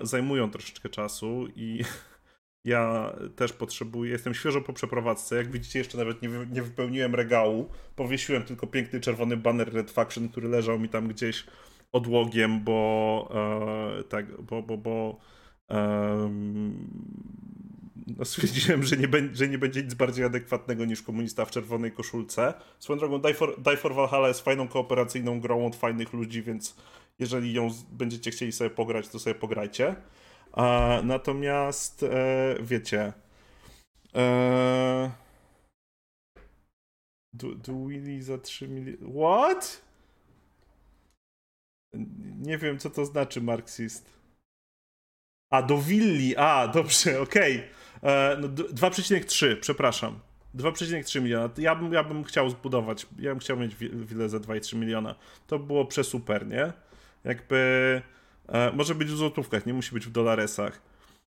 [0.04, 1.84] zajmują troszeczkę czasu i
[2.66, 5.36] Ja też potrzebuję, jestem świeżo po przeprowadzce.
[5.36, 7.70] Jak widzicie, jeszcze nawet nie, nie wypełniłem regału.
[7.96, 11.46] Powiesiłem tylko piękny czerwony banner Red Faction, który leżał mi tam gdzieś
[11.92, 13.30] odłogiem, bo
[14.00, 15.20] e, tak, bo, bo, bo
[18.18, 21.92] no, stwierdziłem, że nie, będzie, że nie będzie nic bardziej adekwatnego niż komunista w czerwonej
[21.92, 22.54] koszulce.
[22.80, 26.76] Swoją drogą, Die for, Die for Valhalla jest fajną kooperacyjną grą od fajnych ludzi, więc
[27.20, 29.96] jeżeli ją będziecie chcieli sobie pograć, to sobie pograjcie.
[30.54, 33.14] A, natomiast e, wiecie.
[34.16, 35.12] E,
[37.34, 38.98] do, do Willy za 3 miliony.
[39.14, 39.82] What?
[42.40, 44.22] Nie wiem, co to znaczy marksist.
[45.52, 46.36] A, do willi.
[46.38, 47.64] A, dobrze, okej.
[48.00, 48.12] Okay.
[48.12, 50.20] E, no, 2,3, przepraszam.
[50.56, 51.50] 2,3 miliona.
[51.58, 55.16] Ja bym, ja bym chciał zbudować, ja bym chciał mieć willę za 2,3 miliona.
[55.48, 56.74] To było przesuper, nie?
[57.24, 57.56] Jakby
[58.06, 58.21] e,
[58.74, 60.82] może być w złotówkach, nie musi być w dolaresach.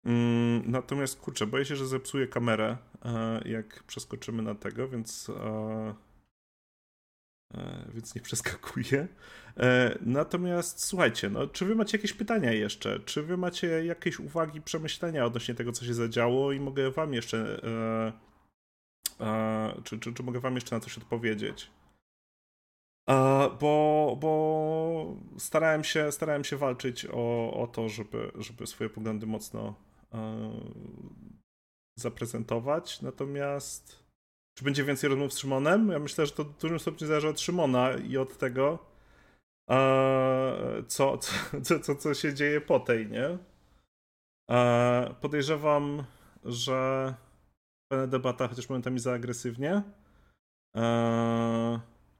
[0.04, 5.94] Mm, natomiast kurczę, boję się, że zepsuję kamerę, e, jak przeskoczymy na tego, więc e,
[7.54, 9.08] e więc nie przeskakuję.
[9.56, 13.00] E, natomiast słuchajcie, no, czy wy macie jakieś pytania jeszcze?
[13.00, 17.60] Czy wy macie jakieś uwagi, przemyślenia odnośnie tego, co się zadziało i mogę wam jeszcze
[17.64, 18.12] e,
[19.84, 21.70] czy, czy, czy mogę wam jeszcze na coś odpowiedzieć?
[23.60, 29.74] Bo, bo starałem się, starałem się walczyć o, o to, żeby, żeby swoje poglądy mocno
[31.98, 33.02] zaprezentować.
[33.02, 34.02] Natomiast
[34.58, 35.88] czy będzie więcej rozmów z Szymonem?
[35.88, 38.78] Ja myślę, że to w dużym stopniu zależy od Szymona i od tego,
[40.88, 41.18] co,
[41.62, 43.38] co, co, co się dzieje po tej, nie?
[45.20, 46.04] Podejrzewam,
[46.44, 47.14] że
[47.90, 49.82] będę debata, chociaż momentami za agresywnie.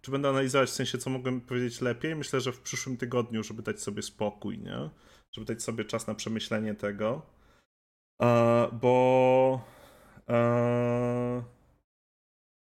[0.03, 2.17] Czy będę analizować w sensie, co mogłem powiedzieć lepiej?
[2.17, 4.91] Myślę, że w przyszłym tygodniu, żeby dać sobie spokój, nie?
[5.33, 7.23] Żeby dać sobie czas na przemyślenie tego.
[8.23, 9.61] E, bo,
[10.29, 11.43] e,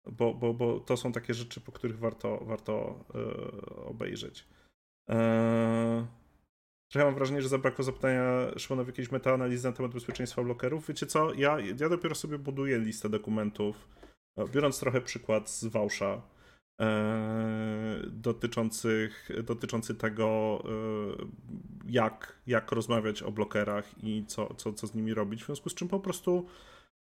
[0.06, 4.48] bo, bo, bo to są takie rzeczy, po których warto, warto e, obejrzeć.
[6.90, 8.24] Trochę mam wrażenie, że zabrakło zapytania
[8.58, 10.88] Szymonowi jakiejś metaanalizy na temat bezpieczeństwa blokerów.
[10.88, 13.88] Wiecie co, ja, ja dopiero sobie buduję listę dokumentów,
[14.52, 16.35] biorąc trochę przykład z Wałsza, E,
[18.10, 20.70] dotyczących, dotyczący tego, e,
[21.88, 25.42] jak, jak rozmawiać o blokerach i co, co, co z nimi robić.
[25.42, 26.46] W związku z czym po prostu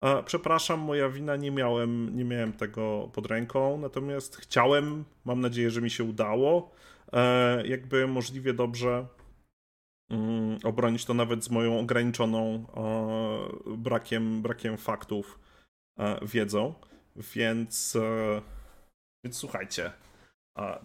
[0.01, 5.71] e, przepraszam, moja wina, nie miałem, nie miałem tego pod ręką, natomiast chciałem, mam nadzieję,
[5.71, 6.71] że mi się udało,
[7.65, 9.07] jakby możliwie dobrze
[10.09, 12.65] mm, obronić to nawet z moją ograniczoną
[13.77, 15.39] brakiem, brakiem faktów
[16.21, 16.73] wiedzą,
[17.15, 17.97] więc
[19.23, 19.91] więc słuchajcie,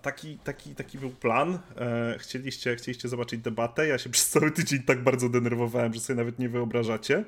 [0.02, 1.58] taki, taki, taki był plan.
[1.76, 3.86] E, chcieliście, chcieliście zobaczyć debatę.
[3.86, 7.24] Ja się przez cały tydzień tak bardzo denerwowałem, że sobie nawet nie wyobrażacie.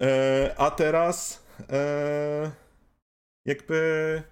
[0.00, 2.50] E, a teraz e,
[3.46, 4.22] jakby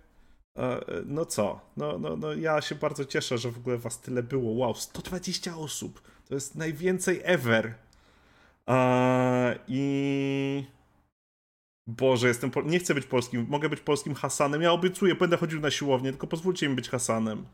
[1.07, 1.61] no co?
[1.77, 4.53] No, no, no ja się bardzo cieszę, że w ogóle was tyle było.
[4.53, 6.03] Wow, 120 osób.
[6.29, 7.75] To jest najwięcej ever.
[9.69, 10.65] I
[11.87, 12.63] Boże, jestem po...
[12.63, 14.63] nie chcę być polskim, mogę być polskim Hasanem.
[14.63, 17.47] Ja obiecuję, będę chodził na siłownię, tylko pozwólcie mi być Hasanem.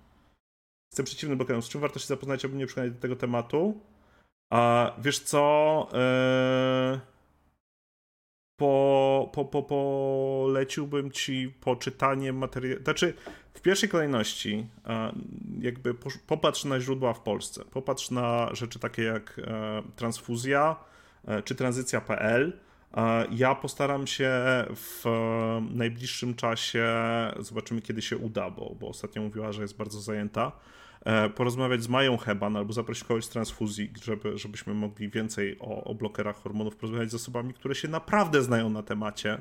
[0.92, 1.62] Jestem przeciwny blokerom.
[1.62, 3.80] Z czym warto się zapoznać, aby nie przekonać do tego tematu?
[4.52, 5.88] A wiesz co?
[5.92, 6.98] Eee...
[8.60, 12.82] Po, po, po, poleciłbym ci poczytanie materiału.
[12.82, 13.14] Znaczy,
[13.54, 14.66] w pierwszej kolejności,
[15.60, 15.94] jakby
[16.26, 17.64] popatrz na źródła w Polsce.
[17.64, 20.76] Popatrz na rzeczy takie jak e, transfuzja
[21.24, 22.60] e, czy tranzycja.pl
[23.30, 24.30] ja postaram się
[24.70, 25.04] w
[25.70, 26.86] najbliższym czasie,
[27.38, 30.52] zobaczymy kiedy się uda, bo, bo ostatnio mówiła, że jest bardzo zajęta,
[31.04, 35.84] e, porozmawiać z Mają Heban albo zaprosić kogoś z transfuzji, żeby, żebyśmy mogli więcej o,
[35.84, 39.38] o blokerach hormonów porozmawiać z osobami, które się naprawdę znają na temacie,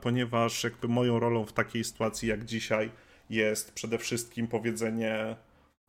[0.00, 2.90] ponieważ jakby moją rolą w takiej sytuacji jak dzisiaj
[3.30, 5.36] jest przede wszystkim powiedzenie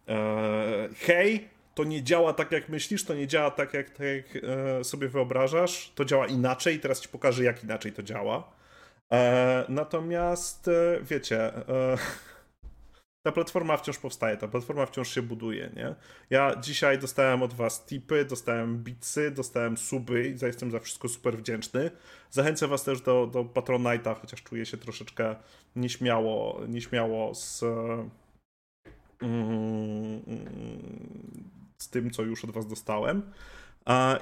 [0.08, 4.44] e, hej, to nie działa tak, jak myślisz, to nie działa tak, jak, tak jak
[4.44, 8.54] e, sobie wyobrażasz, to działa inaczej, teraz ci pokażę, jak inaczej to działa.
[9.14, 11.98] E, natomiast, e, wiecie, e,
[13.26, 15.96] ta platforma wciąż powstaje, ta platforma wciąż się buduje, nie?
[16.30, 21.38] Ja dzisiaj dostałem od was tipy, dostałem bitsy, dostałem suby i jestem za wszystko super
[21.38, 21.92] wdzięczny.
[22.30, 25.36] Zachęcę was też do, do Patronite'a, chociaż czuję się troszeczkę
[25.76, 27.64] nieśmiało, nieśmiało z...
[29.22, 30.22] Mm,
[31.84, 33.32] z tym, co już od was dostałem.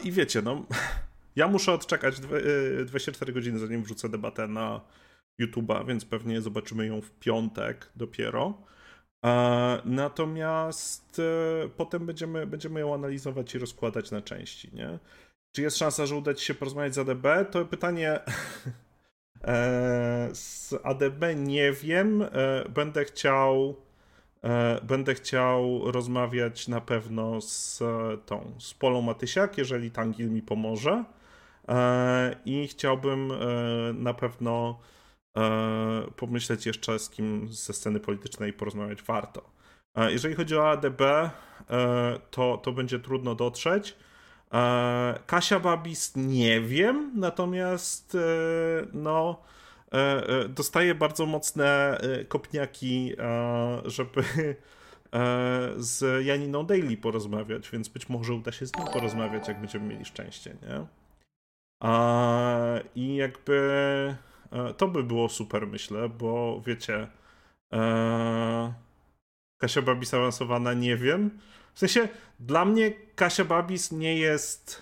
[0.03, 0.65] I wiecie, no,
[1.35, 2.19] ja muszę odczekać
[2.85, 4.81] 24 y, godziny, zanim wrzucę debatę na
[5.41, 8.53] YouTube'a, więc pewnie zobaczymy ją w piątek dopiero.
[9.85, 14.99] Natomiast y, potem będziemy, będziemy ją analizować i rozkładać na części, nie?
[15.51, 17.27] Czy jest szansa, że uda ci się porozmawiać z ADB?
[17.51, 18.19] To pytanie
[19.43, 22.21] e, z ADB nie wiem.
[22.21, 22.29] E,
[22.69, 23.75] będę chciał
[24.83, 27.79] Będę chciał rozmawiać na pewno z
[28.25, 31.03] tą, z Polą Matysiak, jeżeli Tangil mi pomoże.
[32.45, 33.33] I chciałbym
[33.93, 34.79] na pewno
[36.15, 39.49] pomyśleć jeszcze z kim ze sceny politycznej porozmawiać warto.
[40.09, 41.01] Jeżeli chodzi o ADB,
[42.31, 43.95] to, to będzie trudno dotrzeć.
[45.25, 48.17] Kasia Babis nie wiem, natomiast
[48.93, 49.41] no
[50.49, 51.97] dostaje bardzo mocne
[52.27, 53.15] kopniaki,
[53.85, 54.23] żeby
[55.77, 60.05] z Janiną Daily porozmawiać, więc być może uda się z nim porozmawiać, jak będziemy mieli
[60.05, 60.85] szczęście, nie?
[62.95, 64.15] I jakby
[64.77, 67.07] to by było super, myślę, bo wiecie,
[69.57, 71.39] Kasia Babis awansowana, nie wiem.
[71.73, 72.07] W sensie,
[72.39, 74.81] dla mnie Kasia Babis nie jest.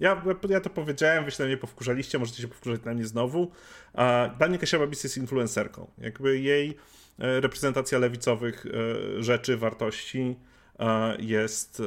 [0.00, 3.50] Ja, ja to powiedziałem, wy się na mnie powkurzaliście, możecie się powkurzać na mnie znowu.
[4.38, 5.90] Dla mnie Kasia Babis jest influencerką.
[5.98, 6.76] Jakby jej
[7.18, 10.36] e, reprezentacja lewicowych e, rzeczy, wartości
[10.78, 11.82] e, jest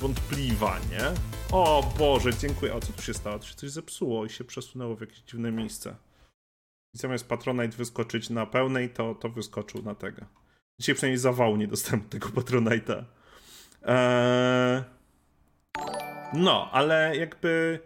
[0.00, 1.10] wątpliwa, nie?
[1.52, 2.74] O Boże, dziękuję.
[2.74, 3.38] O, co tu się stało?
[3.38, 5.96] To się coś zepsuło i się przesunęło w jakieś dziwne miejsce.
[6.94, 10.26] I zamiast Patronite wyskoczyć na pełnej, to, to wyskoczył na tego.
[10.80, 13.04] Dzisiaj przynajmniej zawału nie dostałem tego Patronite'a.
[13.82, 14.82] Eee...
[16.34, 17.80] No, ale jakby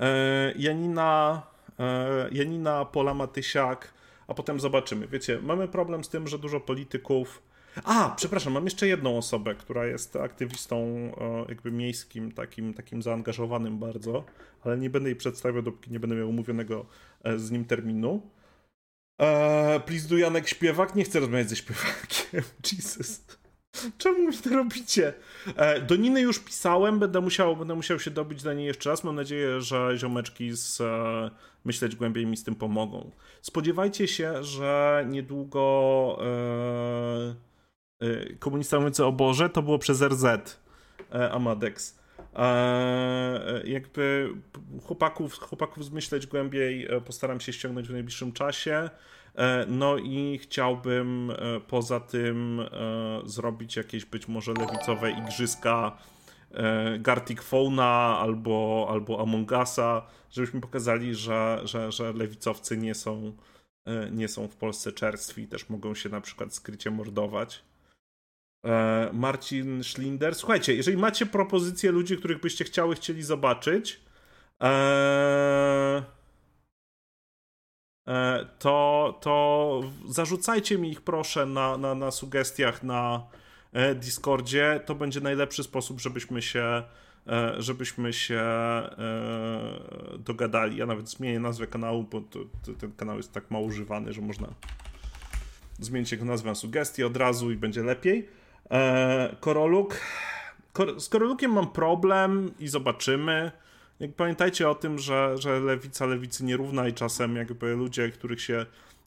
[0.00, 1.42] eee, Janina,
[1.78, 3.94] eee, Janina Pola Matysiak,
[4.28, 5.06] a potem zobaczymy.
[5.06, 7.42] Wiecie, mamy problem z tym, że dużo polityków.
[7.84, 13.78] A, przepraszam, mam jeszcze jedną osobę, która jest aktywistą e, jakby miejskim, takim, takim zaangażowanym
[13.78, 14.24] bardzo,
[14.64, 16.86] ale nie będę jej przedstawiał, dopóki nie będę miał umówionego
[17.24, 18.30] e, z nim terminu.
[19.18, 20.94] Eee, please do Janek śpiewak?
[20.94, 22.42] Nie chcę rozmawiać ze śpiewakiem.
[22.72, 23.39] Jesus.
[23.98, 25.12] Czemu mi to robicie?
[25.56, 29.04] Eee, do Niny już pisałem, będę musiał, będę musiał się dobić do niej jeszcze raz.
[29.04, 31.30] Mam nadzieję, że ziomeczki z e,
[31.64, 33.10] Myśleć Głębiej mi z tym pomogą.
[33.42, 36.18] Spodziewajcie się, że niedługo
[38.00, 41.98] e, e, komunista mówiący o Boże to było przez RZ e, Amadex.
[42.36, 44.34] E, jakby
[44.84, 48.90] chłopaków, chłopaków zmyśleć głębiej e, postaram się ściągnąć w najbliższym czasie.
[49.40, 51.32] E, no i chciałbym
[51.68, 52.62] poza tym
[53.24, 55.96] zrobić jakieś być może lewicowe igrzyska
[56.98, 63.36] Gartic Fauna albo, albo Among Usa, żebyśmy pokazali, że, że, że lewicowcy nie są,
[64.10, 67.62] nie są w Polsce czerstwi też mogą się na przykład skrycie mordować.
[68.66, 70.34] E, Marcin Schlinder.
[70.34, 74.00] Słuchajcie, jeżeli macie propozycje ludzi, których byście chciały, chcieli zobaczyć,
[74.62, 76.02] e, e,
[78.58, 83.22] to, to zarzucajcie mi ich proszę na, na, na sugestiach na
[83.94, 84.80] Discordzie.
[84.86, 86.82] To będzie najlepszy sposób, żebyśmy się
[87.58, 88.42] żebyśmy się
[90.18, 90.76] dogadali.
[90.76, 94.20] Ja nawet zmienię nazwę kanału, bo to, to, ten kanał jest tak mało używany, że
[94.20, 94.48] można
[95.78, 98.28] zmienić jego nazwę na sugestie od razu i będzie lepiej.
[98.70, 100.00] E, Koroluk.
[100.98, 103.52] z Korolukiem mam problem i zobaczymy.
[104.00, 108.66] Jak pamiętajcie o tym, że, że lewica lewicy nierówna i czasem jakby ludzie, których się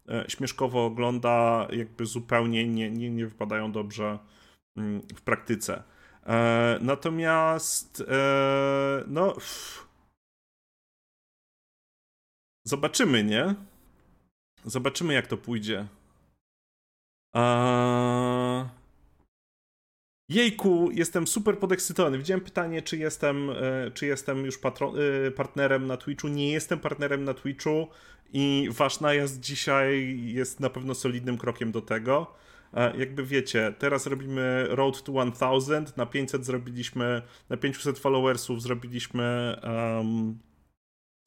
[0.09, 4.19] e, śmieszkowo ogląda, jakby zupełnie nie, nie, nie wypadają dobrze
[4.77, 5.83] mm, w praktyce.
[6.25, 8.03] E, natomiast
[9.07, 9.35] no
[12.63, 13.55] zobaczymy, nie?
[14.65, 15.87] Zobaczymy jak to pójdzie.
[17.33, 18.82] Eee...
[20.33, 22.17] Jejku, jestem super podekscytowany.
[22.17, 26.27] Widziałem pytanie, czy jestem, e, czy jestem już e, partnerem na Twitchu.
[26.27, 27.87] Nie jestem partnerem na Twitchu
[28.33, 32.33] i wasz najazd dzisiaj jest na pewno solidnym krokiem do tego.
[32.73, 39.57] E, jakby wiecie, teraz robimy Road to 1000, na 500 zrobiliśmy, na 500 followersów zrobiliśmy
[39.63, 40.39] um,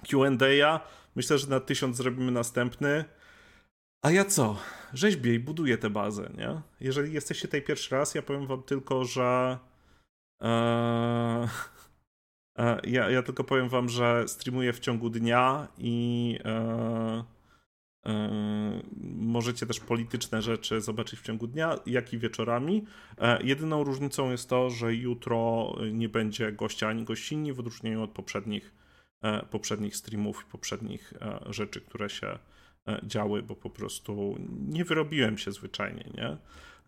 [0.08, 0.80] Q&A.
[1.16, 3.04] Myślę, że na 1000 zrobimy następny.
[4.02, 4.56] A ja co?
[4.94, 6.60] Rzeźbię i buduję tę bazę, nie?
[6.80, 9.58] Jeżeli jesteście tutaj pierwszy raz, ja powiem wam tylko, że.
[10.40, 11.48] Eee,
[12.84, 17.22] ja, ja tylko powiem wam, że streamuję w ciągu dnia i eee,
[18.04, 18.82] eee,
[19.16, 22.84] możecie też polityczne rzeczy zobaczyć w ciągu dnia, jak i wieczorami.
[23.44, 28.72] jedyną różnicą jest to, że jutro nie będzie gościa ani gościni, w odróżnieniu od poprzednich,
[29.50, 31.14] poprzednich streamów i poprzednich
[31.50, 32.55] rzeczy, które się E,
[33.02, 34.36] działy, bo po prostu
[34.68, 36.36] nie wyrobiłem się zwyczajnie, nie?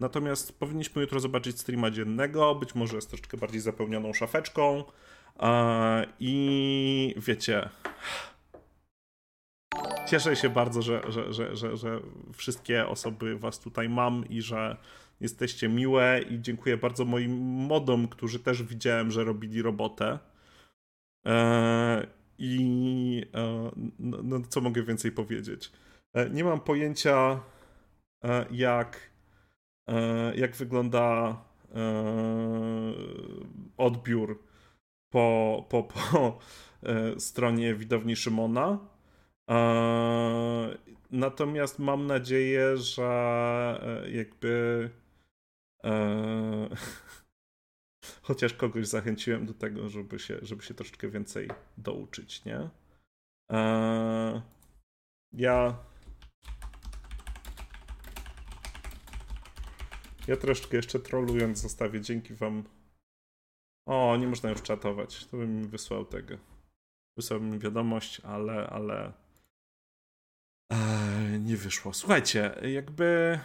[0.00, 4.84] Natomiast powinniśmy jutro zobaczyć streama dziennego, być może z troszeczkę bardziej zapełnioną szafeczką
[6.20, 7.68] i wiecie...
[10.08, 12.00] Cieszę się bardzo, że, że, że, że, że
[12.34, 14.76] wszystkie osoby was tutaj mam i że
[15.20, 17.32] jesteście miłe i dziękuję bardzo moim
[17.66, 20.18] modom, którzy też widziałem, że robili robotę.
[22.38, 25.72] I e, no, no, co mogę więcej powiedzieć?
[26.14, 27.40] E, nie mam pojęcia,
[28.24, 29.10] e, jak,
[30.34, 31.36] jak wygląda
[33.76, 34.42] odbiór
[35.10, 36.38] po, po, po
[37.18, 38.78] stronie widowni Szymona.
[41.10, 44.90] Natomiast mam nadzieję, że jakby
[48.22, 52.70] chociaż kogoś zachęciłem do tego, żeby się, żeby się troszeczkę więcej douczyć, nie?
[55.32, 55.78] ja
[60.28, 62.00] Ja troszkę jeszcze trolując zostawię.
[62.00, 62.64] Dzięki wam.
[63.86, 65.26] O, nie można już czatować.
[65.26, 66.38] To bym mi wysłał tego.
[67.16, 69.12] Wysłał mi wiadomość, ale, ale
[70.70, 71.92] eee, nie wyszło.
[71.92, 73.38] Słuchajcie, jakby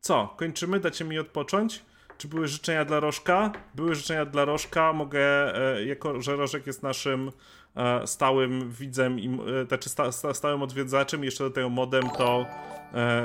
[0.00, 0.34] co?
[0.38, 0.80] Kończymy?
[0.80, 1.84] Dacie mi odpocząć?
[2.18, 3.52] Czy były życzenia dla Rożka?
[3.74, 4.92] Były życzenia dla Rożka.
[4.92, 7.32] Mogę, e, jako że Rożek jest naszym
[7.76, 12.46] e, stałym widzem, i, e, znaczy sta, sta, stałym odwiedzaczem, jeszcze do tego modem, to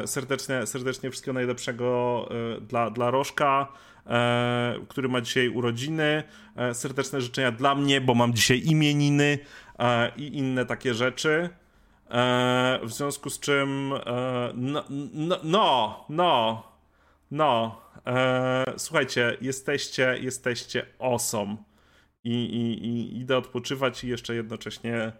[0.06, 2.30] serdecznie, serdecznie wszystkiego najlepszego
[2.62, 3.68] dla, dla Rożka,
[4.88, 6.24] który ma dzisiaj urodziny.
[6.74, 9.40] Serdeczne życzenia dla mnie, bo mam dzisiaj imieniny
[10.18, 11.50] i inne takie rzeczy.
[12.84, 13.94] W związku z czym,
[14.54, 14.84] no,
[15.44, 16.64] no, no,
[17.32, 21.58] no, e, słuchajcie, jesteście, jesteście awesome.
[22.24, 25.12] I, i, I idę odpoczywać i jeszcze jednocześnie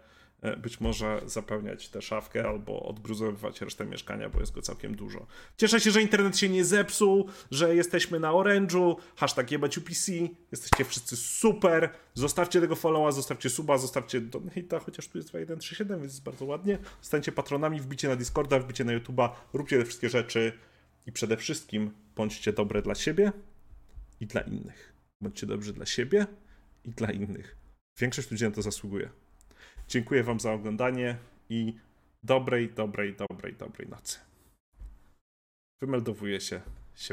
[0.42, 5.26] e, być może zapełniać tę szafkę albo odgruzowywać resztę mieszkania, bo jest go całkiem dużo.
[5.56, 10.12] Cieszę się, że internet się nie zepsuł, że jesteśmy na Orange'u, hashtag JebaciuPC,
[10.52, 16.12] jesteście wszyscy super, zostawcie tego followa, zostawcie suba, zostawcie donata, chociaż tu jest 2137, więc
[16.12, 16.78] jest bardzo ładnie.
[17.00, 20.52] Zostańcie patronami, wbicie na Discorda, wbicie na YouTube'a, róbcie te wszystkie rzeczy
[21.06, 23.32] i przede wszystkim bądźcie dobre dla siebie
[24.20, 24.92] i dla innych.
[25.20, 26.26] Bądźcie dobrzy dla siebie
[26.84, 27.56] i dla innych.
[27.98, 29.10] Większość ludzi na to zasługuje.
[29.88, 31.16] Dziękuję Wam za oglądanie
[31.48, 31.78] i
[32.22, 34.18] dobrej, dobrej, dobrej, dobrej nocy.
[35.82, 36.60] Wymeldowuję się.
[36.94, 37.12] Siemę.